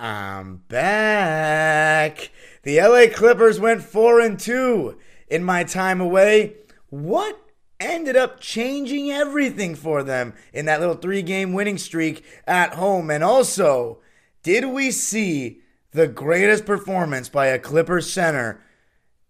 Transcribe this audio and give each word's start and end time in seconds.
I'm 0.00 0.62
back. 0.68 2.30
The 2.62 2.80
LA 2.80 3.14
Clippers 3.14 3.60
went 3.60 3.82
4 3.82 4.20
and 4.20 4.40
2 4.40 4.96
in 5.28 5.44
my 5.44 5.62
time 5.62 6.00
away. 6.00 6.54
What 6.88 7.38
ended 7.78 8.16
up 8.16 8.40
changing 8.40 9.10
everything 9.10 9.74
for 9.74 10.02
them 10.02 10.32
in 10.54 10.64
that 10.64 10.80
little 10.80 10.96
3-game 10.96 11.52
winning 11.52 11.76
streak 11.76 12.24
at 12.46 12.76
home? 12.76 13.10
And 13.10 13.22
also, 13.22 13.98
did 14.42 14.64
we 14.64 14.90
see 14.90 15.60
the 15.92 16.08
greatest 16.08 16.64
performance 16.64 17.28
by 17.28 17.48
a 17.48 17.58
Clippers 17.58 18.10
center 18.10 18.62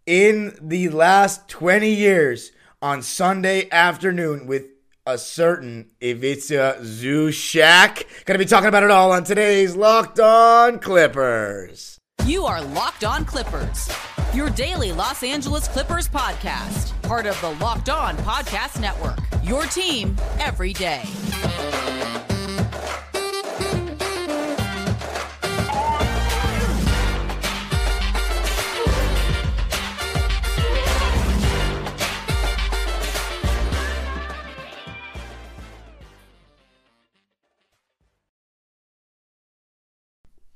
in 0.07 0.57
the 0.63 0.89
last 0.91 1.49
20 1.49 1.93
years 1.93 2.53
on 2.81 3.03
Sunday 3.03 3.69
afternoon 3.73 4.47
with 4.47 4.67
a 5.11 5.19
certain 5.19 5.91
Ivica 6.01 6.77
Zushak. 6.83 8.05
Gonna 8.27 8.39
be 8.39 8.45
talking 8.45 8.69
about 8.69 8.85
it 8.85 8.93
all 8.93 9.11
on 9.11 9.25
today's 9.25 9.75
Locked 9.75 10.21
On 10.21 10.79
Clippers. 10.79 11.99
You 12.27 12.45
are 12.45 12.63
Locked 12.63 13.03
On 13.03 13.25
Clippers, 13.25 13.91
your 14.33 14.51
daily 14.51 14.93
Los 14.93 15.25
Angeles 15.25 15.67
Clippers 15.67 16.09
podcast, 16.09 17.01
part 17.03 17.27
of 17.27 17.41
the 17.41 17.51
Locked 17.65 17.89
On 17.89 18.17
Podcast 18.19 18.81
Network. 18.81 19.19
Your 19.43 19.65
team 19.65 20.17
every 20.39 20.73
day. 20.73 21.03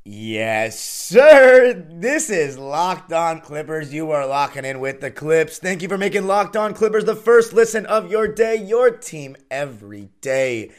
Yes, 0.07 0.79
sir. 0.79 1.73
This 1.73 2.29
is 2.29 2.59
Locked 2.59 3.11
On 3.11 3.41
Clippers. 3.41 3.95
You 3.95 4.11
are 4.11 4.27
locking 4.27 4.67
in 4.67 4.79
with 4.79 5.01
the 5.01 5.11
Clips. 5.11 5.57
Thank 5.57 5.81
you 5.81 5.89
for 5.89 5.97
making 5.97 6.27
Locked 6.27 6.59
On 6.59 6.75
Clippers 6.75 7.07
the 7.07 7.17
first 7.17 7.55
listen 7.55 7.87
of 7.87 8.11
your 8.11 8.29
day, 8.29 8.55
your 8.55 8.91
team 8.91 9.35
every 9.51 10.11
day. 10.21 10.73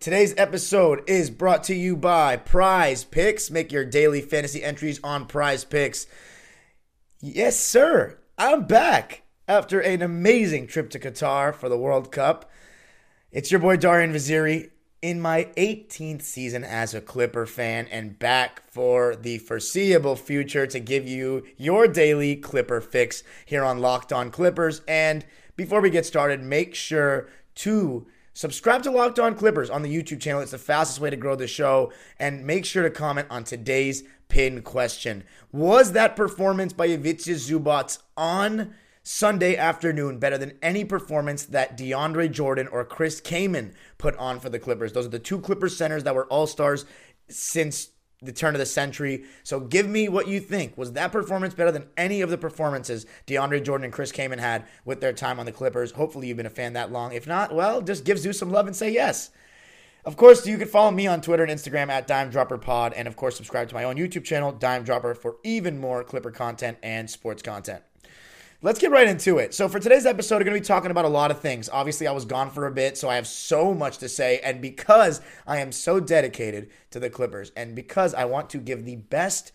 Today's 0.00 0.32
episode 0.38 1.02
is 1.06 1.28
brought 1.28 1.62
to 1.64 1.74
you 1.74 1.94
by 1.94 2.38
Prize 2.38 3.04
Picks. 3.04 3.50
Make 3.50 3.70
your 3.70 3.84
daily 3.84 4.22
fantasy 4.22 4.62
entries 4.62 4.98
on 5.04 5.26
Prize 5.26 5.62
Picks. 5.62 6.06
Yes, 7.20 7.60
sir. 7.60 8.18
I'm 8.38 8.64
back 8.64 9.24
after 9.46 9.80
an 9.80 10.00
amazing 10.00 10.68
trip 10.68 10.88
to 10.90 10.98
Qatar 10.98 11.54
for 11.54 11.68
the 11.68 11.76
World 11.76 12.10
Cup. 12.10 12.50
It's 13.30 13.50
your 13.50 13.60
boy 13.60 13.76
Darian 13.76 14.14
Vaziri 14.14 14.70
in 15.02 15.20
my 15.20 15.44
18th 15.56 16.22
season 16.22 16.62
as 16.62 16.94
a 16.94 17.00
Clipper 17.00 17.46
fan 17.46 17.86
and 17.90 18.18
back 18.18 18.62
for 18.70 19.16
the 19.16 19.38
foreseeable 19.38 20.16
future 20.16 20.66
to 20.66 20.78
give 20.78 21.08
you 21.08 21.44
your 21.56 21.88
daily 21.88 22.36
Clipper 22.36 22.80
fix 22.80 23.22
here 23.46 23.64
on 23.64 23.78
Locked 23.78 24.12
On 24.12 24.30
Clippers. 24.30 24.82
And 24.86 25.24
before 25.56 25.80
we 25.80 25.90
get 25.90 26.04
started, 26.04 26.42
make 26.42 26.74
sure 26.74 27.28
to 27.56 28.06
subscribe 28.34 28.82
to 28.82 28.90
Locked 28.90 29.18
On 29.18 29.34
Clippers 29.34 29.70
on 29.70 29.82
the 29.82 29.94
YouTube 29.94 30.20
channel. 30.20 30.42
It's 30.42 30.50
the 30.50 30.58
fastest 30.58 31.00
way 31.00 31.08
to 31.08 31.16
grow 31.16 31.34
the 31.34 31.46
show. 31.46 31.92
And 32.18 32.46
make 32.46 32.66
sure 32.66 32.82
to 32.82 32.90
comment 32.90 33.28
on 33.30 33.44
today's 33.44 34.04
pin 34.28 34.60
question. 34.62 35.24
Was 35.50 35.92
that 35.92 36.14
performance 36.14 36.74
by 36.74 36.86
Ivica 36.86 37.30
Zubac 37.32 37.98
on 38.16 38.74
Sunday 39.02 39.56
afternoon 39.56 40.18
better 40.18 40.36
than 40.36 40.58
any 40.62 40.84
performance 40.84 41.44
that 41.46 41.76
DeAndre 41.78 42.30
Jordan 42.30 42.68
or 42.68 42.84
Chris 42.84 43.20
Kaman 43.20 43.74
put 43.98 44.14
on 44.16 44.40
for 44.40 44.50
the 44.50 44.58
Clippers. 44.58 44.92
Those 44.92 45.06
are 45.06 45.10
the 45.10 45.18
two 45.18 45.40
Clippers 45.40 45.76
centers 45.76 46.04
that 46.04 46.14
were 46.14 46.26
all 46.26 46.46
stars 46.46 46.84
since 47.28 47.90
the 48.22 48.32
turn 48.32 48.54
of 48.54 48.58
the 48.58 48.66
century. 48.66 49.24
So 49.42 49.60
give 49.60 49.88
me 49.88 50.08
what 50.08 50.28
you 50.28 50.40
think. 50.40 50.76
Was 50.76 50.92
that 50.92 51.12
performance 51.12 51.54
better 51.54 51.72
than 51.72 51.88
any 51.96 52.20
of 52.20 52.28
the 52.28 52.36
performances 52.36 53.06
DeAndre 53.26 53.64
Jordan 53.64 53.86
and 53.86 53.92
Chris 53.92 54.12
Kaman 54.12 54.38
had 54.38 54.66
with 54.84 55.00
their 55.00 55.14
time 55.14 55.40
on 55.40 55.46
the 55.46 55.52
Clippers? 55.52 55.92
Hopefully 55.92 56.28
you've 56.28 56.36
been 56.36 56.44
a 56.44 56.50
fan 56.50 56.74
that 56.74 56.92
long. 56.92 57.12
If 57.12 57.26
not, 57.26 57.54
well, 57.54 57.80
just 57.80 58.04
give 58.04 58.18
Zeus 58.18 58.38
some 58.38 58.50
love 58.50 58.66
and 58.66 58.76
say 58.76 58.92
yes. 58.92 59.30
Of 60.04 60.16
course, 60.16 60.46
you 60.46 60.56
can 60.56 60.68
follow 60.68 60.90
me 60.90 61.06
on 61.06 61.20
Twitter 61.20 61.44
and 61.44 61.52
Instagram 61.52 61.88
at 61.88 62.06
Dime 62.06 62.30
Dropper 62.30 62.56
Pod, 62.56 62.94
and 62.94 63.06
of 63.06 63.16
course, 63.16 63.36
subscribe 63.36 63.68
to 63.68 63.74
my 63.74 63.84
own 63.84 63.96
YouTube 63.96 64.24
channel, 64.24 64.50
Dime 64.50 64.82
Dropper, 64.82 65.14
for 65.14 65.36
even 65.44 65.78
more 65.78 66.02
Clipper 66.02 66.30
content 66.30 66.78
and 66.82 67.10
sports 67.10 67.42
content. 67.42 67.82
Let's 68.62 68.78
get 68.78 68.90
right 68.90 69.08
into 69.08 69.38
it. 69.38 69.54
So, 69.54 69.70
for 69.70 69.78
today's 69.78 70.04
episode, 70.04 70.34
we're 70.36 70.44
going 70.44 70.54
to 70.56 70.60
be 70.60 70.66
talking 70.66 70.90
about 70.90 71.06
a 71.06 71.08
lot 71.08 71.30
of 71.30 71.40
things. 71.40 71.70
Obviously, 71.72 72.06
I 72.06 72.12
was 72.12 72.26
gone 72.26 72.50
for 72.50 72.66
a 72.66 72.70
bit, 72.70 72.98
so 72.98 73.08
I 73.08 73.14
have 73.14 73.26
so 73.26 73.72
much 73.72 73.96
to 73.98 74.08
say. 74.08 74.38
And 74.44 74.60
because 74.60 75.22
I 75.46 75.60
am 75.60 75.72
so 75.72 75.98
dedicated 75.98 76.68
to 76.90 77.00
the 77.00 77.08
Clippers, 77.08 77.52
and 77.56 77.74
because 77.74 78.12
I 78.12 78.26
want 78.26 78.50
to 78.50 78.58
give 78.58 78.84
the 78.84 78.96
best 78.96 79.52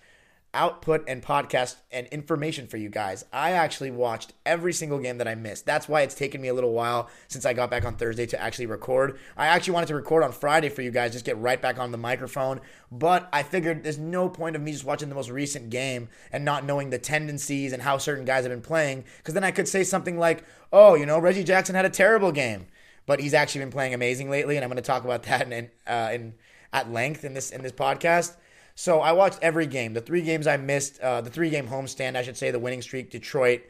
output 0.56 1.04
and 1.08 1.22
podcast 1.22 1.76
and 1.92 2.08
information 2.08 2.66
for 2.66 2.78
you 2.78 2.90
guys. 2.90 3.26
I 3.32 3.52
actually 3.52 3.92
watched 3.92 4.34
every 4.46 4.74
single 4.74 4.98
game 4.98 5.20
that 5.20 5.28
I 5.28 5.36
missed. 5.36 5.66
That's 5.66 5.88
why 5.88 6.02
it's 6.02 6.16
taken 6.16 6.42
me 6.42 6.48
a 6.48 6.54
little 6.54 6.72
while 6.72 7.10
since 7.28 7.46
I 7.46 7.54
got 7.54 7.70
back 7.70 7.86
on 7.86 7.98
Thursday 7.98 8.26
to 8.28 8.42
actually 8.42 8.66
record. 8.66 9.20
I 9.38 9.48
actually 9.48 9.74
wanted 9.74 9.88
to 9.88 9.96
record 9.96 10.24
on 10.24 10.32
Friday 10.32 10.70
for 10.70 10.82
you 10.82 10.90
guys, 10.90 11.12
just 11.12 11.26
get 11.26 11.38
right 11.38 11.62
back 11.62 11.78
on 11.78 11.92
the 11.92 11.98
microphone. 11.98 12.62
But 12.92 13.30
I 13.32 13.44
figured 13.44 13.84
there's 13.84 14.00
no 14.00 14.30
point 14.30 14.56
of 14.56 14.62
me 14.62 14.72
just 14.72 14.86
watching 14.86 15.10
the 15.10 15.16
most 15.16 15.30
recent 15.30 15.70
game 15.70 16.10
and 16.32 16.46
not 16.46 16.66
knowing 16.66 16.90
the 16.90 16.98
tendencies 16.98 17.74
and 17.74 17.84
how 17.84 17.98
certain 17.98 18.26
guys 18.26 18.46
have 18.46 18.52
been 18.52 18.62
playing, 18.62 19.04
because 19.18 19.34
then 19.34 19.44
I 19.44 19.52
could 19.52 19.68
say 19.68 19.84
something 19.84 20.18
like, 20.18 20.46
oh, 20.72 20.96
you 20.96 21.06
know, 21.06 21.20
Reggie 21.20 21.44
Jackson 21.44 21.76
had 21.76 21.86
a 21.86 21.90
terrible 21.90 22.32
game. 22.32 22.68
But 23.06 23.20
he's 23.20 23.36
actually 23.36 23.62
been 23.62 23.72
playing 23.72 23.94
amazing 23.94 24.32
lately, 24.32 24.56
and 24.56 24.64
I'm 24.64 24.70
going 24.70 24.78
to 24.78 24.82
talk 24.82 25.04
about 25.04 25.24
that 25.24 25.52
in, 25.52 25.70
uh, 25.86 26.10
in 26.12 26.34
at 26.74 26.92
length 26.92 27.24
in 27.24 27.34
this 27.34 27.52
in 27.52 27.62
this 27.62 27.72
podcast. 27.72 28.36
So 28.75 29.00
I 29.00 29.13
watched 29.13 29.40
every 29.41 29.68
game. 29.68 29.94
The 29.94 30.02
three 30.02 30.22
games 30.22 30.47
I 30.47 30.58
missed, 30.58 31.00
uh, 31.00 31.22
the 31.22 31.30
three 31.30 31.50
game 31.50 31.68
homestand, 31.68 32.16
I 32.16 32.22
should 32.22 32.38
say, 32.38 32.52
the 32.52 32.59
winning 32.59 32.81
streak, 32.81 33.09
Detroit, 33.09 33.62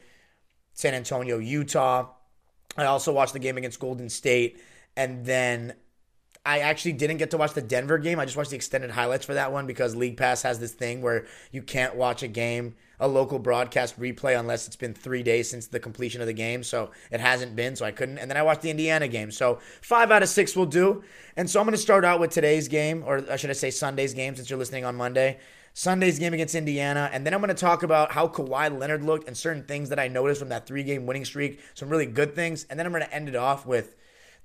San 0.72 0.94
Antonio, 0.94 1.38
Utah. 1.38 2.08
I 2.76 2.84
also 2.84 3.12
watched 3.12 3.32
the 3.32 3.38
game 3.38 3.56
against 3.56 3.78
Golden 3.78 4.08
State. 4.08 4.60
And 4.96 5.24
then 5.24 5.74
I 6.46 6.60
actually 6.60 6.92
didn't 6.92 7.16
get 7.16 7.32
to 7.32 7.36
watch 7.36 7.52
the 7.52 7.62
Denver 7.62 7.98
game. 7.98 8.20
I 8.20 8.24
just 8.24 8.36
watched 8.36 8.50
the 8.50 8.56
extended 8.56 8.90
highlights 8.90 9.26
for 9.26 9.34
that 9.34 9.52
one 9.52 9.66
because 9.66 9.96
League 9.96 10.16
Pass 10.16 10.42
has 10.42 10.58
this 10.58 10.72
thing 10.72 11.02
where 11.02 11.26
you 11.50 11.62
can't 11.62 11.96
watch 11.96 12.22
a 12.22 12.28
game 12.28 12.74
a 12.98 13.08
local 13.08 13.38
broadcast 13.38 13.98
replay 14.00 14.38
unless 14.38 14.66
it's 14.66 14.76
been 14.76 14.94
three 14.94 15.22
days 15.22 15.50
since 15.50 15.66
the 15.66 15.80
completion 15.80 16.20
of 16.20 16.26
the 16.26 16.32
game. 16.32 16.62
So 16.62 16.90
it 17.10 17.20
hasn't 17.20 17.56
been, 17.56 17.76
so 17.76 17.84
I 17.84 17.90
couldn't. 17.90 18.18
And 18.18 18.30
then 18.30 18.36
I 18.36 18.42
watched 18.42 18.62
the 18.62 18.70
Indiana 18.70 19.08
game. 19.08 19.30
So 19.30 19.58
five 19.82 20.10
out 20.10 20.22
of 20.22 20.28
six 20.28 20.56
will 20.56 20.66
do. 20.66 21.02
And 21.36 21.48
so 21.48 21.60
I'm 21.60 21.66
going 21.66 21.72
to 21.72 21.78
start 21.78 22.04
out 22.04 22.20
with 22.20 22.30
today's 22.30 22.68
game, 22.68 23.02
or 23.06 23.36
should 23.36 23.50
I 23.50 23.54
say 23.54 23.70
Sunday's 23.70 24.14
game 24.14 24.34
since 24.36 24.48
you're 24.48 24.58
listening 24.58 24.84
on 24.84 24.96
Monday. 24.96 25.38
Sunday's 25.74 26.18
game 26.18 26.32
against 26.32 26.54
Indiana. 26.54 27.10
And 27.12 27.26
then 27.26 27.34
I'm 27.34 27.40
going 27.40 27.48
to 27.48 27.54
talk 27.54 27.82
about 27.82 28.12
how 28.12 28.28
Kawhi 28.28 28.78
Leonard 28.78 29.04
looked 29.04 29.28
and 29.28 29.36
certain 29.36 29.64
things 29.64 29.90
that 29.90 29.98
I 29.98 30.08
noticed 30.08 30.40
from 30.40 30.48
that 30.48 30.66
three 30.66 30.82
game 30.82 31.04
winning 31.04 31.26
streak, 31.26 31.60
some 31.74 31.90
really 31.90 32.06
good 32.06 32.34
things. 32.34 32.66
And 32.70 32.78
then 32.78 32.86
I'm 32.86 32.92
going 32.92 33.04
to 33.04 33.14
end 33.14 33.28
it 33.28 33.36
off 33.36 33.66
with 33.66 33.94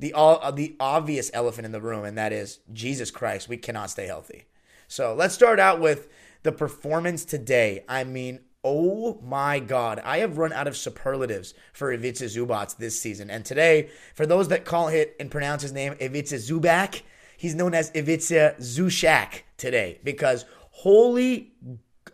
the, 0.01 0.13
all, 0.13 0.39
uh, 0.41 0.51
the 0.51 0.75
obvious 0.79 1.31
elephant 1.33 1.65
in 1.65 1.71
the 1.71 1.79
room, 1.79 2.03
and 2.03 2.17
that 2.17 2.33
is 2.33 2.59
Jesus 2.73 3.11
Christ, 3.11 3.47
we 3.47 3.57
cannot 3.57 3.89
stay 3.89 4.07
healthy. 4.07 4.45
So 4.87 5.13
let's 5.13 5.33
start 5.33 5.59
out 5.59 5.79
with 5.79 6.09
the 6.43 6.51
performance 6.51 7.23
today. 7.23 7.85
I 7.87 8.03
mean, 8.03 8.39
oh 8.63 9.19
my 9.23 9.59
God, 9.59 10.01
I 10.03 10.17
have 10.17 10.37
run 10.37 10.53
out 10.53 10.67
of 10.67 10.75
superlatives 10.75 11.53
for 11.71 11.91
Ivica 11.91 12.25
Zubac 12.25 12.77
this 12.77 12.99
season. 12.99 13.29
And 13.29 13.45
today, 13.45 13.89
for 14.15 14.25
those 14.25 14.47
that 14.49 14.65
call 14.65 14.89
it 14.89 15.15
and 15.19 15.31
pronounce 15.31 15.61
his 15.61 15.71
name 15.71 15.95
Ivica 15.99 16.35
Zubac, 16.35 17.03
he's 17.37 17.55
known 17.55 17.73
as 17.73 17.91
Ivica 17.95 18.55
Zushak 18.59 19.43
today 19.57 19.99
because 20.03 20.45
holy, 20.71 21.53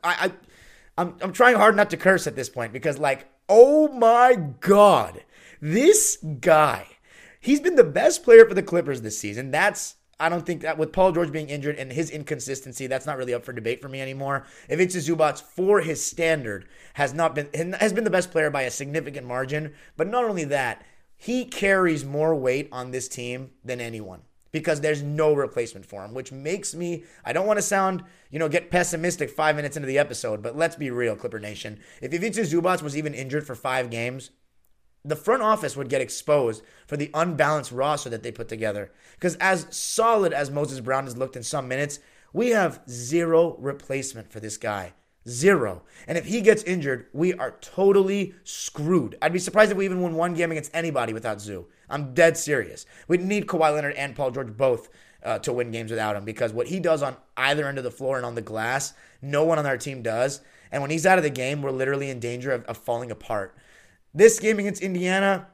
I, 0.03 0.27
I 0.27 0.31
I'm, 0.97 1.15
I'm 1.21 1.31
trying 1.31 1.55
hard 1.55 1.75
not 1.75 1.89
to 1.91 1.97
curse 1.97 2.27
at 2.27 2.35
this 2.35 2.49
point 2.49 2.73
because 2.73 2.97
like, 2.97 3.29
oh 3.47 3.87
my 3.89 4.35
God, 4.59 5.23
this 5.61 6.17
guy, 6.39 6.87
he's 7.47 7.61
been 7.61 7.75
the 7.75 7.83
best 7.83 8.23
player 8.23 8.45
for 8.45 8.53
the 8.53 8.61
Clippers 8.61 9.01
this 9.01 9.17
season. 9.17 9.51
That's 9.51 9.95
I 10.19 10.29
don't 10.29 10.45
think 10.45 10.61
that 10.61 10.77
with 10.77 10.91
Paul 10.91 11.11
George 11.11 11.31
being 11.31 11.49
injured 11.49 11.77
and 11.77 11.91
his 11.91 12.09
inconsistency, 12.09 12.87
that's 12.87 13.05
not 13.05 13.17
really 13.17 13.35
up 13.35 13.45
for 13.45 13.53
debate 13.53 13.81
for 13.81 13.87
me 13.87 14.01
anymore. 14.01 14.45
It's 14.67 14.95
Zubac 14.95 15.41
for 15.41 15.81
his 15.81 16.03
standard 16.03 16.67
has 16.95 17.13
not 17.13 17.33
been 17.33 17.73
has 17.73 17.93
been 17.93 18.03
the 18.03 18.09
best 18.09 18.31
player 18.31 18.49
by 18.49 18.63
a 18.63 18.71
significant 18.71 19.25
margin, 19.25 19.73
but 19.95 20.07
not 20.07 20.25
only 20.25 20.43
that, 20.45 20.85
he 21.15 21.45
carries 21.45 22.03
more 22.03 22.35
weight 22.35 22.67
on 22.71 22.91
this 22.91 23.07
team 23.07 23.51
than 23.63 23.79
anyone 23.79 24.21
because 24.51 24.81
there's 24.81 25.03
no 25.03 25.33
replacement 25.33 25.85
for 25.85 26.03
him, 26.03 26.13
which 26.13 26.31
makes 26.31 26.75
me 26.75 27.03
I 27.23 27.31
don't 27.31 27.47
want 27.47 27.59
to 27.59 27.63
sound, 27.63 28.03
you 28.29 28.39
know, 28.39 28.49
get 28.49 28.71
pessimistic 28.71 29.29
5 29.29 29.55
minutes 29.55 29.77
into 29.77 29.87
the 29.87 29.99
episode, 29.99 30.43
but 30.43 30.57
let's 30.57 30.75
be 30.75 30.91
real, 30.91 31.15
Clipper 31.15 31.39
Nation. 31.39 31.79
If 32.01 32.13
Ivica 32.13 32.41
Zubac 32.41 32.81
was 32.81 32.97
even 32.97 33.13
injured 33.13 33.47
for 33.47 33.55
5 33.55 33.89
games, 33.89 34.31
the 35.07 35.15
front 35.15 35.41
office 35.41 35.77
would 35.77 35.89
get 35.89 36.01
exposed 36.01 36.63
for 36.85 36.97
the 36.97 37.09
unbalanced 37.13 37.71
roster 37.71 38.09
that 38.09 38.23
they 38.23 38.31
put 38.31 38.49
together. 38.49 38.91
Because 39.15 39.35
as 39.37 39.67
solid 39.69 40.33
as 40.33 40.51
Moses 40.51 40.79
Brown 40.79 41.05
has 41.05 41.17
looked 41.17 41.35
in 41.35 41.43
some 41.43 41.67
minutes, 41.67 41.99
we 42.33 42.49
have 42.49 42.81
zero 42.89 43.55
replacement 43.57 44.31
for 44.31 44.39
this 44.39 44.57
guy. 44.57 44.93
Zero. 45.27 45.83
And 46.07 46.17
if 46.17 46.25
he 46.25 46.41
gets 46.41 46.63
injured, 46.63 47.07
we 47.13 47.33
are 47.33 47.57
totally 47.59 48.33
screwed. 48.43 49.17
I'd 49.21 49.33
be 49.33 49.39
surprised 49.39 49.71
if 49.71 49.77
we 49.77 49.85
even 49.85 50.01
win 50.01 50.15
one 50.15 50.33
game 50.33 50.51
against 50.51 50.71
anybody 50.73 51.13
without 51.13 51.41
Zoo. 51.41 51.67
I'm 51.89 52.13
dead 52.13 52.37
serious. 52.37 52.85
We 53.07 53.17
need 53.17 53.47
Kawhi 53.47 53.73
Leonard 53.73 53.95
and 53.95 54.15
Paul 54.15 54.31
George 54.31 54.55
both 54.55 54.89
uh, 55.23 55.39
to 55.39 55.53
win 55.53 55.71
games 55.71 55.91
without 55.91 56.15
him 56.15 56.25
because 56.25 56.53
what 56.53 56.67
he 56.67 56.79
does 56.79 57.01
on 57.01 57.17
either 57.35 57.67
end 57.67 57.77
of 57.77 57.83
the 57.83 57.91
floor 57.91 58.17
and 58.17 58.25
on 58.25 58.35
the 58.35 58.41
glass, 58.41 58.93
no 59.21 59.43
one 59.43 59.59
on 59.59 59.65
our 59.65 59.77
team 59.77 60.01
does. 60.01 60.41
And 60.71 60.81
when 60.81 60.91
he's 60.91 61.05
out 61.05 61.17
of 61.17 61.23
the 61.23 61.29
game, 61.29 61.61
we're 61.61 61.71
literally 61.71 62.09
in 62.09 62.19
danger 62.19 62.51
of, 62.51 62.63
of 62.65 62.77
falling 62.77 63.11
apart. 63.11 63.55
This 64.17 64.39
game 64.39 64.57
against 64.57 64.81
Indiana, 64.81 65.45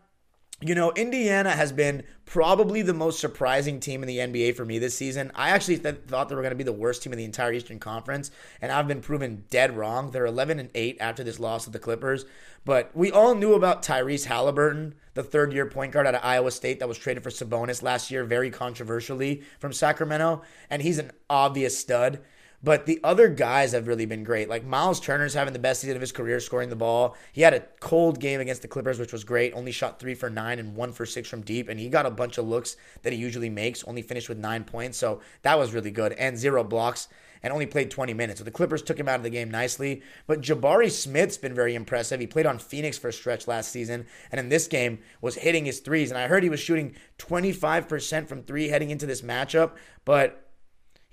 you 0.62 0.74
know, 0.74 0.94
Indiana 0.94 1.50
has 1.50 1.74
been 1.74 2.04
probably 2.24 2.82
the 2.82 2.94
most 2.94 3.20
surprising 3.20 3.82
team 3.82 4.02
in 4.02 4.08
the 4.08 4.20
NBA 4.20 4.56
for 4.56 4.64
me 4.64 4.80
this 4.80 4.98
season. 4.98 5.34
I 5.36 5.50
actually 5.50 5.80
th- 5.80 6.04
thought 6.08 6.30
they 6.30 6.36
were 6.36 6.42
going 6.42 6.54
to 6.54 6.56
be 6.56 6.64
the 6.64 6.72
worst 6.72 7.04
team 7.04 7.12
in 7.12 7.18
the 7.18 7.26
entire 7.26 7.52
Eastern 7.52 7.78
Conference, 7.78 8.32
and 8.62 8.72
I've 8.72 8.88
been 8.88 9.02
proven 9.02 9.44
dead 9.50 9.76
wrong. 9.76 10.12
They're 10.12 10.26
11 10.26 10.60
and 10.60 10.70
8 10.74 10.96
after 11.02 11.26
this 11.26 11.42
loss 11.42 11.66
to 11.66 11.72
the 11.72 11.78
Clippers, 11.78 12.24
but 12.64 12.90
we 12.96 13.12
all 13.12 13.36
knew 13.36 13.54
about 13.54 13.84
Tyrese 13.84 14.28
Halliburton, 14.28 14.96
the 15.14 15.24
third-year 15.24 15.66
point 15.66 15.92
guard 15.92 16.08
out 16.08 16.16
of 16.16 16.24
Iowa 16.24 16.50
State 16.50 16.80
that 16.80 16.88
was 16.88 16.98
traded 16.98 17.24
for 17.24 17.32
Sabonis 17.32 17.84
last 17.84 18.12
year, 18.12 18.24
very 18.24 18.50
controversially 18.50 19.44
from 19.60 19.74
Sacramento, 19.74 20.42
and 20.70 20.82
he's 20.82 21.00
an 21.00 21.12
obvious 21.30 21.78
stud. 21.78 22.22
But 22.64 22.86
the 22.86 23.00
other 23.04 23.28
guys 23.28 23.74
have 23.74 23.88
really 23.88 24.06
been 24.06 24.24
great. 24.24 24.48
Like 24.48 24.64
Miles 24.64 25.02
Turner's 25.02 25.34
having 25.34 25.52
the 25.52 25.60
best 25.60 25.82
season 25.82 25.98
of 25.98 26.02
his 26.02 26.14
career 26.14 26.40
scoring 26.40 26.70
the 26.70 26.76
ball. 26.78 27.18
He 27.34 27.42
had 27.42 27.54
a 27.54 27.66
cold 27.82 28.22
game 28.22 28.40
against 28.40 28.62
the 28.62 28.70
Clippers, 28.70 29.00
which 29.00 29.12
was 29.12 29.26
great. 29.26 29.54
Only 29.54 29.74
shot 29.74 30.00
three 30.00 30.16
for 30.16 30.30
nine 30.30 30.60
and 30.60 30.76
one 30.76 30.94
for 30.94 31.06
six 31.06 31.28
from 31.28 31.42
deep. 31.42 31.68
And 31.68 31.80
he 31.80 31.90
got 31.90 32.06
a 32.06 32.12
bunch 32.12 32.38
of 32.38 32.48
looks 32.48 32.78
that 33.02 33.12
he 33.12 33.20
usually 33.20 33.50
makes, 33.50 33.84
only 33.84 34.02
finished 34.02 34.30
with 34.30 34.38
nine 34.38 34.64
points. 34.64 34.98
So 34.98 35.20
that 35.42 35.60
was 35.60 35.74
really 35.74 35.92
good. 35.92 36.14
And 36.14 36.38
zero 36.38 36.64
blocks 36.64 37.10
and 37.44 37.52
only 37.52 37.66
played 37.66 37.92
20 37.92 38.14
minutes. 38.14 38.40
So 38.40 38.46
the 38.46 38.52
Clippers 38.52 38.82
took 38.82 38.98
him 38.98 39.10
out 39.10 39.18
of 39.18 39.24
the 39.24 39.30
game 39.30 39.52
nicely. 39.52 40.02
But 40.26 40.40
Jabari 40.40 40.90
Smith's 40.90 41.38
been 41.38 41.54
very 41.54 41.76
impressive. 41.76 42.22
He 42.22 42.28
played 42.28 42.46
on 42.46 42.58
Phoenix 42.58 42.98
for 42.98 43.10
a 43.10 43.14
stretch 43.14 43.48
last 43.48 43.72
season, 43.72 44.06
and 44.32 44.40
in 44.40 44.50
this 44.50 44.68
game 44.68 45.00
was 45.20 45.36
hitting 45.36 45.66
his 45.66 45.82
threes. 45.82 46.10
And 46.10 46.18
I 46.18 46.28
heard 46.28 46.44
he 46.44 46.50
was 46.50 46.62
shooting 46.62 46.96
25% 47.20 48.30
from 48.30 48.44
three 48.44 48.70
heading 48.70 48.90
into 48.90 49.06
this 49.06 49.22
matchup, 49.22 49.74
but 50.06 50.43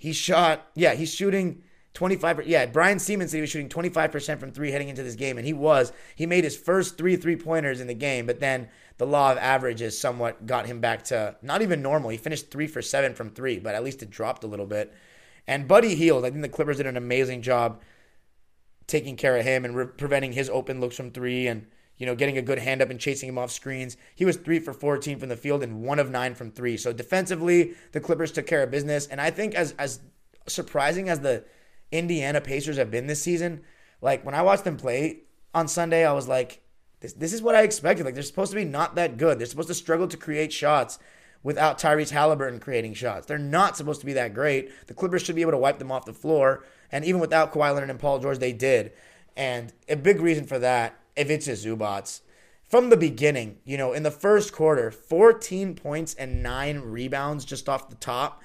he 0.01 0.13
shot, 0.13 0.65
yeah, 0.73 0.95
he's 0.95 1.13
shooting 1.13 1.61
25 1.93 2.47
yeah 2.47 2.65
Brian 2.65 2.97
Sieman 2.97 3.29
said 3.29 3.37
he 3.37 3.41
was 3.41 3.51
shooting 3.51 3.69
25% 3.69 4.39
from 4.39 4.51
three 4.51 4.71
heading 4.71 4.89
into 4.89 5.03
this 5.03 5.13
game 5.13 5.37
and 5.37 5.45
he 5.45 5.53
was. 5.53 5.93
He 6.15 6.25
made 6.25 6.43
his 6.43 6.57
first 6.57 6.97
three 6.97 7.15
three 7.17 7.35
pointers 7.35 7.79
in 7.79 7.85
the 7.85 7.93
game 7.93 8.25
but 8.25 8.39
then 8.39 8.69
the 8.97 9.05
law 9.05 9.31
of 9.31 9.37
averages 9.37 9.99
somewhat 9.99 10.47
got 10.47 10.65
him 10.65 10.81
back 10.81 11.03
to 11.03 11.35
not 11.43 11.61
even 11.61 11.83
normal. 11.83 12.09
He 12.09 12.17
finished 12.17 12.49
three 12.49 12.65
for 12.65 12.81
seven 12.81 13.13
from 13.13 13.29
three 13.29 13.59
but 13.59 13.75
at 13.75 13.83
least 13.83 14.01
it 14.01 14.09
dropped 14.09 14.43
a 14.43 14.47
little 14.47 14.65
bit. 14.65 14.91
And 15.45 15.67
buddy 15.67 15.93
Hield 15.93 16.25
i 16.25 16.31
think 16.31 16.41
the 16.41 16.49
clippers 16.49 16.77
did 16.77 16.87
an 16.87 16.97
amazing 16.97 17.43
job 17.43 17.83
taking 18.87 19.15
care 19.15 19.37
of 19.37 19.45
him 19.45 19.65
and 19.65 19.75
re- 19.75 19.85
preventing 19.85 20.31
his 20.31 20.49
open 20.49 20.79
looks 20.79 20.95
from 20.95 21.11
three 21.11 21.45
and 21.45 21.67
you 22.01 22.07
know, 22.07 22.15
getting 22.15 22.39
a 22.39 22.41
good 22.41 22.57
hand 22.57 22.81
up 22.81 22.89
and 22.89 22.99
chasing 22.99 23.29
him 23.29 23.37
off 23.37 23.51
screens. 23.51 23.95
He 24.15 24.25
was 24.25 24.35
three 24.35 24.57
for 24.57 24.73
14 24.73 25.19
from 25.19 25.29
the 25.29 25.37
field 25.37 25.61
and 25.61 25.83
one 25.83 25.99
of 25.99 26.09
nine 26.09 26.33
from 26.33 26.49
three. 26.49 26.75
So 26.75 26.91
defensively, 26.91 27.75
the 27.91 27.99
Clippers 27.99 28.31
took 28.31 28.47
care 28.47 28.63
of 28.63 28.71
business. 28.71 29.05
And 29.05 29.21
I 29.21 29.29
think 29.29 29.53
as 29.53 29.75
as 29.77 29.99
surprising 30.47 31.09
as 31.09 31.19
the 31.19 31.43
Indiana 31.91 32.41
Pacers 32.41 32.77
have 32.77 32.89
been 32.89 33.05
this 33.05 33.21
season, 33.21 33.61
like 34.01 34.25
when 34.25 34.33
I 34.33 34.41
watched 34.41 34.63
them 34.63 34.77
play 34.77 35.19
on 35.53 35.67
Sunday, 35.67 36.03
I 36.03 36.13
was 36.13 36.27
like, 36.27 36.63
this 37.01 37.13
this 37.13 37.33
is 37.33 37.43
what 37.43 37.53
I 37.53 37.61
expected. 37.61 38.03
Like 38.03 38.15
they're 38.15 38.23
supposed 38.23 38.51
to 38.51 38.57
be 38.57 38.65
not 38.65 38.95
that 38.95 39.17
good. 39.17 39.37
They're 39.37 39.45
supposed 39.45 39.67
to 39.67 39.75
struggle 39.75 40.07
to 40.07 40.17
create 40.17 40.51
shots 40.51 40.97
without 41.43 41.77
Tyrese 41.77 42.09
Halliburton 42.09 42.59
creating 42.59 42.95
shots. 42.95 43.27
They're 43.27 43.37
not 43.37 43.77
supposed 43.77 43.99
to 43.99 44.07
be 44.07 44.13
that 44.13 44.33
great. 44.33 44.71
The 44.87 44.95
Clippers 44.95 45.21
should 45.21 45.35
be 45.35 45.41
able 45.43 45.51
to 45.51 45.57
wipe 45.59 45.77
them 45.77 45.91
off 45.91 46.05
the 46.05 46.13
floor. 46.13 46.65
And 46.91 47.05
even 47.05 47.21
without 47.21 47.53
Kawhi 47.53 47.75
Leonard 47.75 47.91
and 47.91 47.99
Paul 47.99 48.17
George, 48.17 48.39
they 48.39 48.53
did. 48.53 48.91
And 49.37 49.71
a 49.87 49.95
big 49.95 50.19
reason 50.19 50.47
for 50.47 50.57
that 50.57 50.97
Ivica 51.15 51.51
Zubac. 51.51 52.21
From 52.69 52.89
the 52.89 52.97
beginning, 52.97 53.57
you 53.65 53.77
know, 53.77 53.91
in 53.91 54.03
the 54.03 54.11
first 54.11 54.53
quarter, 54.53 54.91
14 54.91 55.75
points 55.75 56.13
and 56.13 56.41
nine 56.41 56.79
rebounds 56.79 57.43
just 57.43 57.67
off 57.67 57.89
the 57.89 57.95
top, 57.95 58.41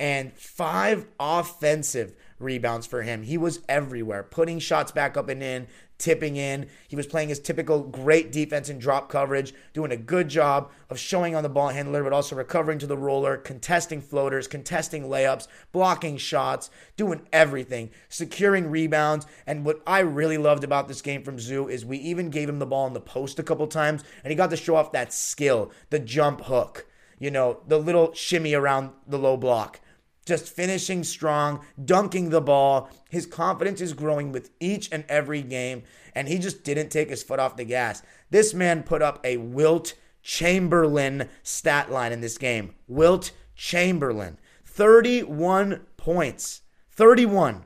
and 0.00 0.32
five 0.32 1.06
offensive 1.18 2.14
rebounds 2.38 2.86
for 2.86 3.02
him. 3.02 3.22
He 3.22 3.38
was 3.38 3.60
everywhere, 3.68 4.22
putting 4.22 4.58
shots 4.58 4.92
back 4.92 5.16
up 5.16 5.28
and 5.28 5.42
in, 5.42 5.68
tipping 5.98 6.36
in. 6.36 6.66
He 6.86 6.96
was 6.96 7.06
playing 7.06 7.28
his 7.28 7.40
typical 7.40 7.82
great 7.82 8.32
defense 8.32 8.68
and 8.68 8.80
drop 8.80 9.10
coverage, 9.10 9.52
doing 9.72 9.90
a 9.92 9.96
good 9.96 10.28
job 10.28 10.70
of 10.88 10.98
showing 10.98 11.34
on 11.34 11.42
the 11.42 11.48
ball 11.48 11.68
handler, 11.68 12.02
but 12.02 12.12
also 12.12 12.36
recovering 12.36 12.78
to 12.78 12.86
the 12.86 12.96
roller, 12.96 13.36
contesting 13.36 14.00
floaters, 14.00 14.46
contesting 14.46 15.04
layups, 15.04 15.48
blocking 15.72 16.16
shots, 16.16 16.70
doing 16.96 17.26
everything, 17.32 17.90
securing 18.08 18.70
rebounds. 18.70 19.26
And 19.46 19.64
what 19.64 19.82
I 19.86 20.00
really 20.00 20.38
loved 20.38 20.64
about 20.64 20.88
this 20.88 21.02
game 21.02 21.22
from 21.22 21.38
Zoo 21.38 21.68
is 21.68 21.84
we 21.84 21.98
even 21.98 22.30
gave 22.30 22.48
him 22.48 22.60
the 22.60 22.66
ball 22.66 22.86
in 22.86 22.94
the 22.94 23.00
post 23.00 23.38
a 23.38 23.42
couple 23.42 23.66
times, 23.66 24.04
and 24.22 24.30
he 24.30 24.36
got 24.36 24.50
to 24.50 24.56
show 24.56 24.76
off 24.76 24.92
that 24.92 25.12
skill, 25.12 25.70
the 25.90 25.98
jump 25.98 26.42
hook, 26.42 26.86
you 27.18 27.30
know, 27.30 27.60
the 27.66 27.78
little 27.78 28.14
shimmy 28.14 28.54
around 28.54 28.92
the 29.06 29.18
low 29.18 29.36
block 29.36 29.80
just 30.28 30.48
finishing 30.48 31.02
strong, 31.02 31.64
dunking 31.84 32.30
the 32.30 32.40
ball. 32.40 32.90
His 33.08 33.26
confidence 33.26 33.80
is 33.80 33.94
growing 33.94 34.30
with 34.30 34.50
each 34.60 34.88
and 34.92 35.04
every 35.08 35.42
game, 35.42 35.82
and 36.14 36.28
he 36.28 36.38
just 36.38 36.62
didn't 36.62 36.90
take 36.90 37.10
his 37.10 37.22
foot 37.22 37.40
off 37.40 37.56
the 37.56 37.64
gas. 37.64 38.02
This 38.30 38.54
man 38.54 38.84
put 38.84 39.02
up 39.02 39.20
a 39.24 39.38
Wilt 39.38 39.94
Chamberlain 40.22 41.28
stat 41.42 41.90
line 41.90 42.12
in 42.12 42.20
this 42.20 42.38
game. 42.38 42.74
Wilt 42.86 43.32
Chamberlain, 43.56 44.38
31 44.64 45.80
points. 45.96 46.60
31. 46.90 47.64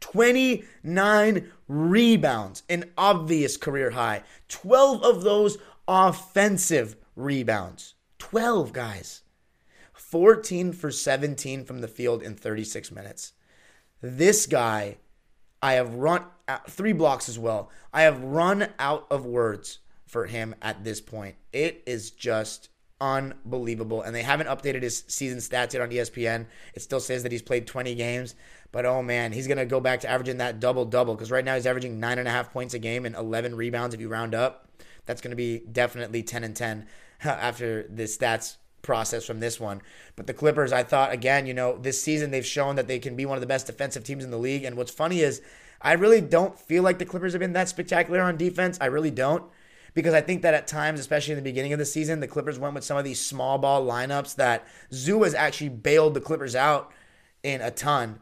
29 0.00 1.52
rebounds, 1.68 2.62
an 2.68 2.90
obvious 2.98 3.56
career 3.56 3.92
high. 3.92 4.22
12 4.48 5.02
of 5.02 5.22
those 5.22 5.58
offensive 5.88 6.96
rebounds. 7.16 7.94
12, 8.18 8.72
guys. 8.72 9.21
14 10.12 10.74
for 10.74 10.90
17 10.90 11.64
from 11.64 11.80
the 11.80 11.88
field 11.88 12.22
in 12.22 12.34
36 12.34 12.92
minutes. 12.92 13.32
This 14.02 14.44
guy, 14.44 14.98
I 15.62 15.72
have 15.72 15.94
run 15.94 16.24
uh, 16.46 16.58
three 16.68 16.92
blocks 16.92 17.30
as 17.30 17.38
well. 17.38 17.70
I 17.94 18.02
have 18.02 18.22
run 18.22 18.68
out 18.78 19.06
of 19.10 19.24
words 19.24 19.78
for 20.04 20.26
him 20.26 20.54
at 20.60 20.84
this 20.84 21.00
point. 21.00 21.36
It 21.50 21.82
is 21.86 22.10
just 22.10 22.68
unbelievable. 23.00 24.02
And 24.02 24.14
they 24.14 24.22
haven't 24.22 24.48
updated 24.48 24.82
his 24.82 25.02
season 25.08 25.38
stats 25.38 25.72
yet 25.72 25.80
on 25.80 25.88
ESPN. 25.88 26.44
It 26.74 26.82
still 26.82 27.00
says 27.00 27.22
that 27.22 27.32
he's 27.32 27.40
played 27.40 27.66
20 27.66 27.94
games. 27.94 28.34
But 28.70 28.84
oh 28.84 29.02
man, 29.02 29.32
he's 29.32 29.46
going 29.46 29.56
to 29.56 29.64
go 29.64 29.80
back 29.80 30.00
to 30.00 30.10
averaging 30.10 30.36
that 30.36 30.60
double 30.60 30.84
double 30.84 31.14
because 31.14 31.30
right 31.30 31.44
now 31.44 31.54
he's 31.54 31.66
averaging 31.66 32.00
nine 32.00 32.18
and 32.18 32.28
a 32.28 32.32
half 32.32 32.52
points 32.52 32.74
a 32.74 32.78
game 32.78 33.06
and 33.06 33.16
11 33.16 33.54
rebounds 33.54 33.94
if 33.94 34.00
you 34.02 34.10
round 34.10 34.34
up. 34.34 34.68
That's 35.06 35.22
going 35.22 35.30
to 35.30 35.36
be 35.36 35.60
definitely 35.60 36.22
10 36.22 36.44
and 36.44 36.54
10 36.54 36.86
after 37.24 37.88
the 37.88 38.02
stats 38.02 38.56
process 38.82 39.24
from 39.24 39.40
this 39.40 39.58
one. 39.58 39.80
But 40.16 40.26
the 40.26 40.34
Clippers, 40.34 40.72
I 40.72 40.82
thought, 40.82 41.12
again, 41.12 41.46
you 41.46 41.54
know, 41.54 41.78
this 41.78 42.02
season 42.02 42.30
they've 42.30 42.44
shown 42.44 42.76
that 42.76 42.88
they 42.88 42.98
can 42.98 43.16
be 43.16 43.24
one 43.24 43.36
of 43.36 43.40
the 43.40 43.46
best 43.46 43.66
defensive 43.66 44.04
teams 44.04 44.24
in 44.24 44.30
the 44.30 44.38
league. 44.38 44.64
And 44.64 44.76
what's 44.76 44.90
funny 44.90 45.20
is 45.20 45.40
I 45.80 45.92
really 45.92 46.20
don't 46.20 46.58
feel 46.58 46.82
like 46.82 46.98
the 46.98 47.06
Clippers 47.06 47.32
have 47.32 47.40
been 47.40 47.52
that 47.54 47.68
spectacular 47.68 48.20
on 48.20 48.36
defense. 48.36 48.78
I 48.80 48.86
really 48.86 49.10
don't. 49.10 49.44
Because 49.94 50.14
I 50.14 50.22
think 50.22 50.40
that 50.42 50.54
at 50.54 50.66
times, 50.66 51.00
especially 51.00 51.32
in 51.32 51.38
the 51.38 51.42
beginning 51.42 51.74
of 51.74 51.78
the 51.78 51.84
season, 51.84 52.20
the 52.20 52.26
Clippers 52.26 52.58
went 52.58 52.74
with 52.74 52.84
some 52.84 52.96
of 52.96 53.04
these 53.04 53.20
small 53.20 53.58
ball 53.58 53.84
lineups 53.84 54.36
that 54.36 54.66
Zoo 54.92 55.22
has 55.22 55.34
actually 55.34 55.68
bailed 55.68 56.14
the 56.14 56.20
Clippers 56.20 56.56
out 56.56 56.92
in 57.42 57.60
a 57.60 57.70
ton 57.70 58.20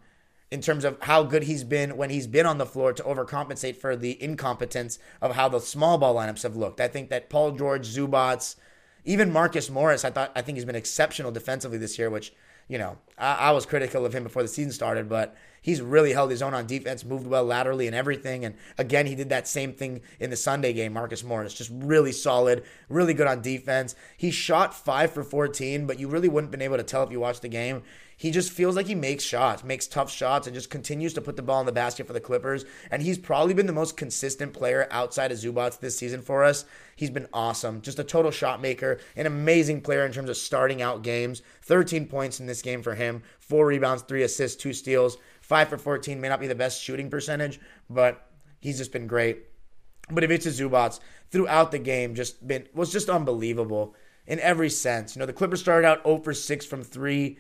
in 0.51 0.61
terms 0.61 0.85
of 0.85 0.99
how 1.03 1.23
good 1.23 1.45
he's 1.45 1.63
been 1.63 1.97
when 1.97 2.11
he's 2.11 2.27
been 2.27 2.47
on 2.47 2.59
the 2.59 2.67
floor 2.67 2.93
to 2.93 3.03
overcompensate 3.05 3.77
for 3.77 3.95
the 3.95 4.21
incompetence 4.21 4.99
of 5.23 5.37
how 5.37 5.49
the 5.49 5.61
small 5.61 5.97
ball 5.97 6.17
lineups 6.17 6.43
have 6.43 6.57
looked. 6.57 6.81
I 6.81 6.89
think 6.89 7.09
that 7.11 7.31
Paul 7.31 7.53
George, 7.53 7.87
Zubac, 7.87 8.57
even 9.05 9.33
Marcus 9.33 9.71
Morris, 9.71 10.05
I 10.05 10.11
thought 10.11 10.33
I 10.35 10.43
think 10.43 10.57
he's 10.57 10.65
been 10.65 10.77
exceptional 10.77 11.33
defensively 11.33 11.79
this 11.79 11.99
year, 11.99 12.11
which 12.11 12.33
you 12.69 12.79
know 12.79 12.99
I, 13.19 13.35
I, 13.35 13.51
was 13.53 13.67
critical 13.67 14.07
of 14.07 14.15
him 14.15 14.23
before 14.23 14.43
the 14.43 14.49
season 14.49 14.73
started, 14.73 15.09
but 15.09 15.37
he's 15.63 15.81
really 15.81 16.13
held 16.13 16.31
his 16.31 16.43
own 16.43 16.55
on 16.55 16.67
defense, 16.67 17.05
moved 17.05 17.27
well 17.27 17.45
laterally 17.45 17.87
and 17.87 17.97
everything. 17.97 18.45
And 18.45 18.55
again, 18.79 19.07
he 19.07 19.15
did 19.15 19.29
that 19.31 19.49
same 19.49 19.73
thing 19.73 20.03
in 20.19 20.31
the 20.31 20.37
Sunday 20.37 20.73
game. 20.73 20.93
Marcus 20.93 21.25
Morris 21.25 21.55
just 21.55 21.71
really 21.73 22.13
solid, 22.13 22.65
really 22.89 23.15
good 23.15 23.27
on 23.27 23.43
defense. 23.43 23.95
He 24.17 24.31
shot 24.31 24.75
five 24.75 25.13
for 25.13 25.25
14, 25.25 25.87
but 25.87 25.99
you 25.99 26.09
really 26.09 26.29
wouldn't 26.29 26.51
been 26.51 26.63
able 26.63 26.77
to 26.77 26.83
tell 26.83 27.03
if 27.03 27.11
you 27.11 27.21
watched 27.21 27.43
the 27.43 27.49
game 27.49 27.83
he 28.21 28.31
just 28.31 28.53
feels 28.53 28.77
like 28.77 28.87
he 28.87 28.95
makes 28.95 29.25
shots, 29.25 29.65
makes 29.65 29.87
tough 29.87 30.11
shots, 30.11 30.47
and 30.47 30.53
just 30.53 30.69
continues 30.69 31.15
to 31.15 31.23
put 31.23 31.37
the 31.37 31.43
ball 31.43 31.61
in 31.61 31.65
the 31.65 31.73
basket 31.73 32.07
for 32.07 32.13
the 32.13 32.21
Clippers. 32.21 32.67
And 32.91 33.01
he's 33.01 33.17
probably 33.17 33.55
been 33.55 33.67
the 33.67 33.73
most 33.73 33.97
consistent 33.97 34.53
player 34.53 34.87
outside 34.91 35.33
of 35.33 35.39
Zubac 35.39 35.81
this 35.81 35.97
season 35.97 36.21
for 36.21 36.45
us. 36.45 36.67
He's 36.95 37.09
been 37.09 37.29
awesome. 37.33 37.81
Just 37.81 37.99
a 37.99 38.05
total 38.05 38.31
shot 38.31 38.61
maker, 38.61 39.01
an 39.17 39.25
amazing 39.25 39.81
player 39.81 40.05
in 40.05 40.13
terms 40.13 40.29
of 40.29 40.37
starting 40.37 40.83
out 40.83 41.01
games. 41.01 41.41
13 41.63 42.09
points 42.09 42.41
in 42.41 42.47
this 42.47 42.61
game 42.61 42.83
for 42.83 42.95
him, 42.95 43.23
four 43.39 43.65
rebounds, 43.65 44.03
three 44.03 44.23
assists, 44.23 44.63
two 44.63 44.75
steals, 44.75 45.17
five 45.41 45.71
for 45.71 45.79
14. 45.79 46.21
May 46.21 46.29
not 46.29 46.41
be 46.41 46.47
the 46.47 46.55
best 46.55 46.83
shooting 46.83 47.09
percentage, 47.09 47.59
but 47.89 48.29
he's 48.61 48.77
just 48.77 48.93
been 48.93 49.07
great. 49.07 49.47
But 50.11 50.25
if 50.25 50.31
Ivica 50.31 50.51
Zubac 50.51 51.01
throughout 51.31 51.71
the 51.71 51.79
game 51.79 52.15
just 52.15 52.47
been 52.47 52.69
was 52.75 52.93
just 52.93 53.09
unbelievable 53.09 53.95
in 54.27 54.41
every 54.41 54.69
sense. 54.69 55.17
You 55.17 55.21
know, 55.21 55.27
the 55.27 55.33
Clippers 55.33 55.61
started 55.61 55.89
out 55.89 56.05
0 56.05 56.19
for 56.19 56.35
6 56.35 56.67
from 56.67 56.83
3 56.85 57.39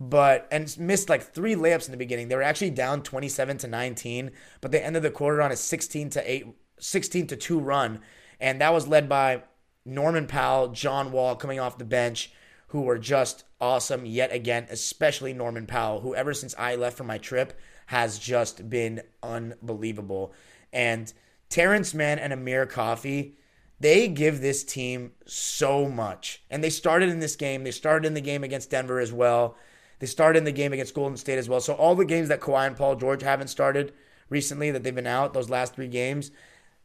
but 0.00 0.46
and 0.50 0.76
missed 0.78 1.08
like 1.08 1.22
three 1.22 1.54
layups 1.54 1.86
in 1.86 1.90
the 1.90 1.96
beginning. 1.96 2.28
They 2.28 2.36
were 2.36 2.42
actually 2.42 2.70
down 2.70 3.02
27 3.02 3.58
to 3.58 3.66
19, 3.66 4.30
but 4.60 4.72
they 4.72 4.80
ended 4.80 5.02
the 5.02 5.10
quarter 5.10 5.42
on 5.42 5.52
a 5.52 5.56
16 5.56 6.10
to 6.10 6.30
8 6.30 6.46
16 6.80 7.26
to 7.26 7.36
2 7.36 7.58
run 7.58 8.00
and 8.40 8.60
that 8.60 8.72
was 8.72 8.86
led 8.86 9.08
by 9.08 9.42
Norman 9.84 10.26
Powell, 10.26 10.68
John 10.68 11.12
Wall 11.12 11.36
coming 11.36 11.58
off 11.58 11.78
the 11.78 11.84
bench, 11.84 12.32
who 12.68 12.82
were 12.82 12.98
just 12.98 13.44
awesome 13.60 14.04
yet 14.06 14.32
again, 14.32 14.66
especially 14.70 15.32
Norman 15.32 15.66
Powell, 15.66 16.00
who 16.00 16.14
ever 16.14 16.34
since 16.34 16.54
I 16.58 16.76
left 16.76 16.96
for 16.96 17.04
my 17.04 17.18
trip 17.18 17.58
has 17.86 18.18
just 18.18 18.68
been 18.68 19.02
unbelievable. 19.22 20.32
And 20.72 21.12
Terrence 21.48 21.94
Mann 21.94 22.18
and 22.18 22.32
Amir 22.32 22.66
Coffey, 22.66 23.38
they 23.80 24.08
give 24.08 24.40
this 24.40 24.62
team 24.62 25.12
so 25.24 25.88
much. 25.88 26.42
And 26.50 26.62
they 26.62 26.70
started 26.70 27.08
in 27.08 27.20
this 27.20 27.36
game. 27.36 27.64
They 27.64 27.70
started 27.70 28.06
in 28.06 28.14
the 28.14 28.20
game 28.20 28.44
against 28.44 28.70
Denver 28.70 29.00
as 29.00 29.12
well. 29.12 29.56
They 29.98 30.06
started 30.06 30.38
in 30.38 30.44
the 30.44 30.52
game 30.52 30.72
against 30.72 30.94
Golden 30.94 31.16
State 31.16 31.38
as 31.38 31.48
well. 31.48 31.60
So 31.60 31.74
all 31.74 31.94
the 31.94 32.04
games 32.04 32.28
that 32.28 32.40
Kawhi 32.40 32.66
and 32.66 32.76
Paul 32.76 32.96
George 32.96 33.22
haven't 33.22 33.48
started 33.48 33.92
recently 34.28 34.70
that 34.70 34.82
they've 34.82 34.94
been 34.94 35.06
out, 35.06 35.34
those 35.34 35.50
last 35.50 35.74
three 35.74 35.88
games, 35.88 36.30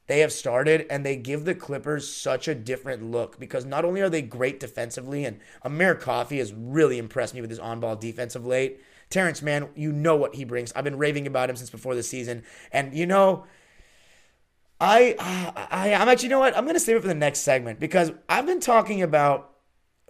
they 0.07 0.19
have 0.19 0.33
started 0.33 0.85
and 0.89 1.05
they 1.05 1.15
give 1.15 1.45
the 1.45 1.55
Clippers 1.55 2.11
such 2.11 2.47
a 2.47 2.55
different 2.55 3.09
look 3.09 3.39
because 3.39 3.65
not 3.65 3.85
only 3.85 4.01
are 4.01 4.09
they 4.09 4.21
great 4.21 4.59
defensively, 4.59 5.25
and 5.25 5.39
Amir 5.61 5.95
Coffey 5.95 6.39
has 6.39 6.53
really 6.53 6.97
impressed 6.97 7.33
me 7.33 7.41
with 7.41 7.49
his 7.49 7.59
on 7.59 7.79
ball 7.79 7.95
defense 7.95 8.35
of 8.35 8.45
late. 8.45 8.81
Terrence 9.09 9.41
man, 9.41 9.69
you 9.75 9.91
know 9.91 10.15
what 10.15 10.35
he 10.35 10.43
brings. 10.43 10.73
I've 10.73 10.83
been 10.83 10.97
raving 10.97 11.27
about 11.27 11.49
him 11.49 11.55
since 11.55 11.69
before 11.69 11.95
the 11.95 12.03
season. 12.03 12.43
And 12.71 12.93
you 12.93 13.05
know, 13.05 13.45
I, 14.79 15.15
I 15.71 15.93
I'm 15.93 16.09
actually 16.09 16.25
you 16.25 16.31
know 16.31 16.39
what? 16.39 16.57
I'm 16.57 16.65
gonna 16.65 16.79
save 16.79 16.97
it 16.97 17.01
for 17.01 17.07
the 17.07 17.13
next 17.13 17.39
segment 17.39 17.79
because 17.79 18.11
I've 18.27 18.45
been 18.45 18.59
talking 18.59 19.01
about 19.01 19.52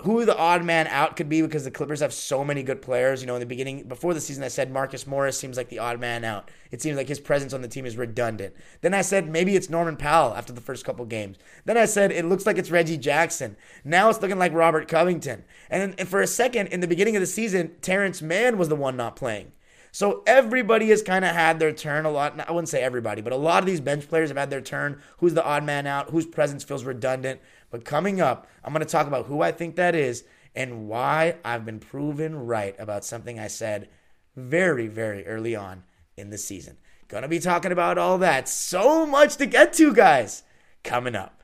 who 0.01 0.25
the 0.25 0.37
odd 0.37 0.65
man 0.65 0.87
out 0.87 1.15
could 1.15 1.29
be 1.29 1.41
because 1.41 1.63
the 1.63 1.71
Clippers 1.71 1.99
have 1.99 2.13
so 2.13 2.43
many 2.43 2.63
good 2.63 2.81
players. 2.81 3.21
You 3.21 3.27
know, 3.27 3.35
in 3.35 3.39
the 3.39 3.45
beginning, 3.45 3.87
before 3.87 4.13
the 4.13 4.19
season, 4.19 4.43
I 4.43 4.47
said 4.47 4.71
Marcus 4.71 5.05
Morris 5.05 5.37
seems 5.37 5.55
like 5.55 5.69
the 5.69 5.79
odd 5.79 5.99
man 5.99 6.23
out. 6.25 6.49
It 6.71 6.81
seems 6.81 6.97
like 6.97 7.07
his 7.07 7.19
presence 7.19 7.53
on 7.53 7.61
the 7.61 7.67
team 7.67 7.85
is 7.85 7.95
redundant. 7.95 8.55
Then 8.81 8.93
I 8.93 9.01
said 9.01 9.29
maybe 9.29 9.55
it's 9.55 9.69
Norman 9.69 9.95
Powell 9.95 10.35
after 10.35 10.51
the 10.51 10.61
first 10.61 10.83
couple 10.83 11.05
games. 11.05 11.37
Then 11.65 11.77
I 11.77 11.85
said 11.85 12.11
it 12.11 12.25
looks 12.25 12.45
like 12.45 12.57
it's 12.57 12.71
Reggie 12.71 12.97
Jackson. 12.97 13.55
Now 13.83 14.09
it's 14.09 14.21
looking 14.21 14.39
like 14.39 14.53
Robert 14.53 14.87
Covington. 14.87 15.43
And, 15.69 15.95
and 15.97 16.09
for 16.09 16.21
a 16.21 16.27
second, 16.27 16.67
in 16.67 16.79
the 16.79 16.87
beginning 16.87 17.15
of 17.15 17.21
the 17.21 17.27
season, 17.27 17.75
Terrence 17.81 18.21
Mann 18.21 18.57
was 18.57 18.69
the 18.69 18.75
one 18.75 18.97
not 18.97 19.15
playing. 19.15 19.51
So 19.95 20.23
everybody 20.25 20.89
has 20.89 21.03
kind 21.03 21.23
of 21.23 21.35
had 21.35 21.59
their 21.59 21.71
turn 21.71 22.05
a 22.05 22.09
lot. 22.09 22.39
I 22.49 22.51
wouldn't 22.51 22.69
say 22.69 22.81
everybody, 22.81 23.21
but 23.21 23.31
a 23.31 23.35
lot 23.35 23.61
of 23.61 23.67
these 23.67 23.79
bench 23.79 24.09
players 24.09 24.31
have 24.31 24.37
had 24.37 24.49
their 24.49 24.59
turn. 24.59 24.99
Who's 25.19 25.35
the 25.35 25.45
odd 25.45 25.63
man 25.63 25.85
out? 25.85 26.09
Whose 26.09 26.25
presence 26.25 26.63
feels 26.63 26.83
redundant? 26.83 27.39
But 27.73 27.85
coming 27.85 28.21
up, 28.21 28.45
I'm 28.63 28.71
going 28.71 28.85
to 28.85 28.91
talk 28.91 29.07
about 29.07 29.25
who 29.25 29.41
I 29.41 29.51
think 29.51 29.77
that 29.77 29.95
is 29.95 30.25
and 30.53 30.87
why 30.87 31.37
I've 31.43 31.65
been 31.65 31.79
proven 31.79 32.45
right 32.45 32.75
about 32.77 33.03
something 33.03 33.39
I 33.39 33.47
said 33.47 33.89
very, 34.35 34.85
very 34.85 35.25
early 35.25 35.55
on 35.55 35.81
in 36.15 36.29
the 36.29 36.37
season. 36.37 36.77
Gonna 37.07 37.27
be 37.27 37.39
talking 37.39 37.71
about 37.71 37.97
all 37.97 38.19
that. 38.19 38.47
So 38.47 39.07
much 39.07 39.37
to 39.37 39.47
get 39.47 39.73
to, 39.73 39.91
guys. 39.91 40.43
Coming 40.83 41.15
up. 41.15 41.41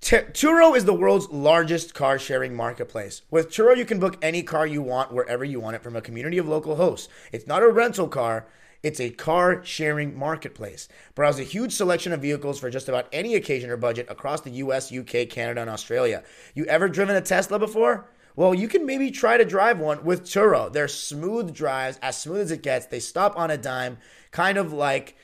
T- 0.00 0.16
Turo 0.16 0.76
is 0.76 0.84
the 0.84 0.92
world's 0.92 1.28
largest 1.30 1.94
car 1.94 2.18
sharing 2.18 2.56
marketplace. 2.56 3.22
With 3.30 3.50
Turo, 3.50 3.76
you 3.76 3.84
can 3.84 4.00
book 4.00 4.16
any 4.20 4.42
car 4.42 4.66
you 4.66 4.82
want 4.82 5.12
wherever 5.12 5.44
you 5.44 5.60
want 5.60 5.76
it 5.76 5.84
from 5.84 5.94
a 5.94 6.02
community 6.02 6.38
of 6.38 6.48
local 6.48 6.74
hosts. 6.74 7.08
It's 7.30 7.46
not 7.46 7.62
a 7.62 7.68
rental 7.68 8.08
car, 8.08 8.48
it's 8.82 9.00
a 9.00 9.10
car 9.10 9.64
sharing 9.64 10.16
marketplace. 10.16 10.88
Browse 11.14 11.40
a 11.40 11.44
huge 11.44 11.72
selection 11.72 12.12
of 12.12 12.22
vehicles 12.22 12.60
for 12.60 12.70
just 12.70 12.88
about 12.88 13.08
any 13.12 13.34
occasion 13.34 13.70
or 13.70 13.76
budget 13.76 14.06
across 14.08 14.40
the 14.40 14.50
US, 14.50 14.92
UK, 14.92 15.28
Canada, 15.28 15.60
and 15.60 15.70
Australia. 15.70 16.22
You 16.54 16.64
ever 16.66 16.88
driven 16.88 17.16
a 17.16 17.20
Tesla 17.20 17.58
before? 17.58 18.08
Well, 18.36 18.54
you 18.54 18.68
can 18.68 18.86
maybe 18.86 19.10
try 19.10 19.36
to 19.36 19.44
drive 19.44 19.80
one 19.80 20.04
with 20.04 20.22
Turo. 20.22 20.72
They're 20.72 20.86
smooth 20.86 21.52
drives, 21.52 21.98
as 22.00 22.16
smooth 22.16 22.42
as 22.42 22.52
it 22.52 22.62
gets. 22.62 22.86
They 22.86 23.00
stop 23.00 23.36
on 23.36 23.50
a 23.50 23.56
dime, 23.56 23.98
kind 24.30 24.56
of 24.56 24.72
like 24.72 25.16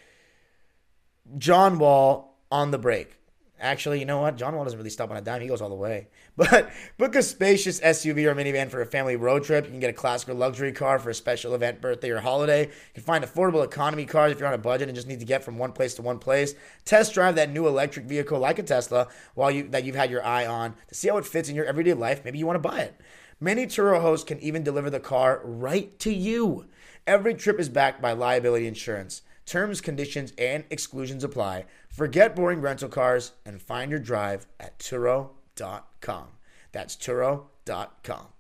John 1.39 1.79
Wall 1.79 2.37
on 2.51 2.73
the 2.73 2.79
brake. 2.79 3.17
Actually, 3.65 3.99
you 3.99 4.05
know 4.05 4.21
what? 4.21 4.37
John 4.37 4.55
Wall 4.55 4.65
doesn't 4.65 4.79
really 4.79 4.91
stop 4.91 5.11
on 5.11 5.17
a 5.17 5.23
dime. 5.23 5.41
He 5.41 5.49
goes 5.49 5.63
all 5.63 5.71
the 5.71 5.75
way. 5.75 6.09
But 6.37 6.71
book 6.99 7.15
a 7.15 7.23
spacious 7.23 7.81
SUV 7.81 8.27
or 8.27 8.35
minivan 8.35 8.69
for 8.69 8.83
a 8.83 8.87
family 8.87 9.15
road 9.15 9.45
trip. 9.45 9.65
You 9.65 9.71
can 9.71 9.81
get 9.81 9.89
a 9.89 9.95
classic 9.95 10.29
or 10.29 10.35
luxury 10.35 10.73
car 10.73 10.99
for 10.99 11.11
a 11.11 11.15
special 11.15 11.55
event, 11.55 11.81
birthday, 11.81 12.11
or 12.11 12.21
holiday. 12.21 12.67
You 12.67 12.93
can 12.95 13.05
find 13.05 13.25
affordable 13.25 13.65
economy 13.65 14.05
cars 14.05 14.33
if 14.33 14.39
you're 14.39 14.49
on 14.49 14.55
a 14.55 14.59
budget 14.59 14.89
and 14.89 14.97
just 14.97 15.07
need 15.07 15.21
to 15.21 15.27
get 15.27 15.45
from 15.45 15.59
one 15.59 15.73
place 15.73 15.95
to 15.95 16.03
one 16.03 16.19
place. 16.19 16.55
Test 16.85 17.15
drive 17.15 17.37
that 17.37 17.51
new 17.51 17.67
electric 17.67 18.07
vehicle 18.07 18.39
like 18.39 18.59
a 18.59 18.65
Tesla 18.65 19.09
while 19.35 19.51
you 19.51 19.69
that 19.69 19.85
you've 19.85 19.95
had 19.95 20.11
your 20.11 20.25
eye 20.25 20.45
on 20.45 20.75
to 20.89 20.95
see 20.95 21.09
how 21.09 21.17
it 21.17 21.25
fits 21.25 21.49
in 21.49 21.57
your 21.57 21.65
everyday 21.65 21.95
life. 21.95 22.25
Maybe 22.25 22.39
you 22.39 22.47
want 22.47 22.63
to 22.63 22.69
buy 22.69 22.81
it. 22.81 23.01
Many 23.41 23.67
Turo 23.67 24.01
hosts 24.01 24.27
can 24.27 24.41
even 24.41 24.63
deliver 24.63 24.91
the 24.91 25.01
car 25.01 25.41
right 25.45 25.99
to 26.01 26.13
you. 26.13 26.67
Every 27.07 27.35
trip 27.35 27.61
is 27.61 27.69
backed 27.69 28.03
by 28.03 28.13
liability 28.13 28.67
insurance. 28.67 29.23
Terms, 29.47 29.81
conditions, 29.81 30.33
and 30.39 30.65
exclusions 30.71 31.25
apply. 31.25 31.67
Forget 31.91 32.35
boring 32.35 32.61
rental 32.61 32.89
cars 32.89 33.33
and 33.45 33.61
find 33.61 33.91
your 33.91 34.01
drive 34.01 34.47
at 34.59 34.79
Turo.com. 34.79 36.29
That's 36.73 36.97
Turo.com. 36.97 38.34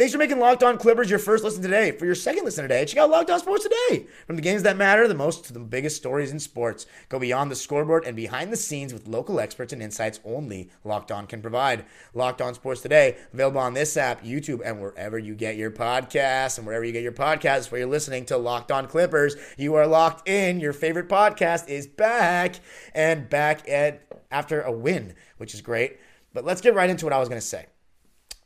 Thanks 0.00 0.14
for 0.14 0.18
making 0.18 0.38
Locked 0.38 0.62
On 0.62 0.78
Clippers 0.78 1.10
your 1.10 1.18
first 1.18 1.44
listen 1.44 1.60
today. 1.60 1.92
For 1.92 2.06
your 2.06 2.14
second 2.14 2.46
listen 2.46 2.64
today, 2.64 2.86
check 2.86 2.96
out 2.96 3.10
Locked 3.10 3.28
On 3.28 3.38
Sports 3.38 3.64
Today. 3.64 4.06
From 4.26 4.36
the 4.36 4.40
games 4.40 4.62
that 4.62 4.78
matter 4.78 5.06
the 5.06 5.12
most 5.12 5.44
to 5.44 5.52
the 5.52 5.60
biggest 5.60 5.96
stories 5.96 6.32
in 6.32 6.40
sports, 6.40 6.86
go 7.10 7.18
beyond 7.18 7.50
the 7.50 7.54
scoreboard 7.54 8.06
and 8.06 8.16
behind 8.16 8.50
the 8.50 8.56
scenes 8.56 8.94
with 8.94 9.06
local 9.06 9.38
experts 9.38 9.74
and 9.74 9.82
insights 9.82 10.18
only 10.24 10.70
Locked 10.84 11.12
On 11.12 11.26
can 11.26 11.42
provide. 11.42 11.84
Locked 12.14 12.40
On 12.40 12.54
Sports 12.54 12.80
Today, 12.80 13.18
available 13.34 13.60
on 13.60 13.74
this 13.74 13.94
app, 13.98 14.24
YouTube, 14.24 14.62
and 14.64 14.80
wherever 14.80 15.18
you 15.18 15.34
get 15.34 15.58
your 15.58 15.70
podcasts. 15.70 16.56
And 16.56 16.66
wherever 16.66 16.86
you 16.86 16.92
get 16.92 17.02
your 17.02 17.12
podcasts, 17.12 17.70
where 17.70 17.80
you're 17.80 17.90
listening 17.90 18.24
to 18.24 18.38
Locked 18.38 18.72
On 18.72 18.86
Clippers, 18.86 19.36
you 19.58 19.74
are 19.74 19.86
locked 19.86 20.26
in. 20.26 20.60
Your 20.60 20.72
favorite 20.72 21.10
podcast 21.10 21.68
is 21.68 21.86
back 21.86 22.60
and 22.94 23.28
back 23.28 23.68
at 23.68 24.00
after 24.30 24.62
a 24.62 24.72
win, 24.72 25.12
which 25.36 25.52
is 25.52 25.60
great. 25.60 25.98
But 26.32 26.46
let's 26.46 26.62
get 26.62 26.74
right 26.74 26.88
into 26.88 27.04
what 27.04 27.12
I 27.12 27.18
was 27.18 27.28
going 27.28 27.42
to 27.42 27.46
say. 27.46 27.66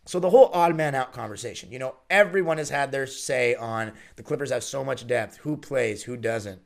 So 0.06 0.20
the 0.20 0.30
whole 0.30 0.50
odd 0.52 0.76
man 0.76 0.94
out 0.94 1.12
conversation, 1.12 1.72
you 1.72 1.78
know, 1.78 1.96
everyone 2.10 2.58
has 2.58 2.70
had 2.70 2.92
their 2.92 3.06
say 3.06 3.54
on 3.54 3.92
the 4.16 4.22
Clippers 4.22 4.50
have 4.50 4.62
so 4.62 4.84
much 4.84 5.06
depth, 5.06 5.38
who 5.38 5.56
plays, 5.56 6.02
who 6.02 6.16
doesn't. 6.16 6.60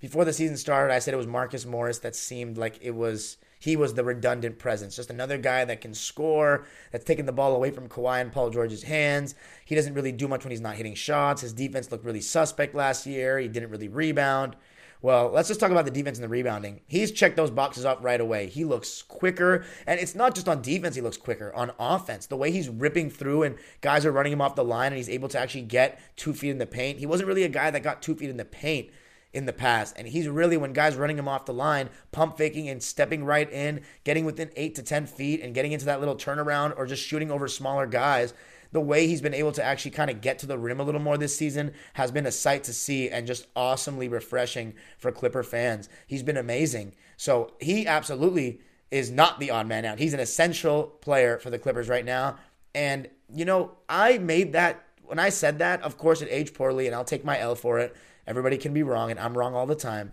Before 0.00 0.24
the 0.24 0.32
season 0.32 0.56
started, 0.56 0.92
I 0.92 0.98
said 0.98 1.14
it 1.14 1.18
was 1.18 1.26
Marcus 1.26 1.66
Morris 1.66 1.98
that 1.98 2.16
seemed 2.16 2.58
like 2.58 2.78
it 2.80 2.92
was 2.92 3.36
he 3.60 3.76
was 3.76 3.92
the 3.92 4.02
redundant 4.02 4.58
presence, 4.58 4.96
just 4.96 5.10
another 5.10 5.36
guy 5.36 5.66
that 5.66 5.82
can 5.82 5.92
score, 5.92 6.64
that's 6.90 7.04
taking 7.04 7.26
the 7.26 7.32
ball 7.32 7.54
away 7.54 7.70
from 7.70 7.90
Kawhi 7.90 8.22
and 8.22 8.32
Paul 8.32 8.48
George's 8.48 8.84
hands. 8.84 9.34
He 9.66 9.74
doesn't 9.74 9.92
really 9.92 10.12
do 10.12 10.26
much 10.26 10.44
when 10.44 10.50
he's 10.50 10.62
not 10.62 10.76
hitting 10.76 10.94
shots. 10.94 11.42
His 11.42 11.52
defense 11.52 11.92
looked 11.92 12.06
really 12.06 12.22
suspect 12.22 12.74
last 12.74 13.06
year. 13.06 13.38
He 13.38 13.48
didn't 13.48 13.68
really 13.70 13.88
rebound. 13.88 14.56
Well, 15.02 15.30
let's 15.30 15.48
just 15.48 15.60
talk 15.60 15.70
about 15.70 15.86
the 15.86 15.90
defense 15.90 16.18
and 16.18 16.24
the 16.24 16.28
rebounding. 16.28 16.80
He's 16.86 17.10
checked 17.10 17.36
those 17.36 17.50
boxes 17.50 17.86
off 17.86 18.04
right 18.04 18.20
away. 18.20 18.48
He 18.48 18.64
looks 18.64 19.00
quicker, 19.00 19.64
and 19.86 19.98
it's 19.98 20.14
not 20.14 20.34
just 20.34 20.48
on 20.48 20.60
defense, 20.60 20.94
he 20.94 21.00
looks 21.00 21.16
quicker. 21.16 21.54
On 21.54 21.72
offense, 21.78 22.26
the 22.26 22.36
way 22.36 22.50
he's 22.50 22.68
ripping 22.68 23.08
through 23.08 23.44
and 23.44 23.56
guys 23.80 24.04
are 24.04 24.12
running 24.12 24.32
him 24.32 24.42
off 24.42 24.56
the 24.56 24.64
line 24.64 24.88
and 24.88 24.98
he's 24.98 25.08
able 25.08 25.28
to 25.28 25.38
actually 25.38 25.62
get 25.62 25.98
two 26.16 26.34
feet 26.34 26.50
in 26.50 26.58
the 26.58 26.66
paint. 26.66 26.98
He 26.98 27.06
wasn't 27.06 27.28
really 27.28 27.44
a 27.44 27.48
guy 27.48 27.70
that 27.70 27.82
got 27.82 28.02
two 28.02 28.14
feet 28.14 28.28
in 28.28 28.36
the 28.36 28.44
paint 28.44 28.90
in 29.32 29.46
the 29.46 29.52
past. 29.52 29.94
And 29.96 30.08
he's 30.08 30.28
really, 30.28 30.56
when 30.56 30.72
guys 30.72 30.96
running 30.96 31.18
him 31.18 31.28
off 31.28 31.46
the 31.46 31.54
line, 31.54 31.88
pump 32.12 32.36
faking 32.36 32.68
and 32.68 32.82
stepping 32.82 33.24
right 33.24 33.50
in, 33.50 33.80
getting 34.04 34.24
within 34.24 34.50
eight 34.56 34.74
to 34.74 34.82
10 34.82 35.06
feet 35.06 35.40
and 35.40 35.54
getting 35.54 35.72
into 35.72 35.86
that 35.86 36.00
little 36.00 36.16
turnaround 36.16 36.76
or 36.76 36.86
just 36.86 37.02
shooting 37.02 37.30
over 37.30 37.48
smaller 37.48 37.86
guys 37.86 38.34
the 38.72 38.80
way 38.80 39.06
he's 39.06 39.20
been 39.20 39.34
able 39.34 39.52
to 39.52 39.64
actually 39.64 39.90
kind 39.90 40.10
of 40.10 40.20
get 40.20 40.38
to 40.38 40.46
the 40.46 40.58
rim 40.58 40.80
a 40.80 40.84
little 40.84 41.00
more 41.00 41.18
this 41.18 41.36
season 41.36 41.72
has 41.94 42.10
been 42.10 42.26
a 42.26 42.32
sight 42.32 42.64
to 42.64 42.72
see 42.72 43.08
and 43.08 43.26
just 43.26 43.46
awesomely 43.56 44.08
refreshing 44.08 44.74
for 44.98 45.10
Clipper 45.10 45.42
fans. 45.42 45.88
He's 46.06 46.22
been 46.22 46.36
amazing. 46.36 46.94
So 47.16 47.52
he 47.60 47.86
absolutely 47.86 48.60
is 48.90 49.10
not 49.10 49.40
the 49.40 49.50
odd 49.50 49.66
man 49.66 49.84
out. 49.84 49.98
He's 49.98 50.14
an 50.14 50.20
essential 50.20 50.84
player 50.84 51.38
for 51.38 51.50
the 51.50 51.58
Clippers 51.58 51.88
right 51.88 52.04
now. 52.04 52.36
And, 52.74 53.08
you 53.32 53.44
know, 53.44 53.72
I 53.88 54.18
made 54.18 54.52
that, 54.52 54.84
when 55.04 55.18
I 55.18 55.28
said 55.28 55.58
that, 55.58 55.82
of 55.82 55.98
course 55.98 56.22
it 56.22 56.28
aged 56.30 56.54
poorly 56.54 56.86
and 56.86 56.94
I'll 56.94 57.04
take 57.04 57.24
my 57.24 57.38
L 57.38 57.54
for 57.54 57.78
it. 57.78 57.96
Everybody 58.26 58.56
can 58.56 58.72
be 58.72 58.82
wrong 58.82 59.10
and 59.10 59.18
I'm 59.18 59.36
wrong 59.36 59.54
all 59.54 59.66
the 59.66 59.74
time. 59.74 60.12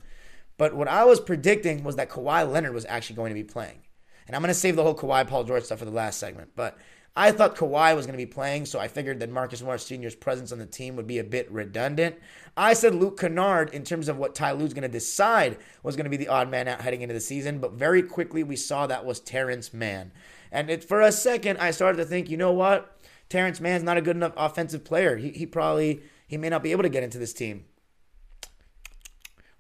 But 0.58 0.76
what 0.76 0.88
I 0.88 1.06
was 1.06 1.20
predicting 1.20 1.84
was 1.84 1.96
that 1.98 2.10
Kawhi 2.10 2.52
Leonard 2.52 2.74
was 2.74 2.86
actually 2.86 3.16
going 3.16 3.30
to 3.30 3.36
be 3.36 3.44
playing. 3.44 3.80
And 4.26 4.36
I'm 4.36 4.42
going 4.42 4.50
to 4.50 4.60
save 4.60 4.76
the 4.76 4.84
whole 4.84 4.96
Kawhi 4.96 5.28
Paul 5.28 5.44
George 5.44 5.64
stuff 5.64 5.80
for 5.80 5.86
the 5.86 5.92
last 5.92 6.20
segment. 6.20 6.52
But 6.56 6.78
I 7.20 7.32
thought 7.32 7.56
Kawhi 7.56 7.96
was 7.96 8.06
going 8.06 8.14
to 8.14 8.24
be 8.24 8.32
playing, 8.32 8.68
so 8.68 8.80
I 8.80 8.88
figured 8.88 9.20
that 9.22 9.32
Marcus 9.32 9.64
Morris 9.64 9.84
Sr.'s 9.88 10.14
presence 10.14 10.52
on 10.52 10.60
the 10.60 10.68
team 10.68 10.96
would 10.96 11.08
be 11.08 11.18
a 11.18 11.24
bit 11.24 11.52
redundant. 11.52 12.16
I 12.56 12.74
said 12.74 12.94
Luke 12.94 13.20
Kennard, 13.20 13.74
in 13.74 13.84
terms 13.84 14.08
of 14.08 14.18
what 14.18 14.36
Ty 14.36 14.52
Lue's 14.52 14.76
going 14.76 14.84
to 14.84 14.88
decide, 14.88 15.58
was 15.82 15.96
going 15.96 16.04
to 16.04 16.12
be 16.12 16.18
the 16.18 16.28
odd 16.28 16.52
man 16.52 16.68
out 16.68 16.82
heading 16.82 17.02
into 17.02 17.16
the 17.16 17.20
season, 17.20 17.58
but 17.58 17.74
very 17.74 18.04
quickly 18.04 18.44
we 18.44 18.56
saw 18.56 18.86
that 18.86 19.04
was 19.04 19.20
Terrence 19.20 19.74
Mann. 19.74 20.12
And 20.52 20.70
it, 20.70 20.84
for 20.84 21.02
a 21.02 21.12
second, 21.12 21.58
I 21.58 21.72
started 21.72 21.98
to 21.98 22.06
think, 22.06 22.30
you 22.30 22.38
know 22.38 22.54
what? 22.54 22.96
Terrence 23.30 23.60
Mann's 23.60 23.84
not 23.84 23.98
a 23.98 24.02
good 24.02 24.16
enough 24.16 24.34
offensive 24.38 24.86
player. 24.86 25.18
He, 25.18 25.32
he 25.32 25.48
probably, 25.48 26.04
he 26.28 26.38
may 26.38 26.50
not 26.50 26.62
be 26.62 26.72
able 26.72 26.84
to 26.84 26.90
get 26.90 27.02
into 27.02 27.18
this 27.18 27.34
team. 27.34 27.66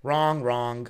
Wrong, 0.03 0.43
wrong. 0.43 0.89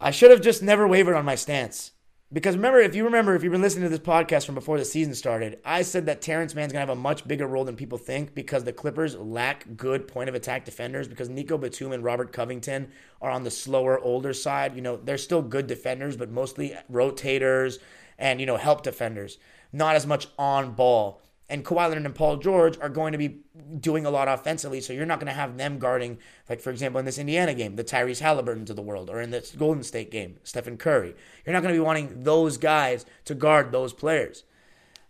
I 0.00 0.10
should 0.10 0.32
have 0.32 0.40
just 0.40 0.64
never 0.64 0.88
wavered 0.88 1.14
on 1.14 1.24
my 1.24 1.36
stance. 1.36 1.92
Because 2.32 2.56
remember, 2.56 2.80
if 2.80 2.94
you 2.94 3.04
remember, 3.04 3.34
if 3.34 3.42
you've 3.42 3.52
been 3.52 3.60
listening 3.60 3.82
to 3.82 3.90
this 3.90 3.98
podcast 3.98 4.46
from 4.46 4.54
before 4.54 4.78
the 4.78 4.86
season 4.86 5.14
started, 5.14 5.58
I 5.66 5.82
said 5.82 6.06
that 6.06 6.22
Terrence 6.22 6.54
Mann's 6.54 6.72
going 6.72 6.80
to 6.82 6.88
have 6.88 6.96
a 6.96 7.00
much 7.00 7.28
bigger 7.28 7.46
role 7.46 7.66
than 7.66 7.76
people 7.76 7.98
think 7.98 8.34
because 8.34 8.64
the 8.64 8.72
Clippers 8.72 9.14
lack 9.16 9.66
good 9.76 10.08
point 10.08 10.30
of 10.30 10.34
attack 10.34 10.64
defenders 10.64 11.06
because 11.06 11.28
Nico 11.28 11.58
Batum 11.58 11.92
and 11.92 12.02
Robert 12.02 12.32
Covington 12.32 12.90
are 13.20 13.30
on 13.30 13.44
the 13.44 13.50
slower, 13.50 14.00
older 14.00 14.32
side. 14.32 14.74
You 14.74 14.80
know, 14.80 14.96
they're 14.96 15.18
still 15.18 15.42
good 15.42 15.66
defenders, 15.66 16.16
but 16.16 16.30
mostly 16.30 16.74
rotators 16.90 17.80
and, 18.18 18.40
you 18.40 18.46
know, 18.46 18.56
help 18.56 18.82
defenders, 18.82 19.36
not 19.70 19.94
as 19.94 20.06
much 20.06 20.28
on 20.38 20.72
ball. 20.72 21.20
And 21.48 21.64
Kawhi 21.64 21.88
Leonard 21.88 22.06
and 22.06 22.14
Paul 22.14 22.36
George 22.36 22.78
are 22.80 22.88
going 22.88 23.12
to 23.12 23.18
be 23.18 23.40
doing 23.78 24.06
a 24.06 24.10
lot 24.10 24.28
offensively, 24.28 24.80
so 24.80 24.92
you're 24.92 25.04
not 25.04 25.20
going 25.20 25.26
to 25.26 25.38
have 25.38 25.58
them 25.58 25.78
guarding, 25.78 26.18
like 26.48 26.60
for 26.60 26.70
example, 26.70 26.98
in 26.98 27.04
this 27.04 27.18
Indiana 27.18 27.52
game, 27.52 27.76
the 27.76 27.84
Tyrese 27.84 28.20
Halliburtons 28.20 28.70
of 28.70 28.76
the 28.76 28.82
world, 28.82 29.10
or 29.10 29.20
in 29.20 29.30
this 29.30 29.50
Golden 29.50 29.82
State 29.82 30.10
game, 30.10 30.38
Stephen 30.44 30.78
Curry. 30.78 31.14
You're 31.44 31.52
not 31.52 31.62
going 31.62 31.74
to 31.74 31.78
be 31.80 31.84
wanting 31.84 32.22
those 32.22 32.56
guys 32.56 33.04
to 33.26 33.34
guard 33.34 33.70
those 33.70 33.92
players. 33.92 34.44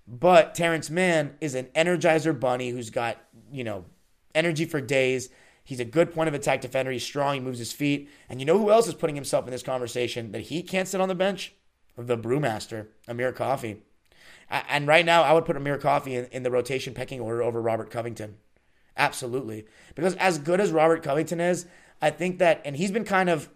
But 0.09 0.55
Terrence 0.55 0.91
Mann 0.91 1.37
is 1.41 1.55
an 1.55 1.67
energizer 1.77 2.39
bunny 2.39 2.71
who's 2.71 2.91
got, 2.91 3.19
you 3.53 3.63
know, 3.63 3.85
energy 4.35 4.65
for 4.65 4.81
days. 4.81 5.29
He's 5.65 5.81
a 5.81 5.85
good 5.85 6.13
point 6.13 6.29
of 6.29 6.35
attack 6.35 6.61
defender. 6.61 6.91
He's 6.91 7.05
strong. 7.05 7.35
He 7.35 7.41
moves 7.41 7.61
his 7.61 7.73
feet. 7.73 8.11
And 8.29 8.41
you 8.41 8.47
know 8.47 8.59
who 8.59 8.73
else 8.73 8.89
is 8.89 8.95
putting 8.95 9.15
himself 9.15 9.45
in 9.47 9.53
this 9.53 9.63
conversation 9.63 10.33
that 10.33 10.43
he 10.43 10.63
can't 10.63 10.89
sit 10.89 11.01
on 11.01 11.09
the 11.09 11.15
bench? 11.15 11.55
The 11.97 12.19
brewmaster, 12.19 12.89
Amir 13.07 13.33
Coffey. 13.33 13.83
And 14.53 14.87
right 14.87 15.07
now, 15.07 15.23
I 15.23 15.33
would 15.33 15.47
put 15.47 15.57
Amir 15.57 15.79
Coffey 15.79 16.15
in, 16.15 16.27
in 16.27 16.43
the 16.43 16.51
rotation 16.51 16.93
pecking 16.93 17.21
order 17.21 17.43
over 17.43 17.61
Robert 17.61 17.91
Covington. 17.91 18.37
Absolutely. 18.97 19.65
Because 19.95 20.15
as 20.17 20.39
good 20.39 20.61
as 20.61 20.71
Robert 20.71 21.03
Covington 21.03 21.41
is, 21.41 21.65
I 22.03 22.11
think 22.11 22.39
that, 22.39 22.61
and 22.65 22.77
he's 22.77 22.91
been 22.91 23.05
kind 23.05 23.31
of 23.31 23.49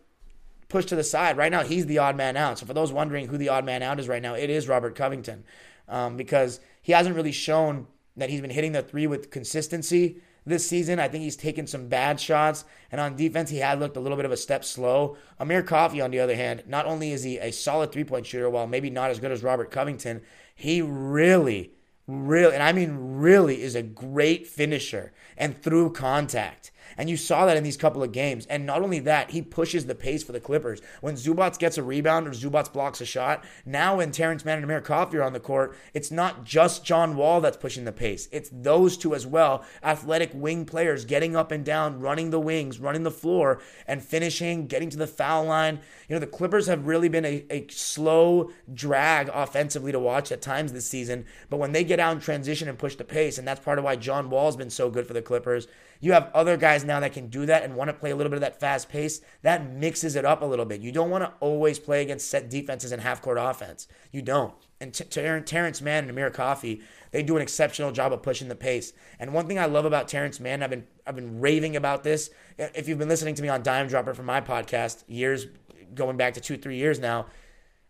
pushed 0.69 0.89
to 0.89 0.97
the 0.97 1.05
side. 1.05 1.37
Right 1.37 1.53
now, 1.53 1.63
he's 1.63 1.87
the 1.87 1.99
odd 1.99 2.17
man 2.17 2.37
out. 2.37 2.59
So 2.59 2.67
for 2.67 2.73
those 2.73 2.93
wondering 2.93 3.29
who 3.29 3.37
the 3.37 3.51
odd 3.51 3.67
man 3.67 3.83
out 3.83 4.01
is 4.01 4.09
right 4.09 4.23
now, 4.23 4.35
it 4.35 4.49
is 4.49 4.69
Robert 4.69 4.95
Covington. 4.95 5.45
Um, 5.89 6.17
because 6.17 6.61
he 6.81 6.93
hasn't 6.93 7.15
really 7.15 7.33
shown 7.33 7.87
that 8.17 8.31
he's 8.31 8.41
been 8.41 8.51
hitting 8.51 8.73
the 8.73 8.83
three 8.83 9.07
with 9.07 9.31
consistency 9.31 10.21
this 10.47 10.67
season. 10.67 10.99
I 10.99 11.09
think 11.09 11.25
he's 11.25 11.37
taken 11.37 11.67
some 11.67 11.89
bad 11.89 12.19
shots, 12.19 12.65
and 12.91 13.01
on 13.01 13.17
defense, 13.17 13.51
he 13.51 13.59
had 13.59 13.81
looked 13.81 13.97
a 13.97 14.01
little 14.01 14.17
bit 14.17 14.25
of 14.25 14.33
a 14.33 14.37
step 14.37 14.65
slow. 14.65 15.17
Amir 15.39 15.63
Coffey, 15.63 16.01
on 16.01 16.11
the 16.11 16.21
other 16.21 16.37
hand, 16.37 16.63
not 16.67 16.87
only 16.87 17.13
is 17.13 17.25
he 17.25 17.39
a 17.39 17.53
solid 17.53 17.93
three 17.93 18.05
point 18.05 18.27
shooter, 18.27 18.49
while 18.49 18.67
maybe 18.67 18.89
not 18.89 19.11
as 19.11 19.21
good 19.21 19.33
as 19.33 19.43
Robert 19.43 19.71
Covington, 19.71 20.23
he 20.57 20.81
really, 20.81 21.73
really, 22.09 22.55
and 22.55 22.63
I 22.63 22.73
mean 22.73 23.19
really, 23.19 23.63
is 23.63 23.75
a 23.75 23.83
great 23.83 24.47
finisher 24.47 25.13
and 25.37 25.57
through 25.57 25.93
contact. 25.93 26.73
And 26.97 27.11
you 27.11 27.17
saw 27.17 27.47
that 27.47 27.57
in 27.57 27.65
these 27.65 27.77
couple 27.77 28.03
of 28.03 28.13
games. 28.13 28.47
And 28.47 28.67
not 28.67 28.83
only 28.83 28.99
that, 29.01 29.31
he 29.31 29.43
pushes 29.43 29.87
the 29.87 29.95
pace 29.95 30.23
for 30.23 30.33
the 30.33 30.41
Clippers. 30.41 30.81
When 31.01 31.15
Zubac 31.15 31.59
gets 31.59 31.79
a 31.79 31.83
rebound 31.83 32.27
or 32.27 32.31
Zubac 32.31 32.73
blocks 32.73 33.01
a 33.01 33.07
shot, 33.07 33.45
now 33.65 33.97
when 33.97 34.13
Terrence 34.13 34.45
Mann 34.45 34.57
and 34.57 34.65
Amir 34.65 34.81
Coffey 34.81 35.19
are 35.19 35.23
on 35.23 35.33
the 35.33 35.41
court, 35.41 35.77
it's 35.95 36.11
not 36.11 36.45
just 36.45 36.85
John 36.85 37.17
Wall 37.17 37.41
that's 37.41 37.57
pushing 37.57 37.85
the 37.85 37.93
pace. 37.93 38.29
It's 38.33 38.51
those 38.53 38.97
two 38.97 39.15
as 39.15 39.27
well, 39.27 39.65
athletic 39.83 40.31
wing 40.35 40.65
players 40.65 41.05
getting 41.05 41.37
up 41.37 41.53
and 41.53 41.65
down, 41.65 42.01
running 42.01 42.31
the 42.31 42.41
wings, 42.41 42.79
running 42.79 43.03
the 43.03 43.11
floor, 43.11 43.61
and 43.87 44.03
finishing, 44.03 44.67
getting 44.67 44.91
to 44.91 44.97
the 44.97 45.07
foul 45.07 45.45
line. 45.45 45.81
You 46.09 46.15
know, 46.15 46.21
the 46.21 46.27
Clippers 46.27 46.67
have 46.67 46.87
really 46.87 47.09
been 47.09 47.25
a, 47.25 47.45
a 47.51 47.67
slow 47.69 48.51
drag 48.73 49.29
offensively 49.33 49.93
to 49.93 49.99
watch 49.99 50.33
at 50.33 50.43
times 50.43 50.73
this 50.73 50.89
season. 50.89 51.27
But 51.51 51.59
when 51.59 51.73
they 51.73 51.85
get 51.85 52.01
out 52.01 52.15
in 52.15 52.21
transition 52.21 52.69
and 52.69 52.79
push 52.79 52.97
the 52.97 53.05
pace, 53.05 53.39
and 53.39 53.47
that's 53.47 53.65
part 53.65 53.79
of 53.79 53.85
why 53.85 53.97
John 53.97 54.31
Wall's 54.31 54.57
been 54.57 54.71
so 54.71 54.91
good 54.91 55.07
for 55.07 55.13
the 55.13 55.23
Clippers, 55.23 55.67
you 56.01 56.13
have 56.13 56.31
other 56.35 56.57
guys 56.57 56.85
now 56.87 57.01
that 57.01 57.13
can 57.13 57.29
do 57.29 57.47
that 57.47 57.63
and 57.63 57.75
want 57.75 57.89
to 57.89 57.95
play 57.95 58.11
a 58.11 58.17
little 58.17 58.31
bit 58.31 58.37
of 58.37 58.43
that 58.43 58.61
fast 58.61 58.89
pace. 58.89 59.21
That 59.43 59.71
mixes 59.71 60.17
it 60.17 60.25
up 60.25 60.43
a 60.43 60.47
little 60.47 60.65
bit. 60.65 60.81
You 60.81 60.93
don't 60.93 61.11
want 61.11 61.25
to 61.25 61.33
always 61.41 61.79
play 61.79 62.03
against 62.03 62.31
set 62.31 62.49
defenses 62.49 62.93
and 62.93 63.03
half 63.03 63.21
court 63.23 63.39
offense. 63.41 63.89
You 64.13 64.23
don't. 64.23 64.55
And 64.81 64.93
Terrence 64.93 65.81
Mann 65.81 66.05
and 66.05 66.11
Amir 66.11 66.31
Coffey, 66.31 66.83
they 67.11 67.23
do 67.23 67.37
an 67.37 67.43
exceptional 67.43 67.93
job 67.93 68.13
of 68.13 68.23
pushing 68.23 68.49
the 68.49 68.55
pace. 68.55 68.93
And 69.19 69.33
one 69.33 69.47
thing 69.47 69.59
I 69.59 69.67
love 69.67 69.87
about 69.87 70.09
Terrence 70.09 70.39
Mann, 70.39 70.63
I've 70.63 70.71
been 70.71 70.87
I've 71.07 71.17
been 71.17 71.41
raving 71.41 71.77
about 71.77 72.05
this. 72.05 72.31
If 72.59 72.89
you've 72.89 72.99
been 72.99 73.09
listening 73.09 73.35
to 73.37 73.43
me 73.43 73.49
on 73.49 73.63
Dime 73.63 73.89
Dropper 73.89 74.15
from 74.15 74.27
my 74.27 74.41
podcast, 74.41 75.05
years 75.07 75.47
going 75.95 76.17
back 76.17 76.35
to 76.35 76.41
two, 76.41 76.57
three 76.57 76.77
years 76.77 76.99
now, 76.99 77.27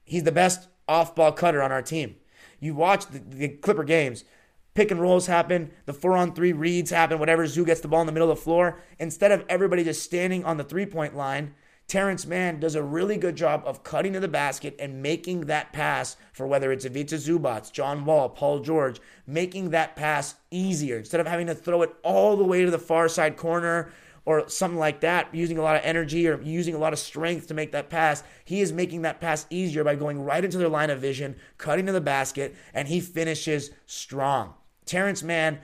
he's 0.05 0.23
the 0.23 0.33
best 0.33 0.69
off 0.89 1.15
ball 1.15 1.33
cutter 1.33 1.63
on 1.63 1.73
our 1.73 1.83
team. 1.83 2.17
You 2.61 2.75
watch 2.75 3.07
the, 3.07 3.19
the 3.19 3.49
Clipper 3.49 3.85
games, 3.85 4.25
pick 4.77 4.91
and 4.91 5.01
rolls 5.01 5.27
happen, 5.27 5.73
the 5.87 5.93
four 5.93 6.17
on 6.17 6.35
three 6.35 6.53
reads 6.53 6.91
happen, 6.91 7.19
whatever. 7.19 7.47
Zoo 7.47 7.65
gets 7.65 7.81
the 7.81 7.89
ball 7.89 8.03
in 8.03 8.07
the 8.07 8.13
middle 8.13 8.31
of 8.31 8.37
the 8.37 8.43
floor. 8.43 8.79
Instead 8.99 9.33
of 9.33 9.45
everybody 9.49 9.83
just 9.83 10.03
standing 10.03 10.45
on 10.45 10.59
the 10.59 10.65
three 10.65 10.87
point 10.87 11.17
line, 11.17 11.55
Terrence 11.89 12.27
Mann 12.27 12.61
does 12.61 12.75
a 12.75 12.83
really 12.83 13.17
good 13.17 13.37
job 13.37 13.63
of 13.65 13.85
cutting 13.85 14.13
to 14.13 14.21
the 14.21 14.29
basket 14.29 14.77
and 14.79 15.03
making 15.03 15.43
that 15.43 15.73
pass 15.73 16.17
for 16.33 16.47
whether 16.47 16.73
it's 16.73 16.85
Ivica 16.85 17.15
Zubac, 17.15 17.73
John 17.73 18.05
Wall, 18.05 18.29
Paul 18.29 18.59
George, 18.59 19.01
making 19.27 19.71
that 19.71 19.97
pass 19.97 20.35
easier 20.51 20.99
instead 20.99 21.21
of 21.21 21.27
having 21.27 21.47
to 21.47 21.55
throw 21.55 21.83
it 21.83 21.95
all 22.03 22.37
the 22.37 22.45
way 22.45 22.65
to 22.65 22.71
the 22.71 22.79
far 22.79 23.09
side 23.09 23.37
corner 23.37 23.91
or 24.27 24.49
something 24.49 24.79
like 24.79 25.01
that, 25.01 25.33
using 25.33 25.57
a 25.57 25.63
lot 25.63 25.77
of 25.77 25.83
energy 25.85 26.27
or 26.27 26.43
using 26.43 26.75
a 26.75 26.79
lot 26.79 26.93
of 26.93 26.99
strength 26.99 27.47
to 27.47 27.55
make 27.55 27.71
that 27.71 27.89
pass. 27.89 28.25
He 28.45 28.61
is 28.61 28.73
making 28.73 29.03
that 29.03 29.21
pass 29.21 29.47
easier 29.49 29.85
by 29.85 29.95
going 29.95 30.21
right 30.21 30.45
into 30.45 30.59
their 30.59 30.69
line 30.69 30.91
of 30.91 31.01
vision, 31.01 31.37
cutting 31.57 31.87
to 31.87 31.93
the 31.93 32.01
basket, 32.01 32.57
and 32.75 32.89
he 32.89 33.01
finishes 33.01 33.71
strong. 33.87 34.55
Terrence 34.87 35.23
Mann 35.23 35.59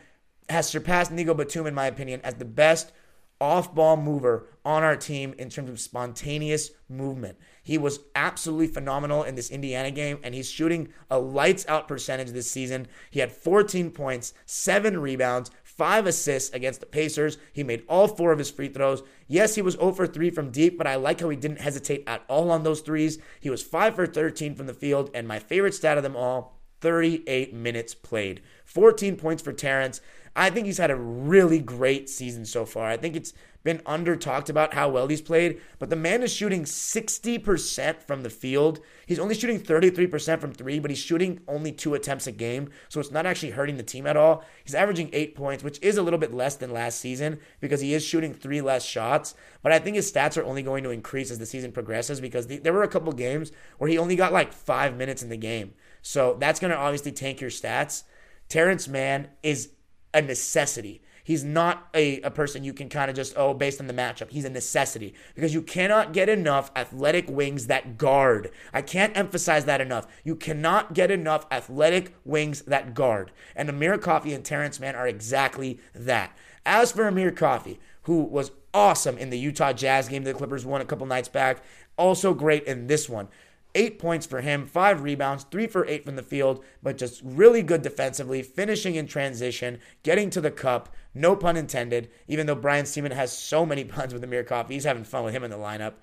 has 0.49 0.69
surpassed 0.69 1.11
Nico 1.11 1.35
Batum, 1.35 1.67
in 1.67 1.75
my 1.75 1.87
opinion, 1.87 2.21
as 2.23 2.35
the 2.35 2.45
best 2.45 2.93
off 3.41 3.75
ball 3.75 3.97
mover 3.97 4.47
on 4.65 4.85
our 4.85 4.95
team 4.95 5.35
in 5.37 5.51
terms 5.51 5.69
of 5.69 5.81
spontaneous 5.81 6.71
movement. 6.89 7.37
He 7.65 7.77
was 7.77 7.99
absolutely 8.15 8.69
phenomenal 8.69 9.25
in 9.25 9.35
this 9.35 9.51
Indiana 9.51 9.91
game, 9.91 10.19
and 10.23 10.33
he's 10.33 10.49
shooting 10.49 10.91
a 11.11 11.19
lights 11.19 11.67
out 11.67 11.89
percentage 11.89 12.31
this 12.31 12.51
season. 12.51 12.87
He 13.11 13.19
had 13.19 13.33
14 13.33 13.91
points, 13.91 14.33
seven 14.47 15.01
rebounds, 15.01 15.51
five 15.65 16.07
assists 16.07 16.55
against 16.55 16.79
the 16.79 16.87
Pacers. 16.87 17.39
He 17.53 17.65
made 17.65 17.83
all 17.89 18.07
four 18.07 18.31
of 18.31 18.39
his 18.39 18.51
free 18.51 18.69
throws. 18.69 19.03
Yes, 19.27 19.57
he 19.57 19.63
was 19.63 19.75
0 19.75 19.93
for 19.93 20.07
3 20.07 20.31
from 20.31 20.51
deep, 20.51 20.79
but 20.79 20.87
I 20.87 20.95
like 20.95 21.21
how 21.21 21.29
he 21.29 21.37
didn't 21.37 21.61
hesitate 21.61 22.05
at 22.07 22.23
all 22.29 22.51
on 22.51 22.63
those 22.63 22.81
threes. 22.81 23.19
He 23.41 23.51
was 23.51 23.63
5 23.63 23.97
for 23.97 24.07
13 24.07 24.55
from 24.55 24.67
the 24.67 24.75
field, 24.75 25.11
and 25.15 25.27
my 25.27 25.41
favorite 25.41 25.75
stat 25.75 25.97
of 25.97 26.05
them 26.05 26.17
all 26.17 26.62
38 26.83 27.55
minutes 27.55 27.95
played. 27.95 28.43
14 28.67 29.17
points 29.17 29.43
for 29.43 29.53
Terrence. 29.53 30.03
I 30.35 30.51
think 30.51 30.67
he's 30.67 30.79
had 30.79 30.91
a 30.91 30.97
really 30.97 31.61
great 31.61 32.09
season 32.09 32.45
so 32.45 32.65
far. 32.65 32.89
I 32.89 32.97
think 32.97 33.17
it's 33.17 33.35
been 33.65 33.83
under 33.87 34.17
talked 34.17 34.51
about 34.51 34.75
how 34.75 34.89
well 34.89 35.07
he's 35.07 35.21
played, 35.21 35.61
but 35.79 35.91
the 35.91 35.97
man 35.97 36.23
is 36.23 36.33
shooting 36.33 36.65
60% 36.65 38.03
from 38.03 38.23
the 38.23 38.31
field. 38.31 38.81
He's 39.07 39.19
only 39.19 39.35
shooting 39.35 39.61
33% 39.61 40.41
from 40.41 40.53
three, 40.53 40.79
but 40.79 40.91
he's 40.91 40.99
shooting 40.99 41.41
only 41.47 41.71
two 41.71 41.95
attempts 41.95 42.27
a 42.27 42.33
game, 42.33 42.71
so 42.89 42.99
it's 42.99 43.11
not 43.11 43.27
actually 43.27 43.51
hurting 43.51 43.77
the 43.77 43.83
team 43.83 44.07
at 44.07 44.17
all. 44.17 44.45
He's 44.65 44.75
averaging 44.75 45.11
eight 45.13 45.35
points, 45.37 45.63
which 45.63 45.79
is 45.83 45.97
a 45.97 46.03
little 46.03 46.19
bit 46.19 46.35
less 46.35 46.57
than 46.57 46.73
last 46.73 46.99
season 46.99 47.39
because 47.61 47.81
he 47.81 47.95
is 47.95 48.05
shooting 48.05 48.35
three 48.35 48.61
less 48.61 48.85
shots. 48.85 49.35
But 49.63 49.73
I 49.73 49.79
think 49.79 49.97
his 49.97 50.11
stats 50.11 50.37
are 50.37 50.45
only 50.45 50.63
going 50.63 50.83
to 50.85 50.91
increase 50.91 51.31
as 51.31 51.39
the 51.39 51.47
season 51.47 51.73
progresses 51.73 52.21
because 52.21 52.49
the, 52.49 52.59
there 52.59 52.73
were 52.73 52.83
a 52.83 52.89
couple 52.89 53.13
games 53.13 53.53
where 53.79 53.91
he 53.91 53.99
only 53.99 54.17
got 54.17 54.33
like 54.33 54.53
five 54.53 54.97
minutes 54.97 55.23
in 55.23 55.29
the 55.29 55.37
game. 55.37 55.75
So 56.03 56.37
that's 56.39 56.61
going 56.61 56.73
to 56.73 56.77
obviously 56.77 57.13
tank 57.13 57.41
your 57.41 57.51
stats. 57.51 58.03
Terrence 58.49 58.89
Mann 58.89 59.29
is 59.43 59.71
a 60.13 60.21
necessity. 60.21 61.03
He's 61.25 61.45
not 61.45 61.89
a, 61.95 62.21
a 62.23 62.31
person 62.31 62.65
you 62.65 62.73
can 62.73 62.89
kind 62.89 63.09
of 63.09 63.17
just, 63.17 63.35
oh, 63.37 63.55
based 63.55 63.81
on 63.81 63.87
the 63.87 63.95
matchup. 63.95 64.31
He's 64.31 64.45
a 64.45 64.51
necessity 64.51 65.15
because 65.35 65.55
you 65.55 65.63
cannot 65.63 66.13
get 66.13 66.29
enough 66.29 66.73
athletic 66.75 67.31
wings 67.31 67.69
that 67.69 67.97
guard. 67.97 68.51
I 68.73 68.83
can't 68.83 69.17
emphasize 69.17 69.65
that 69.67 69.81
enough. 69.81 70.07
You 70.25 70.35
cannot 70.35 70.95
get 70.95 71.11
enough 71.11 71.47
athletic 71.51 72.17
wings 72.25 72.63
that 72.63 72.95
guard. 72.95 73.31
And 73.55 73.69
Amir 73.69 73.99
Coffey 73.99 74.35
and 74.35 74.45
Terrence 74.45 74.81
Mann 74.81 74.97
are 74.97 75.07
exactly 75.07 75.79
that. 75.95 76.37
As 76.67 76.91
for 76.93 77.07
Amir 77.07 77.31
Coffey, 77.31 77.79
who 78.03 78.23
was 78.25 78.51
awesome 78.75 79.17
in 79.19 79.31
the 79.31 79.39
Utah 79.39 79.73
Jazz 79.73 80.09
game 80.09 80.25
the 80.25 80.35
Clippers 80.35 80.67
won 80.67 80.81
a 80.81 80.85
couple 80.85 81.07
nights 81.07 81.29
back, 81.29 81.63
also 81.97 82.35
great 82.35 82.65
in 82.65 82.89
this 82.89 83.09
one. 83.09 83.29
Eight 83.75 83.99
points 83.99 84.27
for 84.27 84.43
him, 84.43 84.67
five 84.67 85.03
rebounds, 85.03 85.45
three 85.45 85.67
for 85.67 85.87
eight 85.87 86.05
from 86.05 86.17
the 86.17 86.23
field, 86.23 86.63
but 86.83 86.99
just 86.99 87.23
really 87.25 87.63
good 87.63 87.81
defensively, 87.81 88.43
finishing 88.43 88.97
in 88.97 89.07
transition, 89.07 89.79
getting 90.03 90.29
to 90.31 90.43
the 90.43 90.51
cup, 90.51 90.95
no 91.15 91.35
pun 91.35 91.57
intended, 91.57 92.11
even 92.29 92.47
though 92.47 92.55
Brian 92.55 92.85
Sieman 92.85 93.13
has 93.13 93.33
so 93.37 93.65
many 93.65 93.85
puns 93.87 94.13
with 94.13 94.25
Amir 94.25 94.45
Coffey. 94.45 94.75
He's 94.75 94.85
having 94.85 95.05
fun 95.05 95.25
with 95.25 95.35
him 95.35 95.45
in 95.45 95.51
the 95.51 95.57
lineup. 95.57 95.95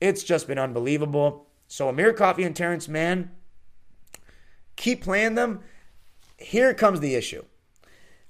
It's 0.00 0.22
just 0.22 0.46
been 0.46 0.58
unbelievable. 0.58 1.46
So 1.68 1.88
Amir 1.88 2.12
Coffey 2.12 2.44
and 2.44 2.54
Terrence 2.54 2.86
Mann, 2.86 3.30
keep 4.76 5.02
playing 5.02 5.34
them. 5.34 5.60
Here 6.38 6.74
comes 6.74 7.00
the 7.00 7.14
issue. 7.14 7.44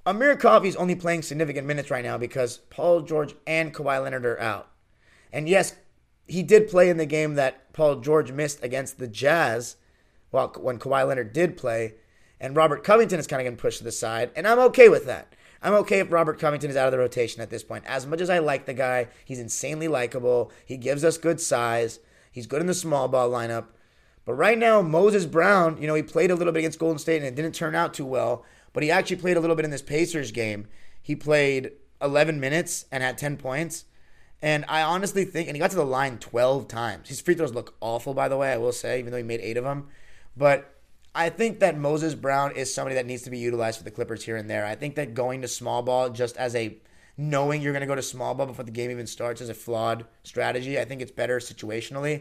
Amir 0.05 0.37
Coffey 0.37 0.69
is 0.69 0.77
only 0.77 0.95
playing 0.95 1.23
significant 1.23 1.67
minutes 1.67 1.91
right 1.91 2.05
now 2.05 2.17
because 2.17 2.59
Paul 2.69 3.01
George 3.01 3.35
and 3.45 3.73
Kawhi 3.73 4.01
Leonard 4.01 4.25
are 4.25 4.39
out. 4.39 4.71
And 5.33 5.49
yes, 5.49 5.75
he 6.27 6.43
did 6.43 6.69
play 6.69 6.89
in 6.89 6.97
the 6.97 7.05
game 7.05 7.35
that 7.35 7.73
Paul 7.73 7.97
George 7.97 8.31
missed 8.31 8.63
against 8.63 8.99
the 8.99 9.07
Jazz, 9.07 9.77
well, 10.31 10.53
when 10.57 10.79
Kawhi 10.79 11.07
Leonard 11.07 11.33
did 11.33 11.57
play, 11.57 11.95
and 12.39 12.55
Robert 12.55 12.83
Covington 12.83 13.19
is 13.19 13.27
kind 13.27 13.41
of 13.41 13.45
getting 13.45 13.57
pushed 13.57 13.79
to 13.79 13.83
the 13.83 13.91
side, 13.91 14.31
and 14.35 14.47
I'm 14.47 14.59
okay 14.59 14.89
with 14.89 15.05
that. 15.05 15.33
I'm 15.61 15.73
okay 15.73 15.99
if 15.99 16.11
Robert 16.11 16.39
Covington 16.39 16.69
is 16.69 16.75
out 16.75 16.85
of 16.87 16.91
the 16.91 16.99
rotation 16.99 17.41
at 17.41 17.49
this 17.49 17.63
point. 17.63 17.83
As 17.87 18.05
much 18.05 18.21
as 18.21 18.29
I 18.29 18.39
like 18.39 18.65
the 18.65 18.73
guy, 18.73 19.07
he's 19.25 19.39
insanely 19.39 19.87
likable. 19.87 20.51
He 20.65 20.77
gives 20.77 21.03
us 21.03 21.17
good 21.17 21.41
size. 21.41 21.99
He's 22.31 22.45
good 22.45 22.61
in 22.61 22.67
the 22.67 22.73
small 22.73 23.07
ball 23.07 23.29
lineup. 23.29 23.65
But 24.23 24.33
right 24.33 24.57
now, 24.57 24.81
Moses 24.81 25.25
Brown, 25.25 25.81
you 25.81 25.87
know, 25.87 25.95
he 25.95 26.03
played 26.03 26.31
a 26.31 26.35
little 26.35 26.53
bit 26.53 26.59
against 26.59 26.79
Golden 26.79 26.99
State 26.99 27.17
and 27.17 27.25
it 27.25 27.35
didn't 27.35 27.55
turn 27.55 27.75
out 27.75 27.93
too 27.93 28.05
well. 28.05 28.45
But 28.73 28.83
he 28.83 28.91
actually 28.91 29.15
played 29.15 29.37
a 29.37 29.39
little 29.39 29.55
bit 29.55 29.65
in 29.65 29.71
this 29.71 29.81
Pacers 29.81 30.31
game. 30.31 30.67
He 31.01 31.15
played 31.15 31.71
11 32.01 32.39
minutes 32.39 32.85
and 32.91 33.01
had 33.01 33.17
10 33.17 33.37
points. 33.37 33.85
And 34.41 34.65
I 34.67 34.81
honestly 34.83 35.25
think, 35.25 35.47
and 35.47 35.55
he 35.55 35.59
got 35.59 35.71
to 35.71 35.75
the 35.75 35.85
line 35.85 36.19
12 36.19 36.67
times. 36.67 37.09
His 37.09 37.21
free 37.21 37.33
throws 37.33 37.53
look 37.53 37.75
awful, 37.81 38.13
by 38.13 38.27
the 38.27 38.37
way, 38.37 38.51
I 38.51 38.57
will 38.57 38.71
say, 38.71 38.99
even 38.99 39.11
though 39.11 39.17
he 39.17 39.23
made 39.23 39.41
eight 39.41 39.57
of 39.57 39.63
them. 39.63 39.87
But 40.35 40.75
I 41.15 41.29
think 41.29 41.59
that 41.59 41.77
Moses 41.77 42.13
Brown 42.13 42.55
is 42.55 42.71
somebody 42.71 42.95
that 42.95 43.07
needs 43.07 43.23
to 43.23 43.31
be 43.31 43.39
utilized 43.39 43.79
for 43.79 43.83
the 43.83 43.91
Clippers 43.91 44.23
here 44.23 44.37
and 44.37 44.47
there. 44.47 44.65
I 44.65 44.75
think 44.75 44.95
that 44.95 45.15
going 45.15 45.41
to 45.41 45.47
small 45.47 45.81
ball 45.81 46.09
just 46.09 46.37
as 46.37 46.55
a 46.55 46.77
knowing 47.17 47.63
you're 47.63 47.73
going 47.73 47.81
to 47.81 47.87
go 47.87 47.95
to 47.95 48.01
small 48.03 48.35
ball 48.35 48.45
before 48.45 48.65
the 48.65 48.71
game 48.71 48.91
even 48.91 49.07
starts 49.07 49.41
is 49.41 49.49
a 49.49 49.55
flawed 49.55 50.05
strategy. 50.21 50.79
I 50.79 50.85
think 50.85 51.01
it's 51.01 51.11
better 51.11 51.39
situationally. 51.39 52.17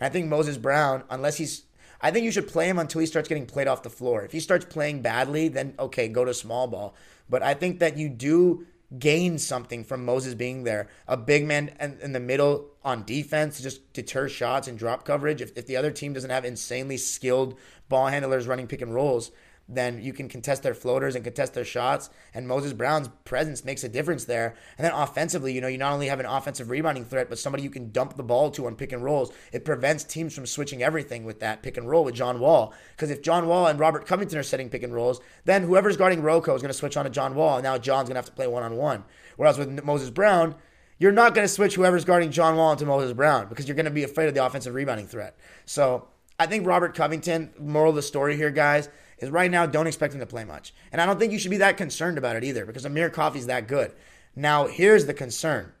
And 0.00 0.06
I 0.06 0.08
think 0.08 0.26
Moses 0.26 0.56
Brown, 0.56 1.04
unless 1.10 1.36
he's 1.36 1.64
I 2.00 2.10
think 2.10 2.24
you 2.24 2.30
should 2.30 2.46
play 2.48 2.68
him 2.68 2.78
until 2.78 3.00
he 3.00 3.06
starts 3.06 3.28
getting 3.28 3.46
played 3.46 3.66
off 3.66 3.82
the 3.82 3.90
floor. 3.90 4.22
If 4.22 4.32
he 4.32 4.40
starts 4.40 4.64
playing 4.64 5.02
badly, 5.02 5.48
then 5.48 5.74
okay, 5.78 6.08
go 6.08 6.24
to 6.24 6.32
small 6.32 6.66
ball. 6.66 6.94
But 7.28 7.42
I 7.42 7.54
think 7.54 7.80
that 7.80 7.98
you 7.98 8.08
do 8.08 8.66
gain 8.96 9.38
something 9.38 9.84
from 9.84 10.04
Moses 10.04 10.34
being 10.34 10.64
there. 10.64 10.88
A 11.06 11.16
big 11.16 11.46
man 11.46 11.74
in, 11.80 12.12
the 12.12 12.20
middle 12.20 12.70
on 12.84 13.04
defense 13.04 13.56
to 13.56 13.62
just 13.62 13.92
deter 13.92 14.28
shots 14.28 14.66
and 14.66 14.78
drop 14.78 15.04
coverage. 15.04 15.42
If, 15.42 15.56
if 15.56 15.66
the 15.66 15.76
other 15.76 15.90
team 15.90 16.14
doesn't 16.14 16.30
have 16.30 16.44
insanely 16.44 16.96
skilled 16.96 17.58
ball 17.88 18.06
handlers 18.06 18.46
running 18.46 18.66
pick 18.66 18.80
and 18.80 18.94
rolls, 18.94 19.30
then 19.68 20.00
you 20.02 20.14
can 20.14 20.28
contest 20.28 20.62
their 20.62 20.74
floaters 20.74 21.14
and 21.14 21.22
contest 21.22 21.52
their 21.52 21.64
shots. 21.64 22.08
And 22.32 22.48
Moses 22.48 22.72
Brown's 22.72 23.08
presence 23.24 23.64
makes 23.64 23.84
a 23.84 23.88
difference 23.88 24.24
there. 24.24 24.54
And 24.78 24.84
then 24.84 24.94
offensively, 24.94 25.52
you 25.52 25.60
know, 25.60 25.68
you 25.68 25.76
not 25.76 25.92
only 25.92 26.08
have 26.08 26.20
an 26.20 26.26
offensive 26.26 26.70
rebounding 26.70 27.04
threat, 27.04 27.28
but 27.28 27.38
somebody 27.38 27.62
you 27.62 27.70
can 27.70 27.90
dump 27.90 28.16
the 28.16 28.22
ball 28.22 28.50
to 28.52 28.66
on 28.66 28.76
pick 28.76 28.92
and 28.92 29.04
rolls. 29.04 29.30
It 29.52 29.66
prevents 29.66 30.04
teams 30.04 30.34
from 30.34 30.46
switching 30.46 30.82
everything 30.82 31.24
with 31.24 31.40
that 31.40 31.62
pick 31.62 31.76
and 31.76 31.88
roll 31.88 32.04
with 32.04 32.14
John 32.14 32.40
Wall. 32.40 32.72
Because 32.96 33.10
if 33.10 33.22
John 33.22 33.46
Wall 33.46 33.66
and 33.66 33.78
Robert 33.78 34.06
Covington 34.06 34.38
are 34.38 34.42
setting 34.42 34.70
pick 34.70 34.82
and 34.82 34.94
rolls, 34.94 35.20
then 35.44 35.64
whoever's 35.64 35.98
guarding 35.98 36.22
Rocco 36.22 36.54
is 36.54 36.62
going 36.62 36.72
to 36.72 36.78
switch 36.78 36.96
on 36.96 37.04
to 37.04 37.10
John 37.10 37.34
Wall. 37.34 37.56
And 37.56 37.64
now 37.64 37.76
John's 37.76 38.08
going 38.08 38.14
to 38.14 38.20
have 38.20 38.26
to 38.26 38.32
play 38.32 38.46
one 38.46 38.62
on 38.62 38.76
one. 38.76 39.04
Whereas 39.36 39.58
with 39.58 39.84
Moses 39.84 40.08
Brown, 40.08 40.54
you're 40.98 41.12
not 41.12 41.34
going 41.34 41.46
to 41.46 41.52
switch 41.52 41.74
whoever's 41.74 42.04
guarding 42.06 42.30
John 42.30 42.56
Wall 42.56 42.72
into 42.72 42.86
Moses 42.86 43.12
Brown 43.12 43.48
because 43.48 43.68
you're 43.68 43.76
going 43.76 43.84
to 43.84 43.90
be 43.90 44.02
afraid 44.02 44.28
of 44.28 44.34
the 44.34 44.44
offensive 44.44 44.74
rebounding 44.74 45.06
threat. 45.06 45.36
So 45.64 46.08
I 46.40 46.46
think 46.46 46.66
Robert 46.66 46.94
Covington, 46.94 47.52
moral 47.58 47.90
of 47.90 47.96
the 47.96 48.02
story 48.02 48.36
here, 48.36 48.50
guys, 48.50 48.88
is 49.18 49.30
right 49.30 49.50
now 49.50 49.66
don't 49.66 49.86
expect 49.86 50.14
him 50.14 50.20
to 50.20 50.26
play 50.26 50.44
much. 50.44 50.74
And 50.92 51.00
I 51.00 51.06
don't 51.06 51.18
think 51.18 51.32
you 51.32 51.38
should 51.38 51.50
be 51.50 51.58
that 51.58 51.76
concerned 51.76 52.18
about 52.18 52.36
it 52.36 52.44
either 52.44 52.64
because 52.64 52.84
Amir 52.84 53.10
Coffey's 53.10 53.46
that 53.46 53.68
good. 53.68 53.92
Now, 54.36 54.66
here's 54.66 55.06
the 55.06 55.14
concern. 55.14 55.72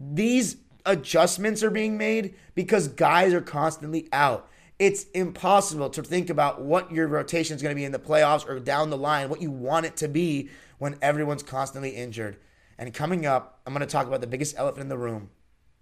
These 0.00 0.56
adjustments 0.86 1.62
are 1.62 1.70
being 1.70 1.98
made 1.98 2.34
because 2.54 2.88
guys 2.88 3.34
are 3.34 3.40
constantly 3.40 4.08
out. 4.12 4.48
It's 4.78 5.04
impossible 5.10 5.90
to 5.90 6.02
think 6.02 6.30
about 6.30 6.62
what 6.62 6.92
your 6.92 7.08
rotation 7.08 7.56
is 7.56 7.62
going 7.62 7.74
to 7.74 7.78
be 7.78 7.84
in 7.84 7.92
the 7.92 7.98
playoffs 7.98 8.48
or 8.48 8.60
down 8.60 8.90
the 8.90 8.96
line, 8.96 9.28
what 9.28 9.42
you 9.42 9.50
want 9.50 9.86
it 9.86 9.96
to 9.98 10.08
be 10.08 10.50
when 10.78 10.96
everyone's 11.02 11.42
constantly 11.42 11.90
injured. 11.90 12.38
And 12.78 12.94
coming 12.94 13.26
up, 13.26 13.60
I'm 13.66 13.74
going 13.74 13.86
to 13.86 13.92
talk 13.92 14.06
about 14.06 14.20
the 14.20 14.28
biggest 14.28 14.56
elephant 14.56 14.82
in 14.82 14.88
the 14.88 14.96
room. 14.96 15.30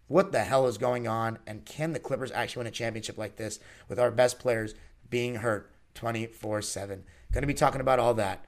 What 0.08 0.32
the 0.32 0.44
hell 0.44 0.66
is 0.66 0.78
going 0.78 1.06
on? 1.06 1.38
And 1.46 1.64
can 1.64 1.92
the 1.92 1.98
Clippers 1.98 2.32
actually 2.32 2.60
win 2.60 2.68
a 2.68 2.70
championship 2.70 3.18
like 3.18 3.36
this 3.36 3.60
with 3.88 3.98
our 3.98 4.10
best 4.10 4.38
players 4.38 4.74
being 5.10 5.36
hurt? 5.36 5.70
24 5.96 6.62
7. 6.62 7.04
Going 7.32 7.42
to 7.42 7.46
be 7.46 7.54
talking 7.54 7.80
about 7.80 7.98
all 7.98 8.14
that 8.14 8.44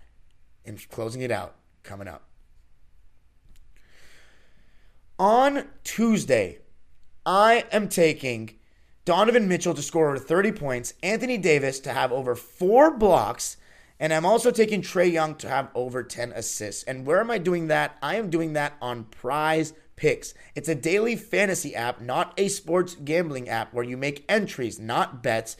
and 0.65 0.89
closing 0.91 1.23
it 1.23 1.33
out 1.33 1.57
coming 1.83 2.07
up. 2.07 2.25
On 5.19 5.65
Tuesday, 5.83 6.59
I 7.27 7.65
am 7.73 7.89
taking 7.89 8.55
Donovan 9.05 9.49
Mitchell 9.49 9.75
to 9.75 9.83
score 9.83 10.11
over 10.11 10.19
30 10.19 10.53
points, 10.53 10.95
Anthony 11.03 11.39
Davis 11.39 11.81
to 11.81 11.93
have 11.93 12.13
over 12.13 12.37
four 12.37 12.97
blocks, 12.97 13.57
and 13.99 14.13
I'm 14.13 14.27
also 14.27 14.53
taking 14.53 14.81
Trae 14.81 15.11
Young 15.11 15.35
to 15.37 15.49
have 15.49 15.71
over 15.75 16.05
10 16.05 16.31
assists. 16.33 16.85
And 16.85 17.05
where 17.05 17.19
am 17.19 17.31
I 17.31 17.39
doing 17.39 17.67
that? 17.67 17.97
I 18.01 18.15
am 18.15 18.31
doing 18.31 18.53
that 18.53 18.75
on 18.81 19.05
Prize 19.05 19.73
Picks. 19.97 20.35
It's 20.55 20.69
a 20.69 20.75
daily 20.77 21.17
fantasy 21.17 21.75
app, 21.75 22.01
not 22.01 22.33
a 22.37 22.47
sports 22.47 22.95
gambling 22.95 23.49
app 23.49 23.75
where 23.75 23.85
you 23.85 23.97
make 23.97 24.25
entries, 24.29 24.79
not 24.79 25.21
bets 25.23 25.57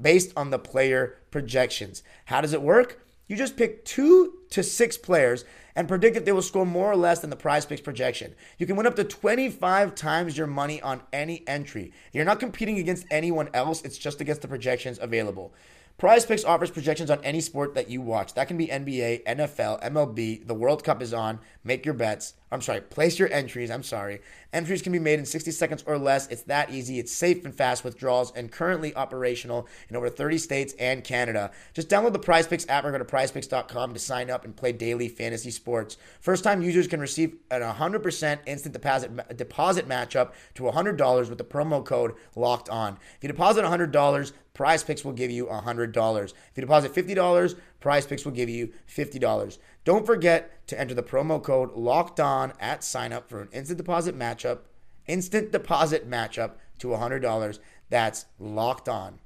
based 0.00 0.32
on 0.36 0.50
the 0.50 0.58
player 0.58 1.16
projections. 1.30 2.02
How 2.26 2.40
does 2.40 2.52
it 2.52 2.62
work? 2.62 3.00
You 3.28 3.36
just 3.36 3.56
pick 3.56 3.84
two 3.84 4.34
to 4.50 4.62
six 4.62 4.96
players 4.96 5.44
and 5.74 5.88
predict 5.88 6.16
if 6.16 6.24
they 6.24 6.32
will 6.32 6.42
score 6.42 6.64
more 6.64 6.90
or 6.90 6.96
less 6.96 7.20
than 7.20 7.30
the 7.30 7.36
prize 7.36 7.66
picks 7.66 7.80
projection. 7.80 8.34
You 8.56 8.66
can 8.66 8.76
win 8.76 8.86
up 8.86 8.96
to 8.96 9.04
25 9.04 9.94
times 9.94 10.38
your 10.38 10.46
money 10.46 10.80
on 10.80 11.02
any 11.12 11.46
entry. 11.46 11.92
You're 12.12 12.24
not 12.24 12.40
competing 12.40 12.78
against 12.78 13.06
anyone 13.10 13.50
else, 13.52 13.82
it's 13.82 13.98
just 13.98 14.20
against 14.20 14.42
the 14.42 14.48
projections 14.48 14.98
available. 15.00 15.52
Prize 15.98 16.26
Picks 16.26 16.44
offers 16.44 16.70
projections 16.70 17.10
on 17.10 17.24
any 17.24 17.40
sport 17.40 17.74
that 17.74 17.88
you 17.88 18.02
watch. 18.02 18.34
That 18.34 18.48
can 18.48 18.58
be 18.58 18.66
NBA, 18.66 19.24
NFL, 19.24 19.82
MLB. 19.82 20.46
The 20.46 20.52
World 20.52 20.84
Cup 20.84 21.00
is 21.00 21.14
on. 21.14 21.38
Make 21.64 21.86
your 21.86 21.94
bets. 21.94 22.34
I'm 22.52 22.60
sorry, 22.60 22.82
place 22.82 23.18
your 23.18 23.32
entries. 23.32 23.70
I'm 23.70 23.82
sorry. 23.82 24.20
Entries 24.52 24.80
can 24.80 24.92
be 24.92 24.98
made 24.98 25.18
in 25.18 25.26
60 25.26 25.50
seconds 25.50 25.82
or 25.86 25.98
less. 25.98 26.28
It's 26.28 26.42
that 26.42 26.70
easy. 26.70 26.98
It's 26.98 27.12
safe 27.12 27.44
and 27.44 27.54
fast 27.54 27.82
withdrawals 27.82 28.30
and 28.32 28.52
currently 28.52 28.94
operational 28.94 29.66
in 29.88 29.96
over 29.96 30.08
30 30.08 30.38
states 30.38 30.74
and 30.78 31.02
Canada. 31.02 31.50
Just 31.74 31.88
download 31.88 32.12
the 32.12 32.18
Prize 32.18 32.46
Picks 32.46 32.68
app 32.68 32.84
or 32.84 32.92
go 32.92 32.98
to 32.98 33.04
prizepicks.com 33.04 33.94
to 33.94 33.98
sign 33.98 34.30
up 34.30 34.44
and 34.44 34.54
play 34.54 34.72
daily 34.72 35.08
fantasy 35.08 35.50
sports. 35.50 35.96
First 36.20 36.44
time 36.44 36.62
users 36.62 36.86
can 36.86 37.00
receive 37.00 37.36
an 37.50 37.62
100% 37.62 38.38
instant 38.46 38.72
deposit 38.72 39.36
deposit 39.36 39.88
matchup 39.88 40.32
to 40.54 40.62
$100 40.62 41.28
with 41.28 41.38
the 41.38 41.44
promo 41.44 41.84
code 41.84 42.14
locked 42.36 42.68
on. 42.68 42.98
If 43.16 43.22
you 43.22 43.28
deposit 43.28 43.64
$100, 43.64 44.32
Prize 44.56 44.82
Picks 44.82 45.04
will 45.04 45.12
give 45.12 45.30
you 45.30 45.44
$100. 45.44 46.24
If 46.24 46.32
you 46.54 46.62
deposit 46.62 46.94
$50, 46.94 47.56
Prize 47.78 48.06
Picks 48.06 48.24
will 48.24 48.32
give 48.32 48.48
you 48.48 48.72
$50. 48.88 49.58
Don't 49.84 50.06
forget 50.06 50.66
to 50.68 50.80
enter 50.80 50.94
the 50.94 51.02
promo 51.02 51.42
code 51.42 51.74
locked 51.74 52.18
on 52.20 52.54
at 52.58 52.82
sign 52.82 53.12
up 53.12 53.28
for 53.28 53.42
an 53.42 53.50
instant 53.52 53.76
deposit 53.76 54.18
matchup, 54.18 54.60
instant 55.06 55.52
deposit 55.52 56.08
matchup 56.08 56.52
to 56.78 56.88
$100. 56.88 57.58
That's 57.90 58.24
locked 58.38 58.88
on. 58.88 59.18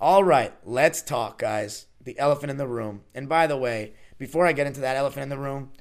All 0.00 0.22
right, 0.22 0.54
let's 0.64 1.02
talk, 1.02 1.36
guys. 1.36 1.86
The 2.00 2.16
elephant 2.20 2.52
in 2.52 2.58
the 2.58 2.68
room. 2.68 3.02
And 3.12 3.28
by 3.28 3.48
the 3.48 3.56
way, 3.56 3.94
before 4.18 4.46
I 4.46 4.52
get 4.52 4.68
into 4.68 4.80
that 4.82 4.96
elephant 4.96 5.24
in 5.24 5.30
the 5.30 5.36
room, 5.38 5.72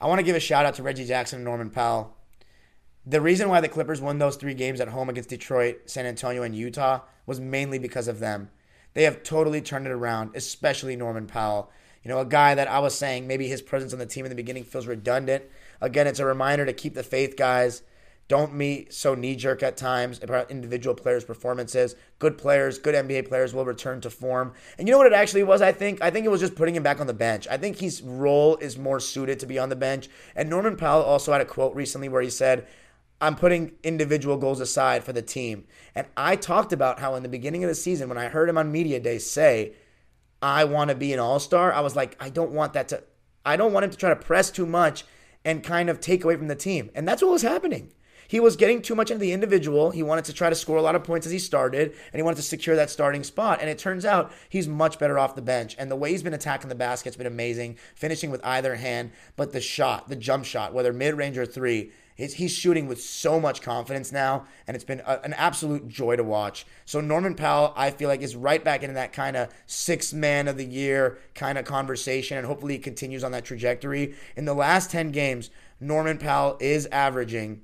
I 0.00 0.06
want 0.06 0.20
to 0.20 0.24
give 0.24 0.36
a 0.36 0.40
shout 0.40 0.66
out 0.66 0.74
to 0.74 0.84
Reggie 0.84 1.04
Jackson 1.04 1.38
and 1.38 1.44
Norman 1.44 1.70
Powell. 1.70 2.11
The 3.04 3.20
reason 3.20 3.48
why 3.48 3.60
the 3.60 3.68
Clippers 3.68 4.00
won 4.00 4.18
those 4.18 4.36
three 4.36 4.54
games 4.54 4.80
at 4.80 4.88
home 4.88 5.08
against 5.08 5.30
Detroit, 5.30 5.82
San 5.86 6.06
Antonio, 6.06 6.44
and 6.44 6.54
Utah 6.54 7.00
was 7.26 7.40
mainly 7.40 7.80
because 7.80 8.06
of 8.06 8.20
them. 8.20 8.50
They 8.94 9.02
have 9.02 9.24
totally 9.24 9.60
turned 9.60 9.86
it 9.86 9.92
around, 9.92 10.36
especially 10.36 10.94
Norman 10.94 11.26
Powell. 11.26 11.72
You 12.04 12.10
know, 12.10 12.20
a 12.20 12.24
guy 12.24 12.54
that 12.54 12.68
I 12.68 12.78
was 12.78 12.94
saying 12.94 13.26
maybe 13.26 13.48
his 13.48 13.60
presence 13.60 13.92
on 13.92 13.98
the 13.98 14.06
team 14.06 14.24
in 14.24 14.28
the 14.28 14.36
beginning 14.36 14.62
feels 14.62 14.86
redundant. 14.86 15.44
Again, 15.80 16.06
it's 16.06 16.20
a 16.20 16.24
reminder 16.24 16.64
to 16.64 16.72
keep 16.72 16.94
the 16.94 17.02
faith, 17.02 17.36
guys. 17.36 17.82
Don't 18.28 18.56
be 18.56 18.86
so 18.88 19.14
knee 19.14 19.34
jerk 19.34 19.62
at 19.62 19.76
times 19.76 20.20
about 20.22 20.50
individual 20.50 20.94
players' 20.94 21.24
performances. 21.24 21.96
Good 22.18 22.38
players, 22.38 22.78
good 22.78 22.94
NBA 22.94 23.28
players 23.28 23.52
will 23.52 23.64
return 23.64 24.00
to 24.02 24.10
form. 24.10 24.54
And 24.78 24.86
you 24.86 24.92
know 24.92 24.98
what 24.98 25.08
it 25.08 25.12
actually 25.12 25.42
was, 25.42 25.60
I 25.60 25.72
think? 25.72 26.00
I 26.00 26.10
think 26.10 26.24
it 26.24 26.30
was 26.30 26.40
just 26.40 26.54
putting 26.54 26.76
him 26.76 26.84
back 26.84 27.00
on 27.00 27.08
the 27.08 27.14
bench. 27.14 27.48
I 27.50 27.56
think 27.56 27.78
his 27.78 28.00
role 28.00 28.56
is 28.56 28.78
more 28.78 29.00
suited 29.00 29.40
to 29.40 29.46
be 29.46 29.58
on 29.58 29.70
the 29.70 29.76
bench. 29.76 30.08
And 30.36 30.48
Norman 30.48 30.76
Powell 30.76 31.02
also 31.02 31.32
had 31.32 31.40
a 31.40 31.44
quote 31.44 31.74
recently 31.74 32.08
where 32.08 32.22
he 32.22 32.30
said, 32.30 32.66
I'm 33.22 33.36
putting 33.36 33.72
individual 33.84 34.36
goals 34.36 34.60
aside 34.60 35.04
for 35.04 35.12
the 35.12 35.22
team. 35.22 35.64
And 35.94 36.08
I 36.16 36.34
talked 36.34 36.72
about 36.72 36.98
how 36.98 37.14
in 37.14 37.22
the 37.22 37.28
beginning 37.28 37.62
of 37.62 37.68
the 37.68 37.74
season, 37.76 38.08
when 38.08 38.18
I 38.18 38.26
heard 38.26 38.48
him 38.48 38.58
on 38.58 38.72
Media 38.72 38.98
Day 38.98 39.18
say, 39.18 39.74
I 40.42 40.64
want 40.64 40.90
to 40.90 40.96
be 40.96 41.12
an 41.12 41.20
all 41.20 41.38
star, 41.38 41.72
I 41.72 41.80
was 41.80 41.94
like, 41.94 42.16
I 42.18 42.30
don't 42.30 42.50
want 42.50 42.72
that 42.72 42.88
to, 42.88 43.04
I 43.46 43.56
don't 43.56 43.72
want 43.72 43.84
him 43.84 43.90
to 43.92 43.96
try 43.96 44.10
to 44.10 44.16
press 44.16 44.50
too 44.50 44.66
much 44.66 45.04
and 45.44 45.62
kind 45.62 45.88
of 45.88 46.00
take 46.00 46.24
away 46.24 46.34
from 46.34 46.48
the 46.48 46.56
team. 46.56 46.90
And 46.96 47.06
that's 47.06 47.22
what 47.22 47.30
was 47.30 47.42
happening. 47.42 47.92
He 48.26 48.40
was 48.40 48.56
getting 48.56 48.82
too 48.82 48.96
much 48.96 49.10
into 49.10 49.20
the 49.20 49.32
individual. 49.32 49.90
He 49.90 50.02
wanted 50.02 50.24
to 50.24 50.32
try 50.32 50.48
to 50.48 50.56
score 50.56 50.78
a 50.78 50.82
lot 50.82 50.94
of 50.96 51.04
points 51.04 51.26
as 51.26 51.32
he 51.32 51.38
started, 51.38 51.90
and 51.90 52.18
he 52.18 52.22
wanted 52.22 52.36
to 52.36 52.42
secure 52.42 52.74
that 52.74 52.90
starting 52.90 53.22
spot. 53.22 53.58
And 53.60 53.68
it 53.68 53.78
turns 53.78 54.04
out 54.04 54.32
he's 54.48 54.66
much 54.66 54.98
better 54.98 55.18
off 55.18 55.34
the 55.34 55.42
bench. 55.42 55.76
And 55.78 55.90
the 55.90 55.96
way 55.96 56.10
he's 56.10 56.22
been 56.22 56.34
attacking 56.34 56.70
the 56.70 56.74
basket's 56.74 57.16
been 57.16 57.26
amazing, 57.26 57.76
finishing 57.94 58.30
with 58.30 58.44
either 58.44 58.76
hand. 58.76 59.12
But 59.36 59.52
the 59.52 59.60
shot, 59.60 60.08
the 60.08 60.16
jump 60.16 60.44
shot, 60.44 60.72
whether 60.72 60.92
mid 60.92 61.14
range 61.14 61.36
or 61.36 61.46
three, 61.46 61.92
He's 62.30 62.52
shooting 62.52 62.86
with 62.86 63.02
so 63.02 63.40
much 63.40 63.62
confidence 63.62 64.12
now, 64.12 64.46
and 64.66 64.74
it's 64.74 64.84
been 64.84 65.00
a, 65.00 65.20
an 65.24 65.32
absolute 65.32 65.88
joy 65.88 66.16
to 66.16 66.22
watch. 66.22 66.64
So 66.84 67.00
Norman 67.00 67.34
Powell, 67.34 67.72
I 67.76 67.90
feel 67.90 68.08
like, 68.08 68.22
is 68.22 68.36
right 68.36 68.62
back 68.62 68.82
into 68.82 68.94
that 68.94 69.12
kind 69.12 69.36
of 69.36 69.52
six 69.66 70.12
man 70.12 70.46
of 70.46 70.56
the 70.56 70.64
year 70.64 71.18
kind 71.34 71.58
of 71.58 71.64
conversation, 71.64 72.38
and 72.38 72.46
hopefully 72.46 72.74
he 72.74 72.78
continues 72.78 73.24
on 73.24 73.32
that 73.32 73.44
trajectory. 73.44 74.14
In 74.36 74.44
the 74.44 74.54
last 74.54 74.90
10 74.90 75.10
games, 75.10 75.50
Norman 75.80 76.18
Powell 76.18 76.56
is 76.60 76.86
averaging 76.86 77.62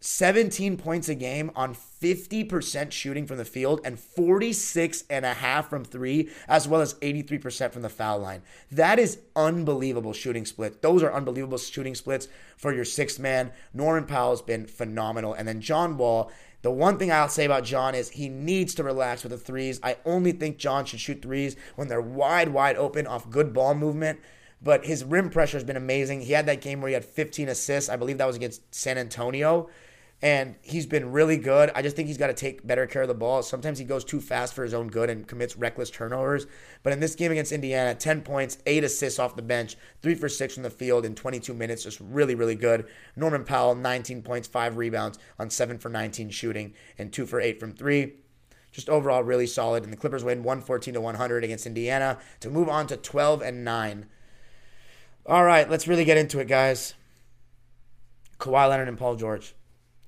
17 0.00 0.78
points 0.78 1.10
a 1.10 1.14
game 1.14 1.50
on 1.54 1.74
50% 1.74 2.90
shooting 2.90 3.26
from 3.26 3.36
the 3.36 3.44
field 3.44 3.80
and 3.84 4.00
46 4.00 5.04
and 5.10 5.26
a 5.26 5.34
half 5.34 5.68
from 5.68 5.84
3 5.84 6.30
as 6.48 6.66
well 6.66 6.80
as 6.80 6.94
83% 6.94 7.72
from 7.72 7.82
the 7.82 7.90
foul 7.90 8.18
line. 8.18 8.42
That 8.72 8.98
is 8.98 9.18
unbelievable 9.36 10.14
shooting 10.14 10.46
split. 10.46 10.80
Those 10.80 11.02
are 11.02 11.12
unbelievable 11.12 11.58
shooting 11.58 11.94
splits 11.94 12.28
for 12.56 12.72
your 12.72 12.86
sixth 12.86 13.18
man. 13.18 13.52
Norman 13.74 14.06
Powell's 14.06 14.40
been 14.40 14.66
phenomenal 14.66 15.34
and 15.34 15.46
then 15.46 15.60
John 15.60 15.96
Wall 15.96 16.30
the 16.62 16.70
one 16.70 16.98
thing 16.98 17.10
I'll 17.10 17.30
say 17.30 17.46
about 17.46 17.64
John 17.64 17.94
is 17.94 18.10
he 18.10 18.28
needs 18.28 18.74
to 18.74 18.84
relax 18.84 19.22
with 19.22 19.32
the 19.32 19.38
threes. 19.38 19.80
I 19.82 19.96
only 20.04 20.32
think 20.32 20.58
John 20.58 20.84
should 20.84 21.00
shoot 21.00 21.22
threes 21.22 21.56
when 21.74 21.88
they're 21.88 22.02
wide, 22.02 22.50
wide 22.50 22.76
open 22.76 23.06
off 23.06 23.30
good 23.30 23.54
ball 23.54 23.74
movement 23.74 24.20
but 24.62 24.84
his 24.84 25.04
rim 25.04 25.30
pressure 25.30 25.56
has 25.56 25.64
been 25.64 25.76
amazing. 25.76 26.20
He 26.20 26.32
had 26.32 26.46
that 26.46 26.60
game 26.60 26.80
where 26.80 26.88
he 26.88 26.94
had 26.94 27.04
15 27.04 27.48
assists. 27.48 27.88
I 27.88 27.96
believe 27.96 28.18
that 28.18 28.26
was 28.26 28.36
against 28.36 28.74
San 28.74 28.98
Antonio. 28.98 29.70
And 30.22 30.56
he's 30.60 30.86
been 30.86 31.12
really 31.12 31.38
good. 31.38 31.70
I 31.74 31.80
just 31.80 31.96
think 31.96 32.08
he's 32.08 32.18
got 32.18 32.26
to 32.26 32.34
take 32.34 32.66
better 32.66 32.86
care 32.86 33.02
of 33.02 33.08
the 33.08 33.14
ball. 33.14 33.42
Sometimes 33.42 33.78
he 33.78 33.84
goes 33.84 34.04
too 34.04 34.20
fast 34.20 34.52
for 34.52 34.62
his 34.62 34.74
own 34.74 34.88
good 34.88 35.08
and 35.08 35.26
commits 35.26 35.56
reckless 35.56 35.90
turnovers. 35.90 36.46
But 36.82 36.92
in 36.92 37.00
this 37.00 37.14
game 37.14 37.32
against 37.32 37.52
Indiana, 37.52 37.94
10 37.94 38.20
points, 38.20 38.58
8 38.66 38.84
assists 38.84 39.18
off 39.18 39.36
the 39.36 39.42
bench, 39.42 39.76
3 40.02 40.14
for 40.14 40.28
6 40.28 40.54
from 40.54 40.62
the 40.62 40.70
field 40.70 41.06
in 41.06 41.14
22 41.14 41.54
minutes, 41.54 41.84
just 41.84 42.00
really, 42.00 42.34
really 42.34 42.54
good. 42.54 42.86
Norman 43.16 43.44
Powell, 43.44 43.74
19 43.74 44.22
points, 44.22 44.46
5 44.46 44.76
rebounds 44.76 45.18
on 45.38 45.48
7 45.48 45.78
for 45.78 45.88
19 45.88 46.28
shooting, 46.30 46.74
and 46.98 47.12
2 47.12 47.24
for 47.24 47.40
8 47.40 47.58
from 47.58 47.72
3 47.72 48.14
just 48.72 48.88
overall 48.88 49.24
really 49.24 49.48
solid. 49.48 49.82
And 49.82 49.92
the 49.92 49.96
Clippers 49.96 50.22
win 50.22 50.44
114 50.44 50.94
to 50.94 51.00
100 51.00 51.42
against 51.42 51.66
Indiana 51.66 52.18
to 52.38 52.48
move 52.48 52.68
on 52.68 52.86
to 52.86 52.96
12 52.96 53.42
and 53.42 53.64
9. 53.64 54.06
All 55.26 55.44
right, 55.44 55.68
let's 55.68 55.88
really 55.88 56.04
get 56.04 56.16
into 56.16 56.38
it, 56.38 56.46
guys. 56.46 56.94
Kawhi 58.38 58.68
Leonard 58.68 58.86
and 58.86 58.96
Paul 58.96 59.16
George. 59.16 59.54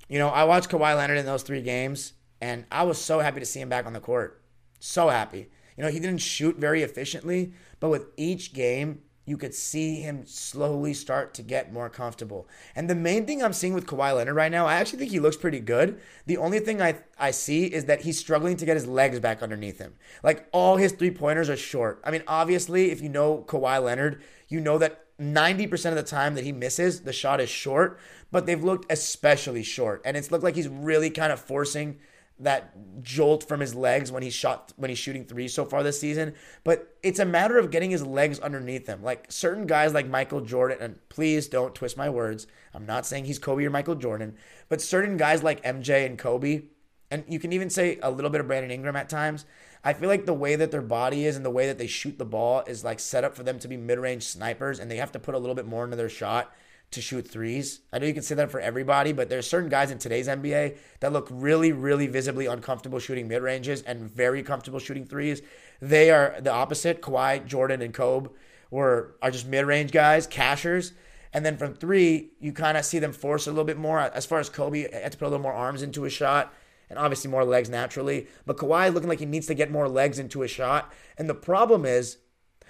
You 0.07 0.19
know, 0.19 0.29
I 0.29 0.43
watched 0.43 0.69
Kawhi 0.69 0.95
Leonard 0.95 1.17
in 1.17 1.25
those 1.25 1.43
three 1.43 1.61
games, 1.61 2.13
and 2.41 2.65
I 2.71 2.83
was 2.83 2.97
so 2.97 3.19
happy 3.19 3.39
to 3.39 3.45
see 3.45 3.61
him 3.61 3.69
back 3.69 3.85
on 3.85 3.93
the 3.93 3.99
court. 3.99 4.43
So 4.79 5.09
happy. 5.09 5.49
You 5.77 5.83
know, 5.83 5.89
he 5.89 5.99
didn't 5.99 6.19
shoot 6.19 6.57
very 6.57 6.83
efficiently, 6.83 7.53
but 7.79 7.89
with 7.89 8.07
each 8.17 8.53
game, 8.53 9.01
you 9.25 9.37
could 9.37 9.53
see 9.53 10.01
him 10.01 10.25
slowly 10.25 10.93
start 10.93 11.33
to 11.35 11.41
get 11.41 11.71
more 11.71 11.89
comfortable. 11.89 12.47
And 12.75 12.89
the 12.89 12.95
main 12.95 13.25
thing 13.25 13.41
I'm 13.41 13.53
seeing 13.53 13.73
with 13.73 13.85
Kawhi 13.85 14.15
Leonard 14.15 14.35
right 14.35 14.51
now, 14.51 14.65
I 14.65 14.75
actually 14.75 14.99
think 14.99 15.11
he 15.11 15.19
looks 15.19 15.37
pretty 15.37 15.61
good. 15.61 15.99
The 16.25 16.37
only 16.37 16.59
thing 16.59 16.81
I 16.81 16.99
I 17.17 17.31
see 17.31 17.65
is 17.65 17.85
that 17.85 18.01
he's 18.01 18.19
struggling 18.19 18.57
to 18.57 18.65
get 18.65 18.75
his 18.75 18.85
legs 18.85 19.19
back 19.21 19.41
underneath 19.41 19.79
him. 19.79 19.93
Like 20.23 20.47
all 20.51 20.75
his 20.75 20.91
three 20.91 21.11
pointers 21.11 21.49
are 21.49 21.55
short. 21.55 22.01
I 22.03 22.11
mean, 22.11 22.23
obviously, 22.27 22.91
if 22.91 23.01
you 23.01 23.07
know 23.07 23.45
Kawhi 23.47 23.81
Leonard, 23.81 24.21
you 24.49 24.59
know 24.59 24.77
that 24.79 25.02
90% 25.19 25.89
of 25.89 25.95
the 25.95 26.03
time 26.03 26.35
that 26.35 26.43
he 26.43 26.51
misses, 26.51 27.01
the 27.01 27.13
shot 27.13 27.39
is 27.39 27.49
short, 27.49 27.99
but 28.31 28.45
they've 28.45 28.63
looked 28.63 28.91
especially 28.91 29.63
short. 29.63 30.01
And 30.05 30.17
it's 30.17 30.31
looked 30.31 30.43
like 30.43 30.55
he's 30.55 30.67
really 30.67 31.09
kind 31.09 31.31
of 31.31 31.39
forcing 31.39 31.99
that 32.39 33.03
jolt 33.03 33.47
from 33.47 33.59
his 33.59 33.75
legs 33.75 34.11
when 34.11 34.23
he's 34.23 34.33
shot 34.33 34.73
when 34.75 34.89
he's 34.89 34.97
shooting 34.97 35.23
threes 35.23 35.53
so 35.53 35.65
far 35.65 35.83
this 35.83 35.99
season. 35.99 36.33
But 36.63 36.95
it's 37.03 37.19
a 37.19 37.25
matter 37.25 37.57
of 37.57 37.71
getting 37.71 37.91
his 37.91 38.05
legs 38.05 38.39
underneath 38.39 38.87
him. 38.87 39.03
Like 39.03 39.25
certain 39.29 39.67
guys 39.67 39.93
like 39.93 40.07
Michael 40.07 40.41
Jordan, 40.41 40.79
and 40.81 41.09
please 41.09 41.47
don't 41.47 41.75
twist 41.75 41.95
my 41.95 42.09
words. 42.09 42.47
I'm 42.73 42.85
not 42.85 43.05
saying 43.05 43.25
he's 43.25 43.39
Kobe 43.39 43.65
or 43.65 43.69
Michael 43.69 43.95
Jordan, 43.95 44.35
but 44.67 44.81
certain 44.81 45.17
guys 45.17 45.43
like 45.43 45.63
MJ 45.63 46.05
and 46.05 46.17
Kobe, 46.17 46.63
and 47.11 47.23
you 47.27 47.39
can 47.39 47.53
even 47.53 47.69
say 47.69 47.99
a 48.01 48.11
little 48.11 48.31
bit 48.31 48.41
of 48.41 48.47
Brandon 48.47 48.71
Ingram 48.71 48.95
at 48.95 49.09
times. 49.09 49.45
I 49.83 49.93
feel 49.93 50.07
like 50.07 50.25
the 50.25 50.33
way 50.33 50.55
that 50.55 50.71
their 50.71 50.81
body 50.81 51.25
is 51.25 51.35
and 51.35 51.43
the 51.43 51.49
way 51.49 51.67
that 51.67 51.77
they 51.77 51.87
shoot 51.87 52.17
the 52.17 52.25
ball 52.25 52.63
is 52.67 52.83
like 52.83 52.99
set 52.99 53.23
up 53.23 53.35
for 53.35 53.43
them 53.43 53.59
to 53.59 53.67
be 53.67 53.75
mid-range 53.75 54.23
snipers, 54.23 54.79
and 54.79 54.89
they 54.89 54.95
have 54.97 55.11
to 55.11 55.19
put 55.19 55.35
a 55.35 55.37
little 55.37 55.55
bit 55.55 55.65
more 55.65 55.83
into 55.83 55.97
their 55.97 56.09
shot 56.09 56.53
to 56.91 57.01
shoot 57.01 57.27
threes. 57.27 57.81
I 57.91 57.99
know 57.99 58.05
you 58.05 58.13
can 58.13 58.23
say 58.23 58.35
that 58.35 58.51
for 58.51 58.59
everybody, 58.59 59.11
but 59.11 59.29
there's 59.29 59.47
certain 59.47 59.69
guys 59.69 59.91
in 59.91 59.97
today's 59.97 60.27
NBA 60.27 60.77
that 61.01 61.11
look 61.11 61.27
really, 61.29 61.71
really 61.71 62.07
visibly 62.07 62.45
uncomfortable 62.45 62.99
shooting 62.99 63.27
mid 63.27 63.41
ranges 63.41 63.81
and 63.81 64.09
very 64.09 64.41
comfortable 64.41 64.79
shooting 64.79 65.05
threes. 65.05 65.41
They 65.81 66.11
are 66.11 66.37
the 66.39 66.51
opposite. 66.51 67.01
Kawhi, 67.01 67.45
Jordan, 67.45 67.81
and 67.81 67.93
Kobe 67.93 68.29
were 68.71 69.15
are 69.21 69.31
just 69.31 69.47
mid 69.47 69.65
range 69.65 69.91
guys, 69.91 70.27
cashers. 70.27 70.93
And 71.33 71.43
then 71.43 71.57
from 71.57 71.73
three, 71.73 72.29
you 72.39 72.53
kind 72.53 72.77
of 72.77 72.85
see 72.85 72.99
them 72.99 73.11
force 73.11 73.47
a 73.47 73.49
little 73.49 73.65
bit 73.65 73.77
more. 73.77 73.99
As 73.99 74.25
far 74.25 74.39
as 74.39 74.49
Kobe, 74.49 74.89
had 74.91 75.11
to 75.11 75.17
put 75.17 75.25
a 75.25 75.29
little 75.29 75.41
more 75.41 75.53
arms 75.53 75.81
into 75.81 76.03
his 76.03 76.13
shot 76.13 76.53
and 76.89 76.99
obviously 76.99 77.29
more 77.29 77.45
legs 77.45 77.69
naturally. 77.69 78.27
But 78.45 78.57
Kawhi 78.57 78.93
looking 78.93 79.09
like 79.09 79.19
he 79.19 79.25
needs 79.25 79.47
to 79.47 79.53
get 79.53 79.71
more 79.71 79.87
legs 79.87 80.19
into 80.19 80.41
his 80.41 80.51
shot. 80.51 80.91
And 81.17 81.29
the 81.29 81.35
problem 81.35 81.85
is 81.85 82.17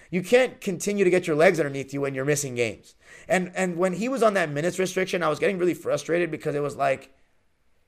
you 0.10 0.22
can't 0.22 0.62
continue 0.62 1.04
to 1.04 1.10
get 1.10 1.26
your 1.26 1.36
legs 1.36 1.60
underneath 1.60 1.94
you 1.94 2.02
when 2.02 2.14
you're 2.14 2.26
missing 2.26 2.56
games. 2.56 2.96
And 3.28 3.52
and 3.56 3.78
when 3.78 3.94
he 3.94 4.08
was 4.10 4.24
on 4.24 4.36
that 4.36 4.52
minutes 4.52 4.80
restriction, 4.80 5.24
I 5.24 5.30
was 5.30 5.40
getting 5.40 5.58
really 5.58 5.74
frustrated 5.74 6.30
because 6.30 6.56
it 6.56 6.62
was 6.62 6.76
like 6.76 7.12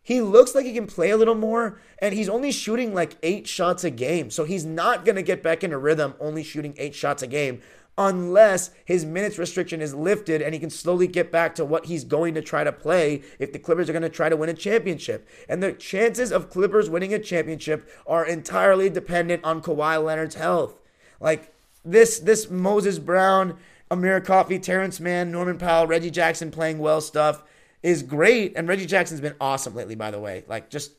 he 0.01 0.21
looks 0.21 0.53
like 0.53 0.65
he 0.65 0.73
can 0.73 0.85
play 0.85 1.09
a 1.09 1.17
little 1.17 1.35
more 1.35 1.81
and 1.99 2.13
he's 2.13 2.29
only 2.29 2.51
shooting 2.51 2.93
like 2.93 3.17
8 3.23 3.47
shots 3.47 3.83
a 3.83 3.89
game. 3.89 4.29
So 4.29 4.43
he's 4.43 4.63
not 4.63 5.03
going 5.03 5.15
to 5.15 5.23
get 5.23 5.41
back 5.41 5.63
into 5.63 5.79
rhythm 5.79 6.13
only 6.19 6.43
shooting 6.43 6.75
8 6.77 6.93
shots 6.93 7.23
a 7.23 7.27
game 7.27 7.61
unless 7.97 8.71
his 8.83 9.05
minutes 9.05 9.37
restriction 9.37 9.81
is 9.81 9.93
lifted 9.93 10.41
and 10.41 10.53
he 10.53 10.59
can 10.59 10.69
slowly 10.69 11.07
get 11.07 11.31
back 11.31 11.55
to 11.55 11.63
what 11.63 11.85
he's 11.85 12.03
going 12.03 12.33
to 12.33 12.41
try 12.41 12.63
to 12.63 12.71
play 12.71 13.21
if 13.39 13.53
the 13.53 13.59
Clippers 13.59 13.89
are 13.89 13.93
going 13.93 14.03
to 14.03 14.09
try 14.09 14.27
to 14.27 14.35
win 14.35 14.49
a 14.49 14.53
championship. 14.53 15.27
And 15.47 15.63
the 15.63 15.71
chances 15.71 16.31
of 16.31 16.49
Clippers 16.49 16.89
winning 16.89 17.13
a 17.13 17.19
championship 17.19 17.89
are 18.05 18.25
entirely 18.25 18.89
dependent 18.89 19.43
on 19.45 19.61
Kawhi 19.61 20.03
Leonard's 20.03 20.35
health. 20.35 20.81
Like 21.19 21.53
this 21.85 22.19
this 22.19 22.49
Moses 22.49 22.99
Brown, 22.99 23.57
Amir 23.89 24.19
Coffey, 24.19 24.59
Terrence 24.59 24.99
Mann, 24.99 25.31
Norman 25.31 25.57
Powell, 25.57 25.87
Reggie 25.87 26.11
Jackson 26.11 26.51
playing 26.51 26.79
well 26.79 26.99
stuff 26.99 27.43
is 27.81 28.03
great. 28.03 28.53
And 28.57 28.67
Reggie 28.67 28.87
Jackson's 28.87 29.21
been 29.21 29.35
awesome 29.39 29.73
lately, 29.73 29.95
by 29.95 30.11
the 30.11 30.19
way. 30.19 30.43
Like 30.47 30.69
just 30.69 30.91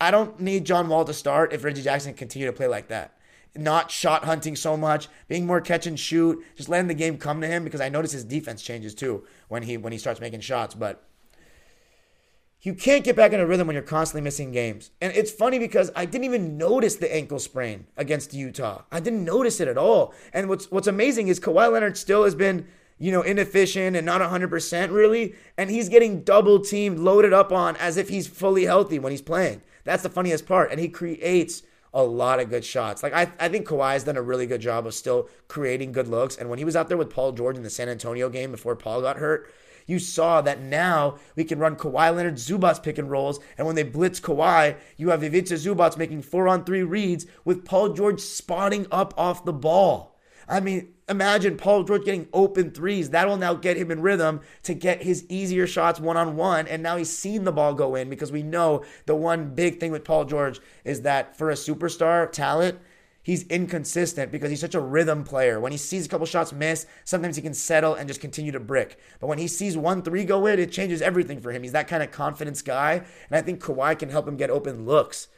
I 0.00 0.10
don't 0.10 0.38
need 0.38 0.66
John 0.66 0.88
Wall 0.88 1.04
to 1.06 1.14
start 1.14 1.52
if 1.52 1.64
Reggie 1.64 1.82
Jackson 1.82 2.12
continue 2.12 2.46
to 2.46 2.52
play 2.52 2.66
like 2.66 2.88
that. 2.88 3.16
Not 3.54 3.90
shot 3.90 4.24
hunting 4.24 4.56
so 4.56 4.76
much, 4.76 5.08
being 5.28 5.46
more 5.46 5.60
catch 5.60 5.86
and 5.86 6.00
shoot, 6.00 6.42
just 6.56 6.70
letting 6.70 6.88
the 6.88 6.94
game 6.94 7.18
come 7.18 7.40
to 7.42 7.46
him 7.46 7.64
because 7.64 7.82
I 7.82 7.90
notice 7.90 8.12
his 8.12 8.24
defense 8.24 8.62
changes 8.62 8.94
too 8.94 9.24
when 9.48 9.62
he 9.62 9.76
when 9.76 9.92
he 9.92 9.98
starts 9.98 10.20
making 10.20 10.40
shots. 10.40 10.74
But 10.74 11.04
you 12.62 12.74
can't 12.74 13.02
get 13.02 13.16
back 13.16 13.32
in 13.32 13.40
a 13.40 13.46
rhythm 13.46 13.66
when 13.66 13.74
you're 13.74 13.82
constantly 13.82 14.22
missing 14.22 14.52
games. 14.52 14.92
And 15.00 15.12
it's 15.14 15.32
funny 15.32 15.58
because 15.58 15.90
I 15.96 16.04
didn't 16.04 16.24
even 16.24 16.56
notice 16.56 16.94
the 16.94 17.12
ankle 17.12 17.40
sprain 17.40 17.88
against 17.96 18.32
Utah. 18.32 18.82
I 18.92 19.00
didn't 19.00 19.24
notice 19.24 19.60
it 19.60 19.66
at 19.66 19.76
all. 19.76 20.14
And 20.32 20.48
what's 20.48 20.70
what's 20.70 20.86
amazing 20.86 21.26
is 21.28 21.40
Kawhi 21.40 21.72
Leonard 21.72 21.98
still 21.98 22.22
has 22.22 22.36
been, 22.36 22.68
you 22.98 23.10
know, 23.10 23.22
inefficient 23.22 23.96
and 23.96 24.06
not 24.06 24.20
100% 24.20 24.92
really, 24.92 25.34
and 25.58 25.70
he's 25.70 25.88
getting 25.88 26.22
double 26.22 26.60
teamed, 26.60 27.00
loaded 27.00 27.32
up 27.32 27.50
on 27.50 27.76
as 27.76 27.96
if 27.96 28.08
he's 28.08 28.28
fully 28.28 28.64
healthy 28.64 29.00
when 29.00 29.10
he's 29.10 29.22
playing. 29.22 29.60
That's 29.82 30.04
the 30.04 30.08
funniest 30.08 30.46
part. 30.46 30.70
And 30.70 30.78
he 30.78 30.88
creates 30.88 31.64
a 31.94 32.02
lot 32.02 32.40
of 32.40 32.50
good 32.50 32.64
shots. 32.64 33.02
Like 33.02 33.12
I, 33.12 33.30
I 33.38 33.48
think 33.48 33.66
Kawhi's 33.66 34.04
done 34.04 34.16
a 34.16 34.22
really 34.22 34.46
good 34.46 34.60
job 34.60 34.86
of 34.86 34.94
still 34.94 35.28
creating 35.48 35.92
good 35.92 36.08
looks. 36.08 36.36
And 36.36 36.48
when 36.48 36.58
he 36.58 36.64
was 36.64 36.76
out 36.76 36.88
there 36.88 36.96
with 36.96 37.10
Paul 37.10 37.32
George 37.32 37.56
in 37.56 37.62
the 37.62 37.70
San 37.70 37.88
Antonio 37.88 38.28
game 38.28 38.50
before 38.50 38.76
Paul 38.76 39.02
got 39.02 39.18
hurt, 39.18 39.52
you 39.86 39.98
saw 39.98 40.40
that 40.42 40.60
now 40.60 41.18
we 41.34 41.44
can 41.44 41.58
run 41.58 41.76
Kawhi 41.76 42.14
Leonard 42.14 42.36
Zubac 42.36 42.82
pick 42.82 42.98
and 42.98 43.10
rolls. 43.10 43.40
And 43.58 43.66
when 43.66 43.76
they 43.76 43.82
blitz 43.82 44.20
Kawhi, 44.20 44.76
you 44.96 45.10
have 45.10 45.22
Ivica 45.22 45.54
Zubac 45.54 45.96
making 45.96 46.22
four 46.22 46.48
on 46.48 46.64
three 46.64 46.82
reads 46.82 47.26
with 47.44 47.64
Paul 47.64 47.90
George 47.90 48.20
spotting 48.20 48.86
up 48.90 49.12
off 49.16 49.44
the 49.44 49.52
ball. 49.52 50.11
I 50.48 50.60
mean, 50.60 50.94
imagine 51.08 51.56
Paul 51.56 51.84
George 51.84 52.04
getting 52.04 52.28
open 52.32 52.70
threes. 52.70 53.10
That 53.10 53.28
will 53.28 53.36
now 53.36 53.54
get 53.54 53.76
him 53.76 53.90
in 53.90 54.02
rhythm 54.02 54.40
to 54.64 54.74
get 54.74 55.02
his 55.02 55.24
easier 55.28 55.66
shots 55.66 56.00
one 56.00 56.16
on 56.16 56.36
one. 56.36 56.66
And 56.66 56.82
now 56.82 56.96
he's 56.96 57.10
seen 57.10 57.44
the 57.44 57.52
ball 57.52 57.74
go 57.74 57.94
in 57.94 58.10
because 58.10 58.32
we 58.32 58.42
know 58.42 58.84
the 59.06 59.14
one 59.14 59.54
big 59.54 59.80
thing 59.80 59.92
with 59.92 60.04
Paul 60.04 60.24
George 60.24 60.60
is 60.84 61.02
that 61.02 61.36
for 61.36 61.50
a 61.50 61.54
superstar 61.54 62.30
talent, 62.30 62.78
he's 63.22 63.46
inconsistent 63.46 64.32
because 64.32 64.50
he's 64.50 64.60
such 64.60 64.74
a 64.74 64.80
rhythm 64.80 65.22
player. 65.24 65.60
When 65.60 65.72
he 65.72 65.78
sees 65.78 66.06
a 66.06 66.08
couple 66.08 66.26
shots 66.26 66.52
miss, 66.52 66.86
sometimes 67.04 67.36
he 67.36 67.42
can 67.42 67.54
settle 67.54 67.94
and 67.94 68.08
just 68.08 68.20
continue 68.20 68.52
to 68.52 68.60
brick. 68.60 68.98
But 69.20 69.28
when 69.28 69.38
he 69.38 69.48
sees 69.48 69.76
one 69.76 70.02
three 70.02 70.24
go 70.24 70.46
in, 70.46 70.58
it 70.58 70.72
changes 70.72 71.02
everything 71.02 71.40
for 71.40 71.52
him. 71.52 71.62
He's 71.62 71.72
that 71.72 71.88
kind 71.88 72.02
of 72.02 72.10
confidence 72.10 72.62
guy. 72.62 72.94
And 72.94 73.38
I 73.38 73.42
think 73.42 73.62
Kawhi 73.62 73.98
can 73.98 74.10
help 74.10 74.26
him 74.26 74.36
get 74.36 74.50
open 74.50 74.86
looks. 74.86 75.28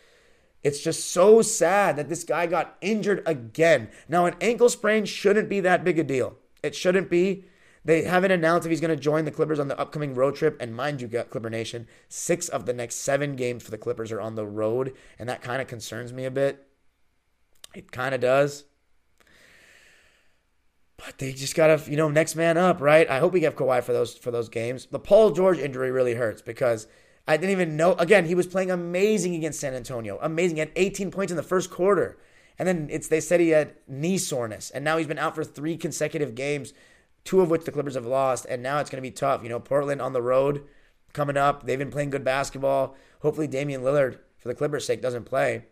It's 0.64 0.80
just 0.80 1.10
so 1.10 1.42
sad 1.42 1.96
that 1.96 2.08
this 2.08 2.24
guy 2.24 2.46
got 2.46 2.76
injured 2.80 3.22
again. 3.26 3.90
Now, 4.08 4.24
an 4.24 4.34
ankle 4.40 4.70
sprain 4.70 5.04
shouldn't 5.04 5.50
be 5.50 5.60
that 5.60 5.84
big 5.84 5.98
a 5.98 6.04
deal. 6.04 6.36
It 6.62 6.74
shouldn't 6.74 7.10
be. 7.10 7.44
They 7.84 8.04
haven't 8.04 8.30
announced 8.30 8.66
if 8.66 8.70
he's 8.70 8.80
going 8.80 8.96
to 8.96 9.02
join 9.02 9.26
the 9.26 9.30
Clippers 9.30 9.60
on 9.60 9.68
the 9.68 9.78
upcoming 9.78 10.14
road 10.14 10.36
trip. 10.36 10.56
And 10.58 10.74
mind 10.74 11.02
you, 11.02 11.08
Clipper 11.08 11.50
Nation, 11.50 11.86
six 12.08 12.48
of 12.48 12.64
the 12.64 12.72
next 12.72 12.96
seven 12.96 13.36
games 13.36 13.62
for 13.62 13.70
the 13.70 13.78
Clippers 13.78 14.10
are 14.10 14.22
on 14.22 14.36
the 14.36 14.46
road. 14.46 14.94
And 15.18 15.28
that 15.28 15.42
kind 15.42 15.60
of 15.60 15.68
concerns 15.68 16.14
me 16.14 16.24
a 16.24 16.30
bit. 16.30 16.66
It 17.74 17.92
kind 17.92 18.14
of 18.14 18.22
does. 18.22 18.64
But 20.96 21.18
they 21.18 21.34
just 21.34 21.54
gotta, 21.54 21.90
you 21.90 21.98
know, 21.98 22.08
next 22.08 22.36
man 22.36 22.56
up, 22.56 22.80
right? 22.80 23.08
I 23.10 23.18
hope 23.18 23.34
we 23.34 23.40
get 23.40 23.56
Kawhi 23.56 23.82
for 23.82 23.92
those 23.92 24.16
for 24.16 24.30
those 24.30 24.48
games. 24.48 24.86
The 24.86 24.98
Paul 24.98 25.32
George 25.32 25.58
injury 25.58 25.90
really 25.90 26.14
hurts 26.14 26.40
because 26.40 26.86
I 27.26 27.36
didn't 27.36 27.52
even 27.52 27.76
know. 27.76 27.94
Again, 27.94 28.26
he 28.26 28.34
was 28.34 28.46
playing 28.46 28.70
amazing 28.70 29.34
against 29.34 29.60
San 29.60 29.74
Antonio, 29.74 30.18
amazing. 30.20 30.56
He 30.56 30.60
had 30.60 30.72
18 30.76 31.10
points 31.10 31.30
in 31.30 31.36
the 31.36 31.42
first 31.42 31.70
quarter, 31.70 32.18
and 32.58 32.68
then 32.68 32.88
it's 32.90 33.08
they 33.08 33.20
said 33.20 33.40
he 33.40 33.50
had 33.50 33.74
knee 33.88 34.18
soreness, 34.18 34.70
and 34.70 34.84
now 34.84 34.98
he's 34.98 35.06
been 35.06 35.18
out 35.18 35.34
for 35.34 35.44
three 35.44 35.76
consecutive 35.76 36.34
games, 36.34 36.72
two 37.24 37.40
of 37.40 37.50
which 37.50 37.64
the 37.64 37.72
Clippers 37.72 37.94
have 37.94 38.06
lost, 38.06 38.46
and 38.48 38.62
now 38.62 38.78
it's 38.78 38.90
gonna 38.90 39.00
be 39.00 39.10
tough. 39.10 39.42
You 39.42 39.48
know, 39.48 39.60
Portland 39.60 40.02
on 40.02 40.12
the 40.12 40.22
road 40.22 40.64
coming 41.12 41.36
up. 41.36 41.64
They've 41.64 41.78
been 41.78 41.90
playing 41.90 42.10
good 42.10 42.24
basketball. 42.24 42.96
Hopefully, 43.20 43.46
Damian 43.46 43.82
Lillard, 43.82 44.18
for 44.36 44.48
the 44.48 44.54
Clippers' 44.54 44.86
sake, 44.86 45.00
doesn't 45.00 45.24
play, 45.24 45.64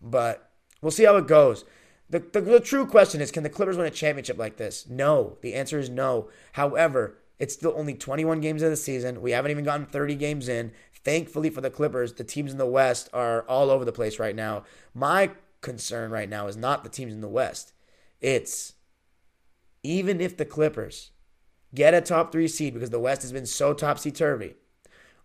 but 0.00 0.46
We'll 0.80 0.90
see 0.90 1.04
how 1.04 1.16
it 1.16 1.26
goes. 1.26 1.64
The, 2.08 2.20
the, 2.20 2.40
the, 2.40 2.60
true 2.60 2.86
question 2.86 3.20
is 3.20 3.32
can 3.32 3.42
the 3.42 3.50
Clippers 3.50 3.76
win 3.76 3.86
a 3.86 3.90
championship 3.90 4.38
like 4.38 4.56
this? 4.56 4.88
No. 4.88 5.38
The 5.40 5.54
answer 5.54 5.78
is 5.78 5.90
no. 5.90 6.28
However, 6.52 7.18
it's 7.38 7.54
still 7.54 7.74
only 7.76 7.94
21 7.94 8.40
games 8.40 8.62
of 8.62 8.70
the 8.70 8.76
season. 8.76 9.20
We 9.20 9.32
haven't 9.32 9.50
even 9.50 9.64
gotten 9.64 9.86
30 9.86 10.14
games 10.14 10.48
in. 10.48 10.72
Thankfully 11.04 11.50
for 11.50 11.60
the 11.60 11.70
Clippers, 11.70 12.14
the 12.14 12.24
teams 12.24 12.50
in 12.50 12.58
the 12.58 12.66
West 12.66 13.08
are 13.12 13.42
all 13.42 13.70
over 13.70 13.84
the 13.84 13.92
place 13.92 14.18
right 14.18 14.34
now. 14.34 14.64
My 14.94 15.30
concern 15.60 16.10
right 16.10 16.28
now 16.28 16.46
is 16.46 16.56
not 16.56 16.82
the 16.82 16.90
teams 16.90 17.12
in 17.12 17.20
the 17.20 17.28
West. 17.28 17.72
It's 18.20 18.74
even 19.82 20.20
if 20.20 20.36
the 20.36 20.44
Clippers 20.44 21.10
get 21.74 21.94
a 21.94 22.00
top 22.00 22.32
three 22.32 22.48
seed 22.48 22.74
because 22.74 22.90
the 22.90 22.98
West 22.98 23.22
has 23.22 23.32
been 23.32 23.46
so 23.46 23.74
topsy 23.74 24.10
turvy, 24.10 24.54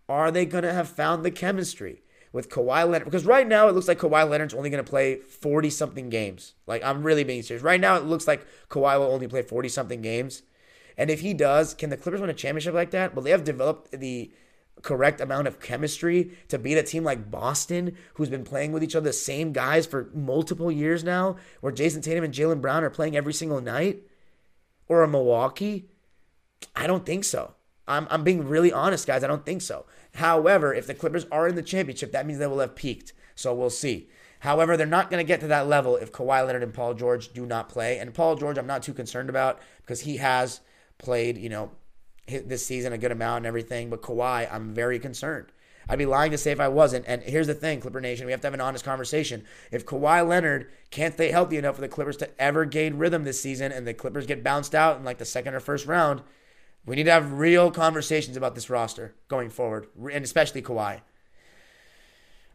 Are 0.08 0.30
they 0.30 0.44
going 0.44 0.64
to 0.64 0.72
have 0.72 0.88
found 0.88 1.24
the 1.24 1.30
chemistry 1.30 2.02
with 2.32 2.50
Kawhi 2.50 2.88
Leonard? 2.88 3.04
Because 3.04 3.24
right 3.24 3.46
now 3.46 3.68
it 3.68 3.74
looks 3.74 3.88
like 3.88 3.98
Kawhi 3.98 4.28
Leonard's 4.28 4.54
only 4.54 4.68
going 4.68 4.84
to 4.84 4.88
play 4.88 5.16
40 5.16 5.70
something 5.70 6.10
games. 6.10 6.54
Like, 6.66 6.84
I'm 6.84 7.02
really 7.02 7.24
being 7.24 7.42
serious. 7.42 7.62
Right 7.62 7.80
now 7.80 7.96
it 7.96 8.04
looks 8.04 8.28
like 8.28 8.46
Kawhi 8.68 8.98
will 8.98 9.10
only 9.10 9.26
play 9.26 9.42
40 9.42 9.68
something 9.68 10.02
games. 10.02 10.42
And 11.02 11.10
if 11.10 11.18
he 11.18 11.34
does, 11.34 11.74
can 11.74 11.90
the 11.90 11.96
Clippers 11.96 12.20
win 12.20 12.30
a 12.30 12.32
championship 12.32 12.74
like 12.74 12.92
that? 12.92 13.12
Will 13.12 13.24
they 13.24 13.32
have 13.32 13.42
developed 13.42 13.90
the 13.90 14.30
correct 14.82 15.20
amount 15.20 15.48
of 15.48 15.58
chemistry 15.58 16.30
to 16.46 16.60
beat 16.60 16.78
a 16.78 16.82
team 16.84 17.02
like 17.02 17.28
Boston, 17.28 17.96
who's 18.14 18.28
been 18.28 18.44
playing 18.44 18.70
with 18.70 18.84
each 18.84 18.94
other, 18.94 19.08
the 19.08 19.12
same 19.12 19.52
guys 19.52 19.84
for 19.84 20.10
multiple 20.14 20.70
years 20.70 21.02
now, 21.02 21.34
where 21.60 21.72
Jayson 21.72 22.02
Tatum 22.02 22.22
and 22.22 22.32
Jaylen 22.32 22.60
Brown 22.60 22.84
are 22.84 22.88
playing 22.88 23.16
every 23.16 23.32
single 23.32 23.60
night? 23.60 24.04
Or 24.86 25.02
a 25.02 25.08
Milwaukee? 25.08 25.88
I 26.76 26.86
don't 26.86 27.04
think 27.04 27.24
so. 27.24 27.54
I'm, 27.88 28.06
I'm 28.08 28.22
being 28.22 28.46
really 28.46 28.72
honest, 28.72 29.04
guys. 29.04 29.24
I 29.24 29.26
don't 29.26 29.44
think 29.44 29.62
so. 29.62 29.86
However, 30.14 30.72
if 30.72 30.86
the 30.86 30.94
Clippers 30.94 31.26
are 31.32 31.48
in 31.48 31.56
the 31.56 31.62
championship, 31.62 32.12
that 32.12 32.26
means 32.26 32.38
they 32.38 32.46
will 32.46 32.60
have 32.60 32.76
peaked. 32.76 33.12
So 33.34 33.52
we'll 33.52 33.70
see. 33.70 34.08
However, 34.38 34.76
they're 34.76 34.86
not 34.86 35.10
going 35.10 35.18
to 35.18 35.26
get 35.26 35.40
to 35.40 35.48
that 35.48 35.66
level 35.66 35.96
if 35.96 36.12
Kawhi 36.12 36.46
Leonard 36.46 36.62
and 36.62 36.72
Paul 36.72 36.94
George 36.94 37.32
do 37.32 37.44
not 37.44 37.68
play. 37.68 37.98
And 37.98 38.14
Paul 38.14 38.36
George, 38.36 38.56
I'm 38.56 38.68
not 38.68 38.84
too 38.84 38.94
concerned 38.94 39.30
about 39.30 39.58
because 39.80 40.02
he 40.02 40.18
has 40.18 40.60
played, 41.02 41.36
you 41.36 41.48
know, 41.48 41.70
this 42.26 42.64
season 42.64 42.92
a 42.92 42.98
good 42.98 43.12
amount 43.12 43.38
and 43.38 43.46
everything. 43.46 43.90
But 43.90 44.02
Kawhi, 44.02 44.52
I'm 44.52 44.72
very 44.72 44.98
concerned. 44.98 45.48
I'd 45.88 45.98
be 45.98 46.06
lying 46.06 46.30
to 46.30 46.38
say 46.38 46.52
if 46.52 46.60
I 46.60 46.68
wasn't. 46.68 47.04
And 47.08 47.22
here's 47.22 47.48
the 47.48 47.54
thing, 47.54 47.80
Clipper 47.80 48.00
Nation, 48.00 48.24
we 48.24 48.32
have 48.32 48.40
to 48.42 48.46
have 48.46 48.54
an 48.54 48.60
honest 48.60 48.84
conversation. 48.84 49.44
If 49.70 49.84
Kawhi 49.84 50.26
Leonard 50.26 50.70
can't 50.90 51.14
stay 51.14 51.30
healthy 51.30 51.58
enough 51.58 51.74
for 51.74 51.80
the 51.80 51.88
Clippers 51.88 52.16
to 52.18 52.40
ever 52.40 52.64
gain 52.64 52.98
rhythm 52.98 53.24
this 53.24 53.42
season 53.42 53.72
and 53.72 53.86
the 53.86 53.94
Clippers 53.94 54.26
get 54.26 54.44
bounced 54.44 54.74
out 54.74 54.96
in 54.96 55.04
like 55.04 55.18
the 55.18 55.24
second 55.24 55.54
or 55.54 55.60
first 55.60 55.86
round, 55.86 56.22
we 56.86 56.96
need 56.96 57.04
to 57.04 57.12
have 57.12 57.32
real 57.32 57.70
conversations 57.70 58.36
about 58.36 58.54
this 58.54 58.70
roster 58.70 59.14
going 59.28 59.50
forward, 59.50 59.88
and 60.12 60.24
especially 60.24 60.62
Kawhi. 60.62 61.00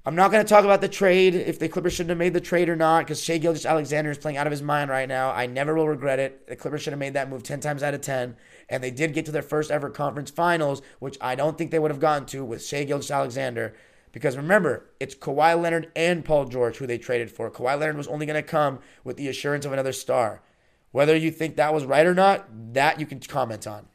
I'm 0.08 0.16
not 0.16 0.32
going 0.32 0.42
to 0.42 0.48
talk 0.48 0.64
about 0.64 0.80
the 0.80 0.88
trade, 0.88 1.36
if 1.36 1.60
the 1.60 1.68
Clippers 1.68 1.92
shouldn't 1.92 2.12
have 2.12 2.18
made 2.18 2.32
the 2.32 2.40
trade 2.40 2.70
or 2.70 2.78
not, 2.78 3.00
because 3.00 3.22
Shai 3.22 3.40
Gilgeous-Alexander 3.40 4.10
is 4.10 4.18
playing 4.18 4.38
out 4.38 4.48
of 4.48 4.52
his 4.52 4.62
mind 4.62 4.90
right 4.90 5.10
now. 5.10 5.32
I 5.32 5.48
never 5.48 5.76
will 5.76 5.90
regret 5.90 6.18
it. 6.18 6.48
The 6.48 6.56
Clippers 6.56 6.82
should 6.82 6.94
have 6.94 7.00
made 7.00 7.16
that 7.16 7.30
move 7.30 7.44
10 7.44 7.60
times 7.60 7.84
out 7.84 7.94
of 7.94 8.00
10. 8.00 8.38
And 8.70 8.82
they 8.82 8.90
did 8.90 9.14
get 9.14 9.26
to 9.26 9.34
their 9.34 9.42
first 9.42 9.70
ever 9.70 9.90
conference 9.90 10.32
finals, 10.32 10.82
which 11.00 11.18
I 11.20 11.36
don't 11.36 11.58
think 11.58 11.72
they 11.72 11.80
would 11.80 11.92
have 11.92 12.00
gotten 12.00 12.26
to 12.28 12.46
with 12.46 12.66
Shai 12.66 12.86
Gilgeous-Alexander. 12.86 13.76
Because 14.14 14.38
remember, 14.38 14.90
it's 15.02 15.14
Kawhi 15.14 15.62
Leonard 15.62 15.92
and 15.94 16.24
Paul 16.24 16.46
George 16.46 16.78
who 16.78 16.88
they 16.88 16.98
traded 16.98 17.30
for. 17.30 17.52
Kawhi 17.52 17.78
Leonard 17.78 17.98
was 17.98 18.08
only 18.08 18.26
going 18.26 18.42
to 18.42 18.50
come 18.50 18.80
with 19.04 19.18
the 19.18 19.28
assurance 19.28 19.66
of 19.66 19.74
another 19.74 19.92
star. 19.92 20.42
Whether 20.92 21.18
you 21.18 21.32
think 21.32 21.58
that 21.58 21.74
was 21.74 21.84
right 21.84 22.06
or 22.06 22.16
not, 22.16 22.48
that 22.74 23.02
you 23.02 23.06
can 23.06 23.20
comment 23.20 23.68
on. 23.68 23.88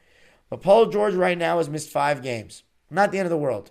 But 0.51 0.61
Paul 0.61 0.90
George 0.90 1.14
right 1.14 1.38
now 1.38 1.57
has 1.57 1.70
missed 1.70 1.88
five 1.88 2.22
games. 2.22 2.64
Not 2.90 3.12
the 3.12 3.18
end 3.18 3.25
of 3.25 3.31
the 3.31 3.38
world. 3.38 3.70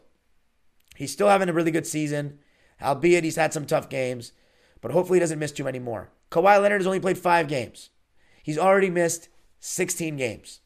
He's 1.01 1.11
still 1.11 1.29
having 1.29 1.49
a 1.49 1.53
really 1.53 1.71
good 1.71 1.87
season, 1.87 2.37
albeit 2.79 3.23
he's 3.23 3.35
had 3.35 3.53
some 3.53 3.65
tough 3.65 3.89
games, 3.89 4.33
but 4.81 4.91
hopefully 4.91 5.17
he 5.17 5.19
doesn't 5.19 5.39
miss 5.39 5.51
too 5.51 5.63
many 5.63 5.79
more. 5.79 6.11
Kawhi 6.29 6.61
Leonard 6.61 6.79
has 6.79 6.85
only 6.85 6.99
played 6.99 7.17
five 7.17 7.47
games. 7.47 7.89
He's 8.43 8.59
already 8.59 8.91
missed 8.91 9.27
16 9.61 10.15
games. 10.15 10.59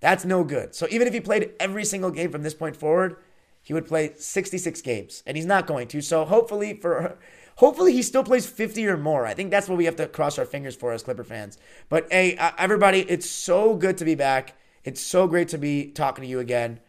That's 0.00 0.24
no 0.24 0.44
good. 0.44 0.74
So 0.74 0.86
even 0.90 1.06
if 1.06 1.12
he 1.12 1.20
played 1.20 1.52
every 1.60 1.84
single 1.84 2.10
game 2.10 2.32
from 2.32 2.42
this 2.42 2.54
point 2.54 2.74
forward, 2.74 3.16
he 3.60 3.74
would 3.74 3.86
play 3.86 4.14
66 4.16 4.80
games, 4.80 5.22
and 5.26 5.36
he's 5.36 5.44
not 5.44 5.66
going 5.66 5.88
to. 5.88 6.00
So 6.00 6.24
hopefully 6.24 6.80
for 6.80 7.18
hopefully 7.56 7.92
he 7.92 8.00
still 8.00 8.24
plays 8.24 8.46
50 8.46 8.86
or 8.88 8.96
more. 8.96 9.26
I 9.26 9.34
think 9.34 9.50
that's 9.50 9.68
what 9.68 9.76
we 9.76 9.84
have 9.84 9.96
to 9.96 10.08
cross 10.08 10.38
our 10.38 10.46
fingers 10.46 10.74
for 10.74 10.90
as 10.90 11.02
Clipper 11.02 11.22
fans. 11.22 11.58
But 11.90 12.10
hey, 12.10 12.38
uh, 12.38 12.52
everybody, 12.56 13.00
it's 13.00 13.28
so 13.28 13.76
good 13.76 13.98
to 13.98 14.06
be 14.06 14.14
back. 14.14 14.56
It's 14.84 15.02
so 15.02 15.26
great 15.26 15.48
to 15.48 15.58
be 15.58 15.90
talking 15.90 16.22
to 16.22 16.28
you 16.30 16.38
again. 16.38 16.80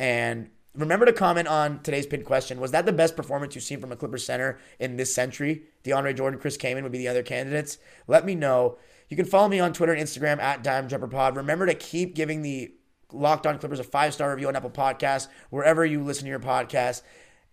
And 0.00 0.50
Remember 0.78 1.04
to 1.04 1.12
comment 1.12 1.48
on 1.48 1.80
today's 1.82 2.06
pinned 2.06 2.24
question. 2.24 2.60
Was 2.60 2.70
that 2.70 2.86
the 2.86 2.92
best 2.92 3.16
performance 3.16 3.56
you've 3.56 3.64
seen 3.64 3.80
from 3.80 3.90
a 3.90 3.96
Clippers 3.96 4.24
center 4.24 4.60
in 4.78 4.96
this 4.96 5.12
century? 5.12 5.64
DeAndre 5.82 6.16
Jordan, 6.16 6.38
Chris 6.38 6.56
Kaman 6.56 6.84
would 6.84 6.92
be 6.92 6.98
the 6.98 7.08
other 7.08 7.24
candidates. 7.24 7.78
Let 8.06 8.24
me 8.24 8.36
know. 8.36 8.78
You 9.08 9.16
can 9.16 9.26
follow 9.26 9.48
me 9.48 9.58
on 9.58 9.72
Twitter 9.72 9.92
and 9.92 10.00
Instagram 10.00 10.38
at 10.38 10.62
Dime 10.62 10.88
Pod. 10.88 11.34
Remember 11.34 11.66
to 11.66 11.74
keep 11.74 12.14
giving 12.14 12.42
the 12.42 12.72
Locked 13.12 13.44
On 13.44 13.58
Clippers 13.58 13.80
a 13.80 13.84
five 13.84 14.14
star 14.14 14.30
review 14.30 14.46
on 14.46 14.54
Apple 14.54 14.70
Podcasts, 14.70 15.26
wherever 15.50 15.84
you 15.84 16.04
listen 16.04 16.24
to 16.24 16.30
your 16.30 16.38
podcast. 16.38 17.02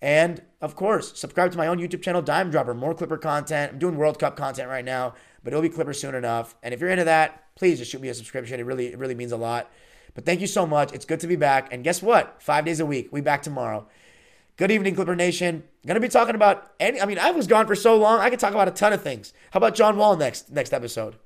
And 0.04 0.44
of 0.62 0.76
course, 0.76 1.18
subscribe 1.20 1.52
to 1.52 1.58
my 1.58 1.66
own 1.66 1.80
YouTube 1.80 2.04
channel, 2.04 2.22
Dime 2.22 2.52
Dropper. 2.52 2.76
More 2.76 2.94
Clipper 2.94 3.18
content. 3.18 3.74
I'm 3.74 3.80
doing 3.80 3.96
World 3.96 4.20
Cup 4.20 4.36
content 4.36 4.70
right 4.70 4.86
now, 4.86 5.16
but 5.44 5.52
it'll 5.52 5.64
be 5.64 5.70
Clipper 5.70 5.94
soon 5.94 6.14
enough. 6.14 6.56
And 6.62 6.76
if 6.76 6.80
you're 6.80 6.92
into 6.92 7.06
that, 7.06 7.46
please 7.56 7.80
just 7.80 7.90
shoot 7.90 8.02
me 8.02 8.10
a 8.10 8.14
subscription. 8.14 8.60
It 8.60 8.68
really, 8.68 8.88
it 8.88 9.00
really 9.00 9.16
means 9.16 9.32
a 9.32 9.38
lot. 9.38 9.72
But 10.16 10.26
thank 10.26 10.42
you 10.42 10.48
so 10.48 10.66
much. 10.66 10.94
It's 10.94 11.06
good 11.06 11.20
to 11.20 11.28
be 11.28 11.36
back. 11.36 11.72
And 11.72 11.84
guess 11.84 12.02
what? 12.02 12.42
Five 12.42 12.66
days 12.66 12.80
a 12.80 12.86
week. 12.86 13.10
We 13.12 13.22
back 13.22 13.44
tomorrow. 13.44 13.88
Good 14.58 14.72
evening, 14.72 14.96
Clipper 14.96 15.16
Nation. 15.16 15.66
Gonna 15.86 16.00
be 16.00 16.08
talking 16.08 16.34
about 16.34 16.72
any. 16.80 17.02
I 17.02 17.06
mean, 17.06 17.20
I 17.20 17.32
was 17.32 17.46
gone 17.46 17.68
for 17.68 17.76
so 17.76 17.98
long. 17.98 18.22
I 18.22 18.30
could 18.30 18.40
talk 18.40 18.54
about 18.54 18.70
a 18.70 18.72
ton 18.72 18.94
of 18.94 19.04
things. 19.04 19.34
How 19.52 19.58
about 19.58 19.76
John 19.76 19.98
Wall 19.98 20.16
next 20.16 20.50
next 20.50 20.74
episode? 20.74 21.18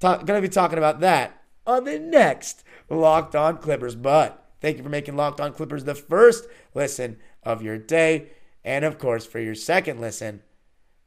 Talk, 0.00 0.24
gonna 0.24 0.40
be 0.40 0.48
talking 0.48 0.78
about 0.78 1.00
that 1.00 1.42
on 1.66 1.84
the 1.84 1.98
next 1.98 2.64
Locked 2.88 3.36
On 3.36 3.58
Clippers. 3.58 3.94
But 3.94 4.42
thank 4.62 4.78
you 4.78 4.82
for 4.82 4.88
making 4.88 5.16
Locked 5.16 5.40
On 5.40 5.52
Clippers 5.52 5.84
the 5.84 5.94
first 5.94 6.46
listen 6.74 7.18
of 7.42 7.60
your 7.60 7.76
day, 7.76 8.28
and 8.64 8.86
of 8.86 8.98
course 8.98 9.26
for 9.26 9.38
your 9.38 9.54
second 9.54 10.00
listen. 10.00 10.42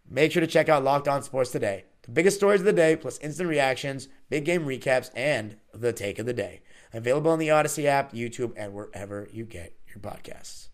Make 0.08 0.32
sure 0.32 0.42
to 0.42 0.48
check 0.48 0.70
out 0.70 0.84
Locked 0.84 1.08
On 1.08 1.24
Sports 1.24 1.50
today. 1.50 1.86
The 2.04 2.12
biggest 2.12 2.38
stories 2.38 2.62
of 2.62 2.66
the 2.66 2.74
day, 2.74 2.96
plus 2.96 3.20
instant 3.20 3.50
reactions, 3.50 4.08
big 4.30 4.46
game 4.46 4.66
recaps, 4.66 5.10
and 5.16 5.58
the 5.74 5.94
take 5.94 6.20
of 6.20 6.26
the 6.28 6.34
day. 6.34 6.62
Available 6.94 7.32
on 7.32 7.40
the 7.40 7.52
Odyssey 7.52 7.88
app, 7.88 8.14
YouTube, 8.14 8.54
and 8.58 8.74
wherever 8.74 9.28
you 9.32 9.46
get 9.46 9.74
your 9.88 10.00
podcasts. 10.00 10.70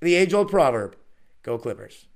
The 0.00 0.14
age 0.14 0.34
old 0.34 0.50
proverb 0.50 0.96
go 1.42 1.56
Clippers. 1.58 2.06